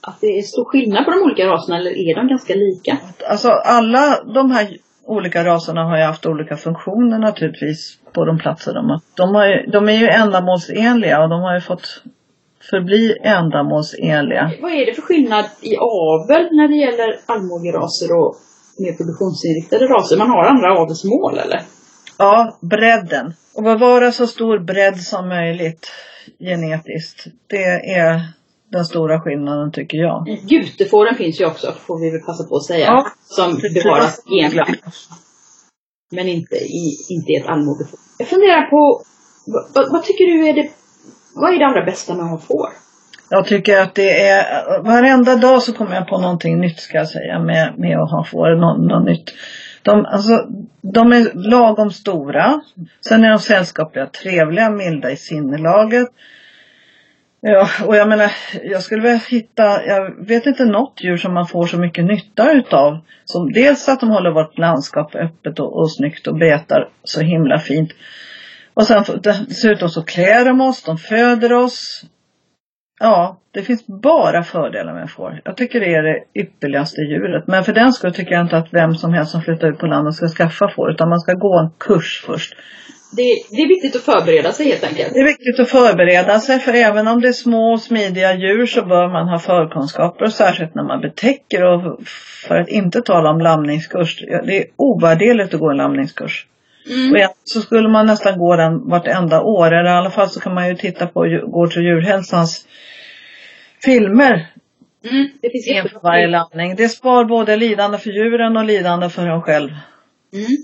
att 0.01 0.17
det 0.21 0.27
är 0.37 0.41
stor 0.41 0.65
skillnad 0.65 1.05
på 1.05 1.11
de 1.11 1.21
olika 1.21 1.47
raserna 1.47 1.77
eller 1.77 1.91
är 1.91 2.15
de 2.15 2.27
ganska 2.27 2.53
lika? 2.55 2.97
Alltså 3.29 3.49
alla 3.49 4.23
de 4.33 4.51
här 4.51 4.77
olika 5.05 5.45
raserna 5.45 5.83
har 5.83 5.97
ju 5.97 6.03
haft 6.03 6.25
olika 6.25 6.55
funktioner 6.57 7.19
naturligtvis 7.19 7.97
på 8.13 8.25
de 8.25 8.37
platser 8.37 8.73
de 8.73 8.89
har. 8.89 8.99
De, 9.17 9.35
har 9.35 9.45
ju, 9.47 9.71
de 9.71 9.89
är 9.89 9.97
ju 10.03 10.07
ändamålsenliga 10.07 11.23
och 11.23 11.29
de 11.29 11.41
har 11.41 11.53
ju 11.55 11.61
fått 11.61 11.87
förbli 12.69 13.17
ändamålsenliga. 13.23 14.51
Vad 14.61 14.71
är 14.71 14.85
det 14.85 14.93
för 14.93 15.01
skillnad 15.01 15.45
i 15.61 15.73
avel 15.77 16.43
när 16.51 16.67
det 16.67 16.77
gäller 16.85 17.09
allmogeraser 17.25 18.07
och 18.19 18.35
mer 18.79 18.93
produktionsinriktade 18.99 19.85
raser? 19.87 20.17
Man 20.17 20.29
har 20.29 20.43
andra 20.43 20.81
avelsmål 20.81 21.37
eller? 21.37 21.61
Ja, 22.17 22.57
bredden. 22.61 23.33
Och 23.55 23.63
bevara 23.63 24.11
så 24.11 24.27
stor 24.27 24.59
bredd 24.59 25.01
som 25.01 25.29
möjligt 25.29 25.91
genetiskt. 26.39 27.27
Det 27.47 27.95
är 27.95 28.21
den 28.71 28.85
stora 28.85 29.21
skillnaden 29.21 29.71
tycker 29.71 29.97
jag. 29.97 30.39
Jutefåren 30.47 31.15
finns 31.15 31.41
ju 31.41 31.45
också, 31.45 31.73
får 31.87 31.99
vi 31.99 32.09
väl 32.09 32.21
passa 32.21 32.43
på 32.43 32.55
att 32.55 32.63
säga. 32.63 32.85
Ja. 32.85 33.07
Som 33.23 33.59
bevaras 33.73 34.23
enbart. 34.43 34.69
Men 36.11 36.27
inte 36.27 36.55
i, 36.55 36.97
inte 37.09 37.31
i 37.31 37.35
ett 37.35 37.47
allmogefår. 37.47 37.99
Jag 38.17 38.27
funderar 38.27 38.69
på, 38.69 39.03
vad, 39.45 39.91
vad, 39.91 40.03
tycker 40.03 40.25
du 40.25 40.47
är 40.47 40.53
det, 40.53 40.69
vad 41.35 41.53
är 41.53 41.59
det 41.59 41.65
allra 41.65 41.85
bästa 41.85 42.13
med 42.13 42.25
att 42.25 42.31
ha 42.31 42.37
får? 42.37 42.69
Jag 43.29 43.45
tycker 43.45 43.81
att 43.81 43.95
det 43.95 44.27
är, 44.27 44.43
varenda 44.83 45.35
dag 45.35 45.63
så 45.63 45.73
kommer 45.73 45.95
jag 45.95 46.07
på 46.07 46.17
någonting 46.17 46.59
nytt 46.59 46.79
ska 46.79 46.97
jag 46.97 47.09
säga 47.09 47.39
med, 47.39 47.73
med 47.77 47.99
att 47.99 48.11
ha 48.11 48.23
får, 48.23 48.55
något, 48.55 48.91
något 48.91 49.05
nytt. 49.05 49.33
De, 49.83 50.05
alltså, 50.05 50.47
de 50.81 51.13
är 51.13 51.49
lagom 51.49 51.91
stora. 51.91 52.61
Sen 53.01 53.23
är 53.23 53.29
de 53.29 53.39
sällskapliga, 53.39 54.05
trevliga, 54.05 54.69
milda 54.69 55.11
i 55.11 55.17
sinnelaget. 55.17 56.07
Ja, 57.41 57.67
och 57.85 57.95
jag 57.95 58.09
menar, 58.09 58.31
jag 58.63 58.83
skulle 58.83 59.01
vilja 59.01 59.21
hitta, 59.29 59.85
jag 59.85 60.27
vet 60.27 60.45
inte 60.45 60.65
något 60.65 61.03
djur 61.03 61.17
som 61.17 61.33
man 61.33 61.47
får 61.47 61.65
så 61.65 61.77
mycket 61.77 62.05
nytta 62.05 62.51
utav. 62.51 62.99
Som 63.25 63.53
dels 63.53 63.89
att 63.89 63.99
de 63.99 64.09
håller 64.09 64.31
vårt 64.31 64.57
landskap 64.57 65.15
öppet 65.15 65.59
och, 65.59 65.79
och 65.79 65.91
snyggt 65.91 66.27
och 66.27 66.37
betar 66.37 66.89
så 67.03 67.21
himla 67.21 67.59
fint. 67.59 67.89
Och 68.73 68.87
sen 68.87 69.03
dessutom 69.23 69.89
så 69.89 70.03
klär 70.03 70.45
de 70.45 70.61
oss, 70.61 70.83
de 70.83 70.97
föder 70.97 71.53
oss. 71.53 72.05
Ja, 72.99 73.39
det 73.51 73.61
finns 73.61 73.87
bara 73.87 74.43
fördelar 74.43 74.93
med 74.93 75.11
får. 75.11 75.41
Jag 75.45 75.57
tycker 75.57 75.79
det 75.79 75.95
är 75.95 76.03
det 76.03 76.41
ypperligaste 76.41 77.01
djuret. 77.01 77.47
Men 77.47 77.63
för 77.63 77.73
den 77.73 77.93
skull 77.93 78.13
tycker 78.13 78.31
jag 78.31 78.41
inte 78.41 78.57
att 78.57 78.73
vem 78.73 78.95
som 78.95 79.13
helst 79.13 79.31
som 79.31 79.41
flyttar 79.41 79.67
ut 79.67 79.79
på 79.79 79.85
landet 79.85 80.13
ska 80.13 80.27
skaffa 80.27 80.69
får. 80.75 80.91
Utan 80.91 81.09
man 81.09 81.19
ska 81.19 81.33
gå 81.33 81.59
en 81.59 81.69
kurs 81.79 82.23
först. 82.25 82.53
Det, 83.15 83.23
det, 83.51 83.61
är 83.61 83.67
viktigt 83.67 83.95
att 83.95 84.01
förbereda 84.01 84.51
sig 84.51 84.69
helt 84.69 84.83
enkelt. 84.83 85.13
Det 85.13 85.19
är 85.19 85.25
viktigt 85.25 85.59
att 85.59 85.69
förbereda 85.69 86.39
sig 86.39 86.59
för 86.59 86.73
även 86.73 87.07
om 87.07 87.21
det 87.21 87.27
är 87.27 87.31
små 87.33 87.77
smidiga 87.77 88.33
djur 88.33 88.65
så 88.65 88.85
bör 88.85 89.07
man 89.07 89.29
ha 89.29 89.39
förkunskaper 89.39 90.25
och 90.25 90.33
särskilt 90.33 90.75
när 90.75 90.83
man 90.83 91.01
betäcker 91.01 91.65
och 91.65 91.99
för 92.47 92.55
att 92.55 92.69
inte 92.69 93.01
tala 93.01 93.29
om 93.29 93.39
lamningskurs. 93.39 94.21
Det 94.45 94.57
är 94.57 94.65
ovärderligt 94.75 95.53
att 95.53 95.59
gå 95.59 95.69
en 95.69 95.77
lamningskurs. 95.77 96.47
Mm. 96.89 97.11
Och 97.11 97.35
så 97.43 97.61
skulle 97.61 97.89
man 97.89 98.05
nästan 98.05 98.39
gå 98.39 98.55
den 98.55 98.89
vartenda 98.89 99.41
år. 99.41 99.67
Eller 99.67 99.89
i 99.89 99.93
alla 99.93 100.09
fall 100.09 100.29
så 100.29 100.39
kan 100.39 100.53
man 100.53 100.69
ju 100.69 100.75
titta 100.75 101.07
på 101.07 101.19
Gårds 101.47 101.77
och 101.77 101.83
djurhälsans 101.83 102.67
filmer. 103.85 104.47
Mm, 105.11 105.29
det 105.41 105.49
finns 105.49 105.67
inför 105.67 105.99
varje 106.03 106.27
landning. 106.27 106.75
Det 106.75 106.89
spar 106.89 107.25
både 107.25 107.55
lidande 107.55 107.97
för 107.97 108.09
djuren 108.09 108.57
och 108.57 108.65
lidande 108.65 109.09
för 109.09 109.27
en 109.27 109.41
själv. 109.41 109.69
Mm. 110.33 110.57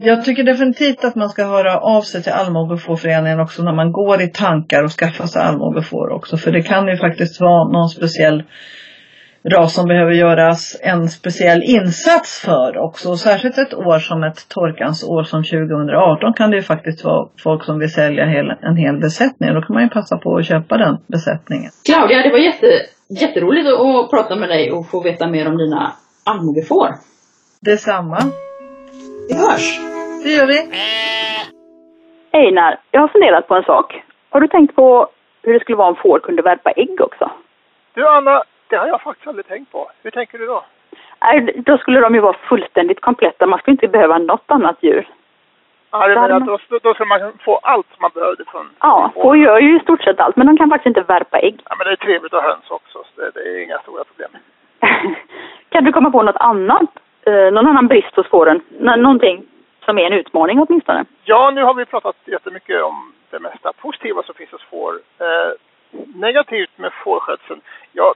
Jag 0.00 0.24
tycker 0.24 0.44
definitivt 0.44 1.04
att 1.04 1.14
man 1.14 1.28
ska 1.28 1.44
höra 1.44 1.80
av 1.80 2.02
sig 2.02 2.22
till 2.22 2.32
Allmogefårföreningen 2.32 3.40
också 3.40 3.62
när 3.62 3.72
man 3.72 3.92
går 3.92 4.22
i 4.22 4.28
tankar 4.28 4.84
och 4.84 4.92
skaffar 4.92 5.26
sig 5.26 5.42
allmogefår 5.42 6.12
också. 6.12 6.36
För 6.36 6.52
det 6.52 6.62
kan 6.62 6.88
ju 6.88 6.96
faktiskt 6.96 7.40
vara 7.40 7.72
någon 7.72 7.88
speciell 7.88 8.42
ras 9.48 9.74
som 9.74 9.88
behöver 9.88 10.12
göras 10.12 10.80
en 10.82 11.08
speciell 11.08 11.62
insats 11.62 12.40
för 12.44 12.78
också. 12.78 13.08
Och 13.08 13.18
särskilt 13.18 13.58
ett 13.58 13.74
år 13.74 13.98
som 13.98 14.24
ett 14.24 14.48
torkans 14.48 15.04
år 15.04 15.22
som 15.22 15.44
2018 15.44 16.32
kan 16.32 16.50
det 16.50 16.56
ju 16.56 16.62
faktiskt 16.62 17.04
vara 17.04 17.28
folk 17.42 17.64
som 17.64 17.78
vill 17.78 17.92
sälja 17.92 18.24
en 18.62 18.76
hel 18.76 19.00
besättning. 19.00 19.54
Då 19.54 19.60
kan 19.60 19.74
man 19.74 19.82
ju 19.82 19.88
passa 19.88 20.18
på 20.18 20.36
att 20.36 20.46
köpa 20.46 20.76
den 20.76 20.96
besättningen. 21.06 21.70
Claudia, 21.84 22.22
det 22.22 22.30
var 22.30 22.38
jätte, 22.38 22.66
jätteroligt 23.20 23.66
att 23.68 24.10
prata 24.10 24.36
med 24.36 24.48
dig 24.48 24.72
och 24.72 24.90
få 24.90 25.02
veta 25.02 25.26
mer 25.26 25.48
om 25.48 25.56
dina 25.56 25.92
allmogefår. 26.24 26.88
Detsamma. 27.60 28.18
Vi 29.28 29.34
hörs! 29.34 29.80
Det 30.24 30.30
gör 30.30 30.46
vi. 30.46 30.58
Einar, 32.32 32.80
jag 32.90 33.00
har 33.00 33.08
funderat 33.08 33.48
på 33.48 33.54
en 33.54 33.62
sak. 33.62 34.02
Har 34.30 34.40
du 34.40 34.48
tänkt 34.48 34.76
på 34.76 35.08
hur 35.42 35.54
det 35.54 35.60
skulle 35.60 35.76
vara 35.76 35.88
om 35.88 35.96
får 35.96 36.18
kunde 36.18 36.42
värpa 36.42 36.70
ägg 36.70 37.00
också? 37.00 37.30
Du 37.94 38.08
Anna, 38.08 38.42
det 38.68 38.76
har 38.76 38.86
jag 38.86 39.02
faktiskt 39.02 39.28
aldrig 39.28 39.46
tänkt 39.46 39.72
på. 39.72 39.90
Hur 40.02 40.10
tänker 40.10 40.38
du 40.38 40.46
då? 40.46 40.64
Nej, 41.22 41.62
då 41.66 41.78
skulle 41.78 42.00
de 42.00 42.14
ju 42.14 42.20
vara 42.20 42.36
fullständigt 42.48 43.00
kompletta. 43.00 43.46
Man 43.46 43.58
skulle 43.58 43.72
inte 43.72 43.88
behöva 43.88 44.18
något 44.18 44.50
annat 44.50 44.76
djur. 44.80 45.08
Ja, 45.90 46.08
det 46.08 46.14
menar, 46.14 46.40
då, 46.40 46.58
då 46.82 46.94
skulle 46.94 47.08
man 47.08 47.32
få 47.44 47.56
allt 47.56 48.00
man 48.00 48.10
behövde 48.14 48.44
från... 48.44 48.70
Ja, 48.80 49.12
får 49.14 49.36
gör 49.36 49.58
ju 49.58 49.76
i 49.76 49.80
stort 49.80 50.02
sett 50.02 50.20
allt. 50.20 50.36
Men 50.36 50.46
de 50.46 50.56
kan 50.56 50.70
faktiskt 50.70 50.86
inte 50.86 51.12
värpa 51.12 51.38
ägg. 51.38 51.60
Ja, 51.68 51.74
men 51.78 51.86
det 51.86 51.92
är 51.92 51.96
trevligt 51.96 52.34
att 52.34 52.42
ha 52.42 52.50
höns 52.50 52.70
också. 52.70 52.98
Så 52.98 53.20
det, 53.20 53.30
det 53.34 53.40
är 53.40 53.64
inga 53.64 53.78
stora 53.78 54.04
problem. 54.04 54.30
kan 55.68 55.84
du 55.84 55.92
komma 55.92 56.10
på 56.10 56.22
något 56.22 56.36
annat? 56.36 56.90
Eh, 57.26 57.52
någon 57.52 57.66
annan 57.66 57.86
brist 57.86 58.16
hos 58.16 58.28
fåren? 58.28 58.60
N 58.80 59.02
någonting 59.02 59.44
som 59.84 59.98
är 59.98 60.06
en 60.06 60.12
utmaning 60.12 60.58
åtminstone? 60.58 61.04
Ja, 61.24 61.50
nu 61.50 61.62
har 61.62 61.74
vi 61.74 61.84
pratat 61.84 62.16
jättemycket 62.24 62.82
om 62.82 63.12
det 63.30 63.38
mesta 63.38 63.72
positiva 63.72 64.22
som 64.22 64.34
finns 64.34 64.50
hos 64.50 64.62
får. 64.62 64.92
Eh, 65.18 65.52
negativt 66.14 66.78
med 66.78 66.92
fårskötseln, 67.04 67.60
ja, 67.92 68.14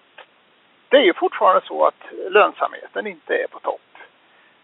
det 0.93 0.99
är 0.99 1.03
ju 1.03 1.15
fortfarande 1.15 1.67
så 1.67 1.87
att 1.87 2.03
lönsamheten 2.31 3.07
inte 3.07 3.35
är 3.35 3.47
på 3.47 3.59
topp. 3.59 3.91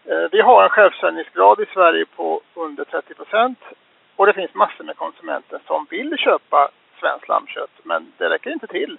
Eh, 0.05 0.25
vi 0.31 0.41
har 0.41 0.63
en 0.63 0.69
självförsörjningsgrad 0.69 1.59
i 1.59 1.65
Sverige 1.73 2.05
på 2.15 2.41
under 2.53 2.83
30 2.83 3.13
procent 3.13 3.59
och 4.15 4.25
det 4.25 4.33
finns 4.33 4.53
massor 4.53 4.83
med 4.83 4.97
konsumenter 4.97 5.59
som 5.67 5.87
vill 5.89 6.17
köpa 6.17 6.69
svenskt 6.99 7.27
lammkött 7.27 7.75
men 7.83 8.11
det 8.17 8.29
räcker 8.29 8.51
inte 8.51 8.67
till. 8.67 8.97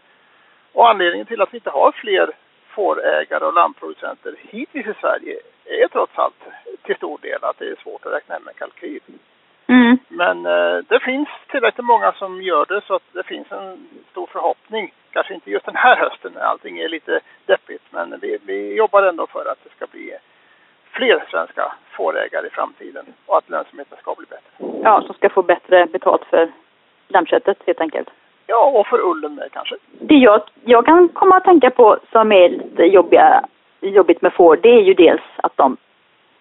Och 0.73 0.89
anledningen 0.91 1.27
till 1.27 1.41
att 1.41 1.53
vi 1.53 1.57
inte 1.57 1.71
har 1.71 1.93
fler 1.93 2.31
fårägare 2.69 3.45
och 3.45 3.55
lammproducenter 3.55 4.35
hittills 4.39 4.87
i 4.87 4.95
Sverige 5.01 5.41
är 5.65 5.89
trots 5.89 6.19
allt 6.19 6.43
till 6.83 6.97
stor 6.97 7.19
del 7.23 7.45
att 7.45 7.59
det 7.59 7.65
är 7.65 7.77
svårt 7.83 8.07
att 8.07 8.13
räkna 8.13 8.35
hem 8.35 8.49
en 8.49 8.55
kalkyl. 8.55 9.01
Mm. 9.71 9.99
Men 10.09 10.47
eh, 10.47 10.79
det 10.89 11.01
finns 11.01 11.29
tillräckligt 11.51 11.87
många 11.87 12.13
som 12.13 12.43
gör 12.43 12.67
det 12.69 12.81
så 12.87 12.95
att 12.95 13.13
det 13.13 13.23
finns 13.23 13.53
en 13.53 13.89
stor 14.11 14.27
förhoppning. 14.27 14.93
Kanske 15.11 15.35
inte 15.35 15.51
just 15.51 15.67
den 15.67 15.77
här 15.77 15.97
hösten 15.97 16.33
när 16.35 16.41
allting 16.41 16.79
är 16.79 16.89
lite 16.89 17.21
deppigt 17.47 17.83
men 17.91 18.19
vi, 18.23 18.39
vi 18.45 18.75
jobbar 18.75 19.03
ändå 19.03 19.27
för 19.27 19.45
att 19.51 19.65
det 19.65 19.71
ska 19.77 19.87
bli 19.87 20.13
fler 20.91 21.25
svenska 21.31 21.73
fårägare 21.91 22.47
i 22.47 22.51
framtiden 22.51 23.05
och 23.27 23.39
att 23.39 23.51
lönsamheten 23.51 23.99
ska 23.99 24.15
bli 24.15 24.27
bättre. 24.27 24.81
Ja, 24.83 25.03
som 25.07 25.15
ska 25.15 25.29
få 25.29 25.43
bättre 25.43 25.87
betalt 25.87 26.25
för 26.25 26.49
lammköttet 27.09 27.59
helt 27.67 27.81
enkelt. 27.81 28.09
Ja, 28.47 28.71
och 28.81 28.87
för 28.87 29.01
ullen 29.01 29.35
med 29.35 29.53
kanske. 29.53 29.77
Det 30.01 30.15
jag, 30.15 30.43
jag 30.65 30.87
kan 30.87 31.09
komma 31.09 31.37
att 31.37 31.45
tänka 31.45 31.71
på 31.71 31.99
som 32.13 32.33
är 32.33 32.49
lite 32.49 32.83
jobbiga, 32.83 33.45
jobbigt 33.81 34.23
med 34.23 34.33
får, 34.33 34.57
det 34.57 34.69
är 34.69 34.83
ju 34.83 34.95
dels 34.95 35.23
att 35.37 35.57
de 35.57 35.77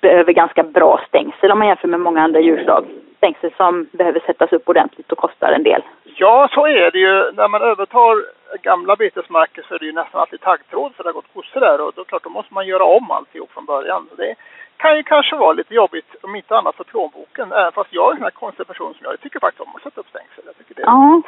behöver 0.01 0.33
ganska 0.33 0.63
bra 0.63 1.01
stängsel 1.07 1.51
om 1.51 1.59
man 1.59 1.67
jämför 1.67 1.87
med 1.87 1.99
många 1.99 2.21
andra 2.21 2.39
djurslag. 2.39 2.85
Stängsel 3.19 3.51
som 3.57 3.87
behöver 3.91 4.19
sättas 4.19 4.53
upp 4.53 4.69
ordentligt 4.69 5.11
och 5.11 5.17
kostar 5.17 5.51
en 5.51 5.63
del. 5.63 5.81
Ja, 6.03 6.49
så 6.53 6.67
är 6.67 6.91
det 6.91 6.99
ju. 6.99 7.31
När 7.31 7.47
man 7.47 7.61
övertar 7.61 8.13
gamla 8.61 8.95
betesmarker 8.95 9.61
så 9.67 9.75
är 9.75 9.79
det 9.79 9.85
ju 9.85 9.91
nästan 9.91 10.21
alltid 10.21 10.41
taggtråd 10.41 10.95
för 10.95 11.03
det 11.03 11.09
har 11.09 11.13
gått 11.13 11.33
kossor 11.33 11.59
där 11.59 11.81
och 11.81 11.93
då 11.95 12.03
klart 12.03 12.23
då 12.23 12.29
måste 12.29 12.53
man 12.53 12.67
göra 12.67 12.83
om 12.83 13.11
alltihop 13.11 13.51
från 13.51 13.65
början. 13.65 14.09
Det 14.17 14.35
kan 14.77 14.97
ju 14.97 15.03
kanske 15.03 15.35
vara 15.35 15.53
lite 15.53 15.73
jobbigt 15.73 16.15
om 16.21 16.35
inte 16.35 16.57
annat 16.57 16.75
för 16.75 16.83
plånboken. 16.83 17.51
Även 17.51 17.71
fast 17.71 17.93
jag 17.93 18.07
är 18.07 18.11
en 18.11 18.17
sån 18.17 18.23
här 18.23 18.31
konstig 18.31 18.67
person 18.67 18.93
som 18.93 19.03
jag, 19.03 19.13
jag 19.13 19.21
tycker 19.21 19.39
faktiskt 19.39 19.61
om 19.61 19.75
att 19.75 19.83
sätta 19.83 20.01
upp 20.01 20.09
stängsel. 20.09 20.43
Jag 20.45 20.57
tycker 20.57 20.75
det 20.75 20.81
Ja, 20.81 21.21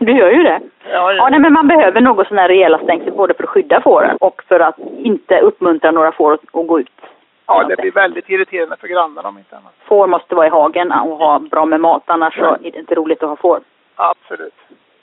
du 0.06 0.12
gör 0.12 0.30
ju 0.30 0.42
det. 0.42 0.60
Ja, 0.92 1.12
ja 1.12 1.28
nej, 1.28 1.40
men 1.40 1.52
man 1.52 1.68
behöver 1.68 2.00
något 2.00 2.28
sådana 2.28 2.42
här 2.42 2.48
rejäla 2.48 2.78
stängsel 2.78 3.12
både 3.12 3.34
för 3.34 3.44
att 3.44 3.50
skydda 3.50 3.80
fåren 3.80 4.16
och 4.20 4.42
för 4.48 4.60
att 4.60 4.78
inte 4.98 5.40
uppmuntra 5.40 5.90
några 5.90 6.12
får 6.12 6.32
att 6.32 6.40
gå 6.52 6.80
ut. 6.80 7.00
Ja, 7.48 7.64
det 7.68 7.76
blir 7.76 7.92
väldigt 7.92 8.30
irriterande 8.30 8.76
för 8.76 8.88
grannarna 8.88 9.28
om 9.28 9.38
inte 9.38 9.56
annat. 9.56 9.74
Får 9.84 10.06
måste 10.06 10.34
vara 10.34 10.46
i 10.46 10.50
hagen 10.50 10.92
och 10.92 11.16
ha 11.16 11.38
bra 11.38 11.64
med 11.64 11.80
mat, 11.80 12.02
annars 12.06 12.34
så 12.34 12.44
är 12.44 12.70
det 12.72 12.78
inte 12.78 12.94
roligt 12.94 13.22
att 13.22 13.28
ha 13.28 13.36
får. 13.36 13.60
Absolut. 13.96 14.54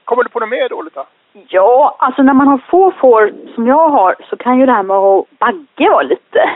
Kommer 0.03 0.23
du 0.23 0.29
på 0.29 0.39
något 0.39 0.49
mer 0.49 0.69
dåligt 0.69 0.95
då? 0.95 1.05
Ja, 1.47 1.95
alltså 1.99 2.21
när 2.23 2.33
man 2.33 2.47
har 2.47 2.57
få 2.57 2.91
får 2.91 3.33
som 3.55 3.67
jag 3.67 3.89
har 3.89 4.15
så 4.29 4.37
kan 4.37 4.59
ju 4.59 4.65
det 4.65 4.71
här 4.71 4.83
med 4.83 4.97
att 4.97 5.25
bagge 5.39 5.89
vara 5.89 6.01
lite... 6.01 6.49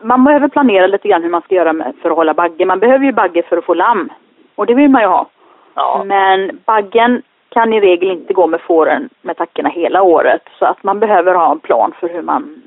Man 0.00 0.24
behöver 0.24 0.48
planera 0.48 0.86
lite 0.86 1.08
grann 1.08 1.22
hur 1.22 1.30
man 1.30 1.42
ska 1.42 1.54
göra 1.54 1.92
för 2.02 2.10
att 2.10 2.16
hålla 2.16 2.34
bagge. 2.34 2.64
Man 2.64 2.78
behöver 2.78 3.04
ju 3.04 3.12
bagge 3.12 3.42
för 3.42 3.56
att 3.56 3.64
få 3.64 3.74
lamm. 3.74 4.12
Och 4.54 4.66
det 4.66 4.74
vill 4.74 4.90
man 4.90 5.02
ju 5.02 5.08
ha. 5.08 5.26
Ja. 5.74 6.02
Men 6.06 6.60
baggen 6.66 7.22
kan 7.48 7.72
i 7.72 7.80
regel 7.80 8.10
inte 8.10 8.32
gå 8.32 8.46
med 8.46 8.60
fåren 8.60 9.08
med 9.22 9.36
tackorna 9.36 9.68
hela 9.68 10.02
året. 10.02 10.42
Så 10.58 10.64
att 10.64 10.82
man 10.82 11.00
behöver 11.00 11.34
ha 11.34 11.50
en 11.50 11.60
plan 11.60 11.92
för 12.00 12.08
hur 12.08 12.22
man, 12.22 12.62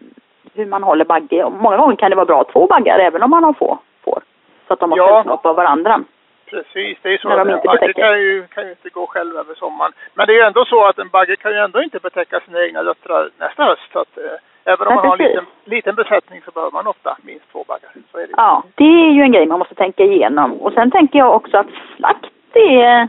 hur 0.54 0.66
man 0.66 0.84
håller 0.84 1.06
bagge. 1.06 1.44
Och 1.44 1.52
många 1.52 1.78
gånger 1.78 1.96
kan 1.96 2.10
det 2.10 2.16
vara 2.16 2.26
bra 2.26 2.42
att 2.42 2.50
två 2.54 2.68
baggar 2.68 3.00
även 3.00 3.24
om 3.24 3.30
man 3.30 3.44
har 3.44 3.54
få 3.54 3.80
får. 4.04 4.22
Så 4.68 4.74
att 4.74 4.80
de 4.80 4.92
har 4.92 4.98
Ja. 4.98 5.40
av 5.44 5.56
varandra. 5.56 6.00
Precis, 6.46 6.98
det 7.02 7.10
är 7.10 7.12
ju 7.12 7.18
så 7.18 7.30
att 7.30 7.48
en 7.48 7.54
inte 7.54 7.68
bagge 7.68 7.94
kan 7.94 8.20
ju, 8.22 8.48
kan 8.48 8.64
ju 8.64 8.70
inte 8.70 8.90
gå 8.90 9.08
själv 9.08 9.38
över 9.38 9.56
sommaren. 9.56 9.92
Men 10.14 10.28
det 10.28 10.34
är 10.34 10.38
ju 10.38 10.48
ändå 10.48 10.66
så 10.66 10.86
att 10.86 11.00
en 11.00 11.10
bagge 11.10 11.36
kan 11.36 11.52
ju 11.52 11.58
ändå 11.58 11.82
inte 11.82 12.00
betäcka 12.00 12.40
sina 12.40 12.64
egna 12.66 12.84
döttrar 12.84 13.30
nästa 13.40 13.64
höst. 13.64 13.82
Så 13.94 14.00
att, 14.00 14.18
eh, 14.18 14.74
även 14.74 14.88
om 14.88 14.96
man 14.96 15.06
har 15.08 15.18
en 15.18 15.28
liten, 15.28 15.46
liten 15.66 15.96
besättning 15.96 16.42
så 16.46 16.52
behöver 16.52 16.72
man 16.72 16.88
ofta 16.88 17.18
minst 17.22 17.52
två 17.52 17.64
baggar. 17.68 17.92
Så 18.12 18.18
är 18.18 18.28
det. 18.28 18.34
Ja, 18.38 18.64
det 18.76 18.84
är 19.06 19.12
ju 19.12 19.22
en 19.22 19.32
grej 19.32 19.46
man 19.46 19.60
måste 19.60 19.76
tänka 19.76 20.04
igenom. 20.04 20.54
Och 20.54 20.74
sen 20.74 20.92
tänker 20.92 21.20
jag 21.20 21.36
också 21.36 21.58
att 21.58 21.68
slakt, 21.98 22.26
det, 22.52 23.08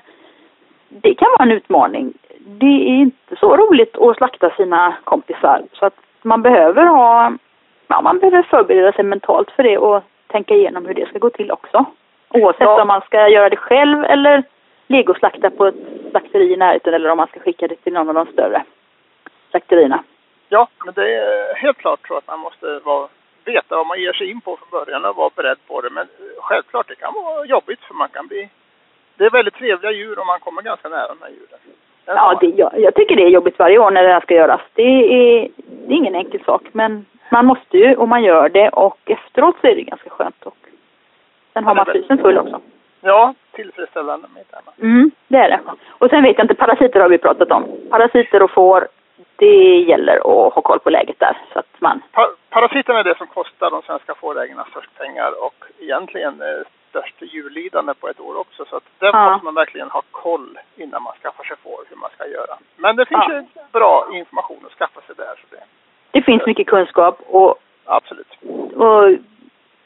det 0.88 1.14
kan 1.14 1.28
vara 1.30 1.42
en 1.42 1.52
utmaning. 1.52 2.12
Det 2.38 2.66
är 2.90 2.96
inte 3.06 3.36
så 3.36 3.56
roligt 3.56 3.96
att 3.98 4.16
slakta 4.16 4.50
sina 4.50 4.94
kompisar. 5.04 5.62
Så 5.72 5.86
att 5.86 5.94
man 6.24 6.42
behöver 6.42 6.86
ha, 6.86 7.32
ja 7.86 8.00
man 8.00 8.18
behöver 8.18 8.42
förbereda 8.42 8.92
sig 8.92 9.04
mentalt 9.04 9.50
för 9.50 9.62
det 9.62 9.78
och 9.78 10.02
tänka 10.26 10.54
igenom 10.54 10.86
hur 10.86 10.94
det 10.94 11.08
ska 11.08 11.18
gå 11.18 11.30
till 11.30 11.50
också. 11.50 11.84
Oavsett 12.28 12.60
Ja. 12.60 12.82
om 12.82 12.88
man 12.88 13.00
ska 13.00 13.28
göra 13.28 13.48
det 13.48 13.56
själv 13.56 14.04
eller 14.04 14.42
legoslakta 14.86 15.50
på 15.50 15.66
ett 15.66 15.74
slakteri 16.10 16.52
i 16.52 16.56
närheten 16.56 16.94
eller 16.94 17.10
om 17.10 17.16
man 17.16 17.26
ska 17.26 17.40
skicka 17.40 17.68
det 17.68 17.76
till 17.76 17.92
någon 17.92 18.08
av 18.08 18.14
de 18.14 18.32
större 18.32 18.64
slakterierna. 19.50 20.04
Ja, 20.48 20.68
men 20.84 20.94
det 20.94 21.14
är 21.14 21.54
helt 21.54 21.78
klart 21.78 22.08
så 22.08 22.16
att 22.16 22.26
man 22.26 22.40
måste 22.40 22.78
vara, 22.84 23.08
veta 23.44 23.76
vad 23.76 23.86
man 23.86 24.00
ger 24.00 24.12
sig 24.12 24.30
in 24.30 24.40
på 24.40 24.56
från 24.56 24.68
början 24.70 25.04
och 25.04 25.16
vara 25.16 25.30
beredd 25.36 25.58
på 25.68 25.80
det. 25.80 25.90
Men 25.90 26.06
självklart, 26.38 26.88
det 26.88 26.94
kan 26.94 27.14
vara 27.14 27.44
jobbigt 27.44 27.80
för 27.80 27.94
man 27.94 28.08
kan 28.08 28.26
bli... 28.26 28.48
Det 29.16 29.24
är 29.24 29.30
väldigt 29.30 29.54
trevliga 29.54 29.92
djur 29.92 30.18
och 30.18 30.26
man 30.26 30.40
kommer 30.40 30.62
ganska 30.62 30.88
nära 30.88 31.08
de 31.08 31.18
här 31.20 31.30
djuren. 31.30 31.58
Ja, 32.06 32.38
det, 32.40 32.46
jag, 32.46 32.70
jag 32.80 32.94
tycker 32.94 33.16
det 33.16 33.22
är 33.22 33.28
jobbigt 33.28 33.58
varje 33.58 33.78
år 33.78 33.90
när 33.90 34.02
det 34.02 34.12
här 34.12 34.20
ska 34.20 34.34
göras. 34.34 34.60
Det 34.74 34.82
är, 34.82 35.48
det 35.66 35.94
är 35.94 35.96
ingen 35.96 36.14
enkel 36.14 36.44
sak, 36.44 36.62
men 36.72 37.06
man 37.28 37.46
måste 37.46 37.78
ju 37.78 37.94
och 37.94 38.08
man 38.08 38.22
gör 38.22 38.48
det 38.48 38.68
och 38.68 38.98
efteråt 39.04 39.56
så 39.60 39.66
är 39.66 39.74
det 39.74 39.82
ganska 39.82 40.10
skönt. 40.10 40.42
Och 40.42 40.56
sen 41.52 41.64
har 41.64 41.74
man 41.74 41.86
frysen 41.86 42.18
full 42.18 42.38
också. 42.38 42.60
Ja, 43.00 43.34
tillfredsställande 43.52 44.28
med 44.34 44.44
det. 44.50 44.82
Mm, 44.82 45.10
det 45.28 45.36
är 45.36 45.48
det. 45.48 45.60
Och 45.88 46.10
sen 46.10 46.22
vet 46.22 46.38
jag 46.38 46.44
inte, 46.44 46.54
parasiter 46.54 47.00
har 47.00 47.08
vi 47.08 47.18
pratat 47.18 47.50
om. 47.50 47.64
Parasiter 47.90 48.42
och 48.42 48.50
får, 48.50 48.88
det 49.36 49.80
gäller 49.80 50.16
att 50.16 50.54
ha 50.54 50.62
koll 50.62 50.78
på 50.78 50.90
läget 50.90 51.18
där. 51.18 51.36
Så 51.52 51.58
att 51.58 51.80
man... 51.80 52.02
Pa 52.12 52.28
parasiten 52.50 52.96
är 52.96 53.04
det 53.04 53.18
som 53.18 53.26
kostar 53.26 53.70
de 53.70 53.82
svenska 53.82 54.14
fårägarna 54.14 54.64
störst 54.70 54.98
pengar 54.98 55.44
och 55.46 55.64
egentligen 55.80 56.42
eh, 56.94 57.00
störst 57.00 57.34
djurlidande 57.34 57.94
på 57.94 58.08
ett 58.08 58.20
år 58.20 58.38
också. 58.38 58.64
Så 58.64 58.76
att 58.76 58.84
där 58.98 59.10
ja. 59.12 59.30
måste 59.30 59.44
man 59.44 59.54
verkligen 59.54 59.90
ha 59.90 60.02
koll 60.10 60.58
innan 60.76 61.02
man 61.02 61.12
skaffar 61.22 61.44
sig 61.44 61.56
får 61.62 61.84
hur 61.88 61.96
man 61.96 62.10
ska 62.14 62.26
göra. 62.26 62.54
Men 62.76 62.96
det 62.96 63.06
finns 63.06 63.24
ja. 63.28 63.34
ju 63.34 63.42
bra 63.72 64.06
information 64.12 64.60
att 64.66 64.78
skaffa 64.78 65.00
sig 65.00 65.14
där. 65.16 65.34
Så 65.40 65.46
det, 65.50 65.62
det 66.10 66.22
finns 66.22 66.46
mycket 66.46 66.66
kunskap 66.66 67.20
och, 67.26 67.54
Absolut. 67.84 68.32
och 68.74 69.02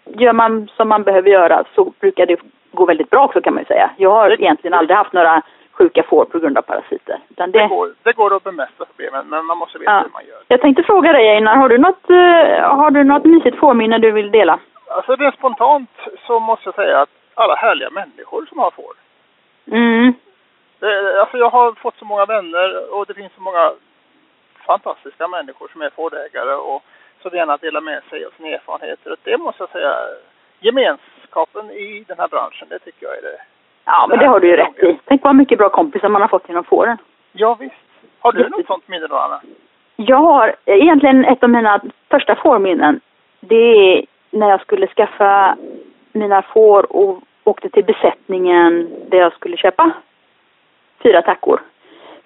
gör 0.04 0.32
man 0.32 0.68
som 0.76 0.88
man 0.88 1.02
behöver 1.02 1.30
göra 1.30 1.64
så 1.74 1.92
brukar 2.00 2.26
det 2.26 2.40
gå 2.72 2.84
väldigt 2.84 3.11
bra 3.11 3.24
också 3.24 3.40
kan 3.40 3.54
man 3.54 3.62
ju 3.62 3.66
säga. 3.66 3.90
Jag 3.96 4.11
har 4.11 4.28
det, 4.28 4.34
egentligen 4.34 4.74
aldrig 4.74 4.96
haft 4.96 5.12
några 5.12 5.42
sjuka 5.72 6.02
får 6.02 6.24
på 6.24 6.38
grund 6.38 6.59
av 6.59 6.62
parasiter. 6.62 7.18
det, 7.28 7.46
det, 7.46 7.66
går, 7.66 7.88
det 8.02 8.12
går 8.12 8.36
att 8.36 8.44
bemästra 8.44 8.84
problemen 8.84 9.26
men 9.28 9.46
man 9.46 9.59
måste 9.59 9.78
veta 9.78 9.90
ja. 9.90 9.98
hur 9.98 10.12
man 10.12 10.26
gör. 10.26 10.38
Jag 10.48 10.61
tänkte 10.61 10.82
fråga 10.82 11.12
dig 11.12 11.28
Einar, 11.28 11.56
har 11.56 11.68
du 11.68 11.78
något, 11.78 12.11
uh, 12.11 12.16
har 12.80 12.90
du 12.90 13.04
något 13.04 13.24
mysigt 13.24 13.56
fårminne 13.56 13.98
du 13.98 14.11
vill 14.11 14.30
dela? 14.30 14.59
Alltså 14.99 15.16
rent 15.16 15.34
spontant 15.34 15.90
så 16.26 16.40
måste 16.40 16.68
jag 16.68 16.74
säga 16.74 17.01
att 17.01 17.11
alla 17.34 17.55
härliga 17.55 17.90
människor 17.90 18.46
som 18.46 18.59
har 18.59 18.70
får. 18.70 18.94
Mm. 19.70 20.14
Det, 20.78 21.20
alltså 21.20 21.36
jag 21.36 21.51
har 21.51 21.72
fått 21.72 21.96
så 21.99 22.05
många 22.05 22.24
vänner 22.24 22.94
och 22.94 23.07
det 23.07 23.14
finns 23.14 23.32
så 23.34 23.40
många 23.40 23.72
fantastiska 24.66 25.28
människor 25.28 25.68
som 25.72 25.82
är 25.82 25.90
fårägare 25.90 26.55
och 26.55 26.82
så 27.22 27.28
gärna 27.28 27.57
delar 27.57 27.80
med 27.80 28.03
sig 28.11 28.24
av 28.24 28.30
sina 28.30 28.49
erfarenheter. 28.49 29.12
Och 29.12 29.18
det 29.22 29.38
måste 29.38 29.62
jag 29.62 29.70
säga, 29.70 29.94
gemenskapen 30.61 31.70
i 31.70 32.05
den 32.09 32.18
här 32.18 32.28
branschen, 32.28 32.68
det 32.68 32.78
tycker 32.78 33.07
jag 33.07 33.18
är 33.18 33.22
det. 33.22 33.40
Ja, 33.84 34.07
men 34.09 34.18
det 34.18 34.26
har 34.26 34.40
du 34.40 34.49
ju 34.49 34.57
rätt 34.57 34.78
i. 34.78 34.99
Tänk 35.05 35.24
vad 35.24 35.36
mycket 35.36 35.59
bra 35.59 35.68
kompisar 35.68 36.09
man 36.09 36.22
har 36.22 36.28
fått 36.28 36.49
genom 36.49 36.64
fåren. 36.64 36.99
Ja, 37.32 37.55
visst. 37.61 37.74
Har 38.18 38.32
du 38.32 38.49
något 38.49 38.66
sånt 38.66 38.88
minne 38.88 39.07
då, 39.07 39.16
Anna? 39.16 39.40
Jag 39.96 40.16
har 40.16 40.57
egentligen 40.66 41.24
ett 41.24 41.42
av 41.42 41.51
mina 41.51 41.80
första 42.11 42.34
fårminnen. 42.36 43.01
Det 43.40 43.94
är 43.94 44.05
när 44.30 44.50
jag 44.50 44.60
skulle 44.60 44.86
skaffa 44.86 45.56
mina 46.12 46.42
får 46.42 46.96
och 46.96 47.18
åkte 47.44 47.68
till 47.68 47.84
besättningen 47.84 48.90
där 49.08 49.18
jag 49.18 49.32
skulle 49.32 49.56
köpa 49.56 49.90
fyra 51.02 51.22
tackor. 51.22 51.60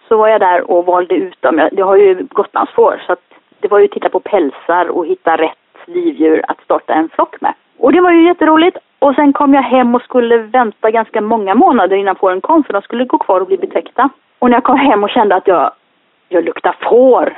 Så 0.09 0.17
var 0.17 0.29
jag 0.29 0.41
där 0.41 0.71
och 0.71 0.87
valde 0.87 1.15
ut 1.15 1.43
dem. 1.43 1.69
Jag, 1.73 1.87
har 1.87 1.97
ju 1.97 2.27
gotlandsfår 2.31 3.03
så 3.07 3.13
att 3.13 3.25
det 3.61 3.69
var 3.69 3.79
ju 3.79 3.85
att 3.85 3.91
titta 3.91 4.09
på 4.09 4.21
pälsar 4.21 4.89
och 4.89 5.07
hitta 5.07 5.37
rätt 5.37 5.59
livdjur 5.87 6.45
att 6.49 6.61
starta 6.65 6.95
en 6.95 7.09
flock 7.09 7.41
med. 7.41 7.55
Och 7.79 7.93
det 7.93 8.01
var 8.01 8.11
ju 8.11 8.27
jätteroligt. 8.27 8.79
Och 8.99 9.15
sen 9.15 9.33
kom 9.33 9.55
jag 9.55 9.63
hem 9.63 9.95
och 9.95 10.03
skulle 10.03 10.37
vänta 10.39 10.91
ganska 10.91 11.21
många 11.21 11.55
månader 11.55 11.97
innan 11.97 12.17
fåren 12.17 12.41
kom 12.41 12.65
för 12.65 12.73
de 12.73 12.83
skulle 12.83 13.05
gå 13.05 13.19
kvar 13.19 13.41
och 13.41 13.47
bli 13.47 13.57
betäckta. 13.57 14.09
Och 14.39 14.51
när 14.51 14.57
jag 14.57 14.65
kom 14.65 14.79
hem 14.79 15.05
och 15.05 15.11
kände 15.11 15.35
att 15.35 15.47
jag, 15.47 15.73
jag 16.29 16.45
luktar 16.45 16.77
får 16.81 17.37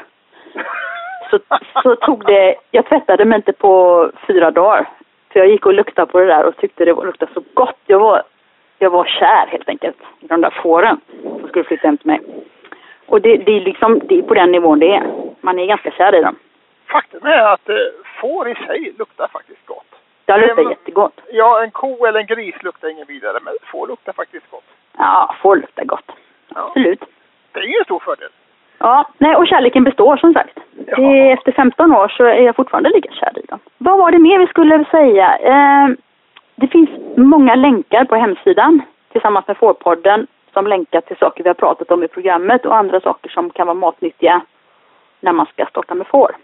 så, 1.38 1.58
så 1.82 1.96
tog 1.96 2.26
det, 2.26 2.54
jag 2.70 2.86
tvättade 2.86 3.24
mig 3.24 3.36
inte 3.36 3.52
på 3.52 4.10
fyra 4.26 4.50
dagar. 4.50 4.88
För 5.32 5.40
jag 5.40 5.48
gick 5.48 5.66
och 5.66 5.74
luktade 5.74 6.12
på 6.12 6.18
det 6.18 6.26
där 6.26 6.44
och 6.44 6.56
tyckte 6.56 6.84
det 6.84 6.92
luktade 6.92 7.32
så 7.34 7.42
gott. 7.54 7.78
Jag 7.86 7.98
var, 7.98 8.22
jag 8.78 8.90
var 8.90 9.04
kär 9.04 9.46
helt 9.46 9.68
enkelt 9.68 9.96
i 10.20 10.26
de 10.26 10.40
där 10.40 10.54
fåren 10.62 11.00
som 11.22 11.48
skulle 11.48 11.64
flytta 11.64 11.86
hem 11.86 11.98
till 11.98 12.06
mig. 12.06 12.20
Och 13.06 13.20
det, 13.20 13.36
det, 13.36 13.52
är 13.52 13.60
liksom, 13.60 14.00
det 14.08 14.18
är 14.18 14.22
på 14.22 14.34
den 14.34 14.52
nivån 14.52 14.78
det 14.78 14.94
är. 14.94 15.06
Man 15.40 15.58
är 15.58 15.66
ganska 15.66 15.90
kär 15.90 16.14
i 16.14 16.22
dem. 16.22 16.36
Faktum 16.86 17.26
är 17.26 17.52
att 17.52 17.68
eh, 17.68 17.76
får 18.20 18.48
i 18.48 18.54
sig 18.54 18.94
luktar 18.98 19.28
faktiskt 19.28 19.66
gott. 19.66 19.86
Det 20.24 20.36
luktar 20.36 20.62
en, 20.62 20.70
jättegott. 20.70 21.20
Ja, 21.32 21.62
en 21.62 21.70
ko 21.70 22.06
eller 22.06 22.20
en 22.20 22.26
gris 22.26 22.62
luktar 22.62 22.88
ingen 22.88 23.06
vidare, 23.06 23.38
men 23.44 23.54
får 23.62 23.86
luktar 23.88 24.12
faktiskt 24.12 24.50
gott. 24.50 24.64
Ja, 24.98 25.34
får 25.42 25.56
luktar 25.56 25.84
gott. 25.84 26.12
Ja. 26.54 26.66
Absolut. 26.66 27.04
Det 27.52 27.60
är 27.60 27.64
ingen 27.64 27.84
stor 27.84 27.98
fördel. 27.98 28.30
Ja, 28.78 29.08
nej, 29.18 29.36
och 29.36 29.46
kärleken 29.46 29.84
består 29.84 30.16
som 30.16 30.32
sagt. 30.32 30.58
Ja. 30.86 31.16
Efter 31.32 31.52
15 31.52 31.92
år 31.92 32.08
så 32.08 32.24
är 32.24 32.42
jag 32.42 32.56
fortfarande 32.56 32.90
lika 32.90 33.12
kär 33.12 33.38
i 33.38 33.46
dem. 33.48 33.58
Vad 33.78 33.98
var 33.98 34.10
det 34.10 34.18
mer 34.18 34.38
vi 34.38 34.46
skulle 34.46 34.84
säga? 34.90 35.38
Eh, 35.38 35.88
det 36.56 36.68
finns 36.68 36.90
många 37.16 37.54
länkar 37.54 38.04
på 38.04 38.16
hemsidan 38.16 38.82
tillsammans 39.12 39.46
med 39.46 39.56
Fårpodden 39.56 40.26
som 40.52 40.66
länkar 40.66 41.00
till 41.00 41.16
saker 41.16 41.42
vi 41.44 41.48
har 41.48 41.54
pratat 41.54 41.90
om 41.90 42.02
i 42.02 42.08
programmet 42.08 42.66
och 42.66 42.76
andra 42.76 43.00
saker 43.00 43.30
som 43.30 43.50
kan 43.50 43.66
vara 43.66 43.74
matnyttiga 43.74 44.40
när 45.20 45.32
man 45.32 45.46
ska 45.46 45.66
starta 45.66 45.94
med 45.94 46.06
får. 46.06 46.36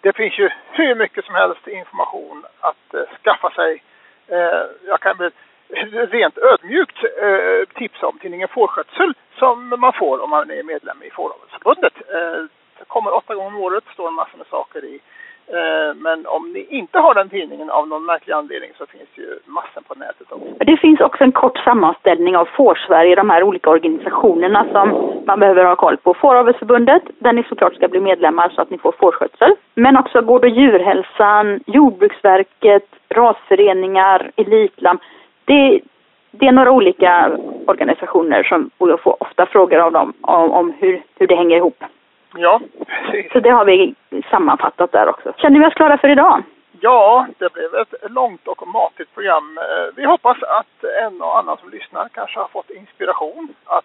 Det 0.00 0.16
finns 0.16 0.38
ju 0.38 0.48
hur 0.70 0.94
mycket 0.94 1.24
som 1.24 1.34
helst 1.34 1.68
information 1.68 2.44
att 2.60 2.94
eh, 2.94 3.00
skaffa 3.22 3.50
sig. 3.50 3.82
Eh, 4.28 4.62
jag 4.86 5.00
kan 5.00 5.16
väl 5.18 5.30
rent 6.10 6.38
ödmjukt 6.38 7.04
eh, 7.04 7.74
tipsa 7.74 8.06
om 8.06 8.18
tidningen 8.18 8.48
Fårskötsel 8.48 9.14
som 9.38 9.68
man 9.78 9.92
får 9.92 10.22
om 10.24 10.30
man 10.30 10.50
är 10.50 10.62
medlem 10.62 11.02
i 11.02 11.10
Fåravelsförbundet. 11.10 11.94
Eh, 12.14 12.44
kommer 12.88 13.14
åtta 13.14 13.34
gånger 13.34 13.56
om 13.56 13.62
året, 13.62 13.84
står 13.92 14.08
en 14.08 14.14
massa 14.14 14.36
med 14.36 14.46
saker 14.46 14.84
i. 14.84 15.00
Eh, 15.56 15.94
men 15.96 16.26
om 16.26 16.52
ni 16.52 16.66
inte 16.70 16.98
har 16.98 17.14
den 17.14 17.28
tidningen 17.28 17.70
av 17.70 17.88
någon 17.88 18.04
märklig 18.06 18.34
anledning 18.34 18.70
så 18.78 18.86
finns 18.86 19.08
det 19.14 19.22
ju 19.22 19.38
massor 19.44 19.80
på 19.88 19.94
nätet 19.94 20.32
också. 20.32 20.64
Det 20.64 20.76
finns 20.76 21.00
också 21.00 21.24
en 21.24 21.32
kort 21.32 21.58
sammanställning 21.58 22.36
av 22.36 22.44
Fårsverige, 22.44 23.14
de 23.14 23.30
här 23.30 23.42
olika 23.42 23.70
organisationerna 23.70 24.66
som 24.72 24.86
man 25.26 25.40
behöver 25.40 25.64
ha 25.64 25.76
koll 25.76 25.96
på. 25.96 26.14
Fåravelsförbundet, 26.14 27.02
där 27.18 27.32
ni 27.32 27.42
såklart 27.42 27.74
ska 27.74 27.88
bli 27.88 28.00
medlemmar 28.00 28.48
så 28.48 28.62
att 28.62 28.70
ni 28.70 28.78
får 28.78 28.92
fårskötsel. 28.92 29.54
Men 29.74 29.96
också 29.96 30.20
Gård 30.22 30.44
och 30.44 30.50
djurhälsan, 30.50 31.60
Jordbruksverket, 31.66 32.86
rasföreningar, 33.08 34.30
Elitlam. 34.36 34.98
Det, 35.44 35.80
det 36.30 36.46
är 36.46 36.52
några 36.52 36.70
olika 36.70 37.38
organisationer 37.66 38.42
som, 38.42 38.70
och 38.78 38.90
jag 38.90 39.00
får 39.00 39.22
ofta 39.22 39.46
frågor 39.46 39.78
av 39.78 39.92
dem 39.92 40.12
om, 40.20 40.50
om 40.50 40.72
hur, 40.78 41.02
hur 41.18 41.26
det 41.26 41.36
hänger 41.36 41.56
ihop. 41.56 41.84
Ja, 42.34 42.60
precis. 42.86 43.32
Så 43.32 43.40
det 43.40 43.50
har 43.50 43.64
vi 43.64 43.94
sammanfattat 44.30 44.92
där 44.92 45.08
också. 45.08 45.32
Känner 45.36 45.60
vi 45.60 45.66
oss 45.66 45.74
klara 45.74 45.98
för 45.98 46.08
idag? 46.08 46.42
Ja, 46.80 47.26
det 47.38 47.52
blev 47.52 47.74
ett 47.74 48.10
långt 48.10 48.48
och 48.48 48.68
matigt 48.68 49.14
program. 49.14 49.58
Eh, 49.58 49.94
vi 49.96 50.04
hoppas 50.04 50.42
att 50.42 50.84
en 51.04 51.22
och 51.22 51.38
annan 51.38 51.56
som 51.56 51.70
lyssnar 51.70 52.08
kanske 52.08 52.38
har 52.38 52.48
fått 52.48 52.70
inspiration 52.70 53.48
att 53.64 53.84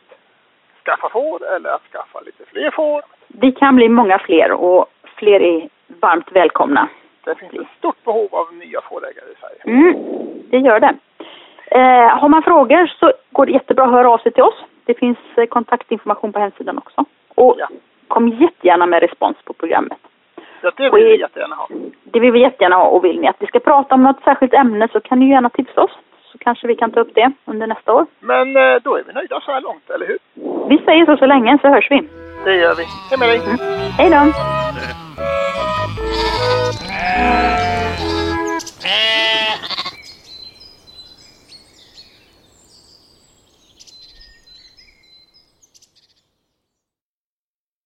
skaffa 0.86 1.10
får 1.10 1.54
eller 1.56 1.70
att 1.70 1.92
skaffa 1.92 2.20
lite 2.20 2.44
fler 2.46 2.72
får. 2.72 3.02
Vi 3.28 3.52
kan 3.52 3.76
bli 3.76 3.90
många 3.90 4.20
fler 4.20 4.52
och 4.52 4.86
fler 5.16 5.40
är 5.42 5.70
varmt 5.88 6.32
välkomna. 6.32 6.90
Det 7.24 7.36
finns 7.36 7.54
ett 7.54 7.78
stort 7.78 8.04
behov 8.06 8.28
av 8.32 8.54
nya 8.54 8.82
fårägare 8.82 9.26
i 9.32 9.36
Sverige. 9.40 9.78
Mm, 9.78 9.94
det 10.50 10.58
gör 10.58 10.80
det. 10.80 10.96
Eh, 11.72 12.20
har 12.20 12.30
man 12.30 12.44
frågor 12.44 12.88
så 13.00 13.12
går 13.32 13.46
det 13.46 13.52
jättebra 13.52 13.86
att 13.86 13.92
höra 13.92 14.10
av 14.10 14.18
sig 14.18 14.32
till 14.32 14.44
oss. 14.44 14.64
Det 14.86 14.94
finns 14.94 15.18
eh, 15.36 15.46
kontaktinformation 15.46 16.34
på 16.34 16.40
hemsidan 16.40 16.78
också. 16.78 17.06
Och 17.36 17.56
ja 17.60 17.68
kom 18.14 18.28
jättegärna 18.28 18.86
med 18.86 19.02
respons 19.02 19.38
på 19.46 19.54
programmet. 19.54 19.98
Ja, 20.62 20.72
det 20.78 20.90
vill 20.90 21.04
vi 21.04 21.20
jättegärna 21.20 21.56
ha. 21.56 21.68
Det 22.04 22.20
vill 22.20 22.32
vi 22.32 22.42
jättegärna 22.42 22.76
ha 22.76 22.86
och 22.86 23.06
vill 23.06 23.20
ni 23.20 23.28
att 23.28 23.36
vi 23.40 23.48
ska 23.48 23.60
prata 23.60 23.96
om 23.96 24.04
något 24.04 24.24
särskilt 24.24 24.54
ämne 24.54 24.88
så 24.92 25.00
kan 25.00 25.20
ni 25.20 25.30
gärna 25.30 25.50
tipsa 25.50 25.82
oss 25.82 25.92
så 26.32 26.38
kanske 26.38 26.68
vi 26.68 26.76
kan 26.76 26.92
ta 26.92 27.00
upp 27.00 27.16
det 27.16 27.32
under 27.46 27.68
nästa 27.68 27.94
år. 27.94 28.06
Men 28.20 28.48
eh, 28.58 28.76
då 28.84 28.96
är 28.96 29.04
vi 29.08 29.14
nöjda 29.14 29.42
så 29.42 29.52
här 29.52 29.62
långt, 29.62 29.90
eller 29.90 30.08
hur? 30.08 30.18
Vi 30.70 30.78
säger 30.86 31.06
så 31.06 31.18
så 31.18 31.26
länge, 31.26 31.58
så 31.62 31.68
hörs 31.68 31.92
vi. 31.92 32.02
Det 32.46 32.56
gör 32.56 32.76
vi. 32.76 32.84
Hej 33.10 33.20
med 33.20 33.30
dig! 33.30 33.38
Mm. 33.38 33.58
Hej 33.98 34.10
då! 34.10 34.34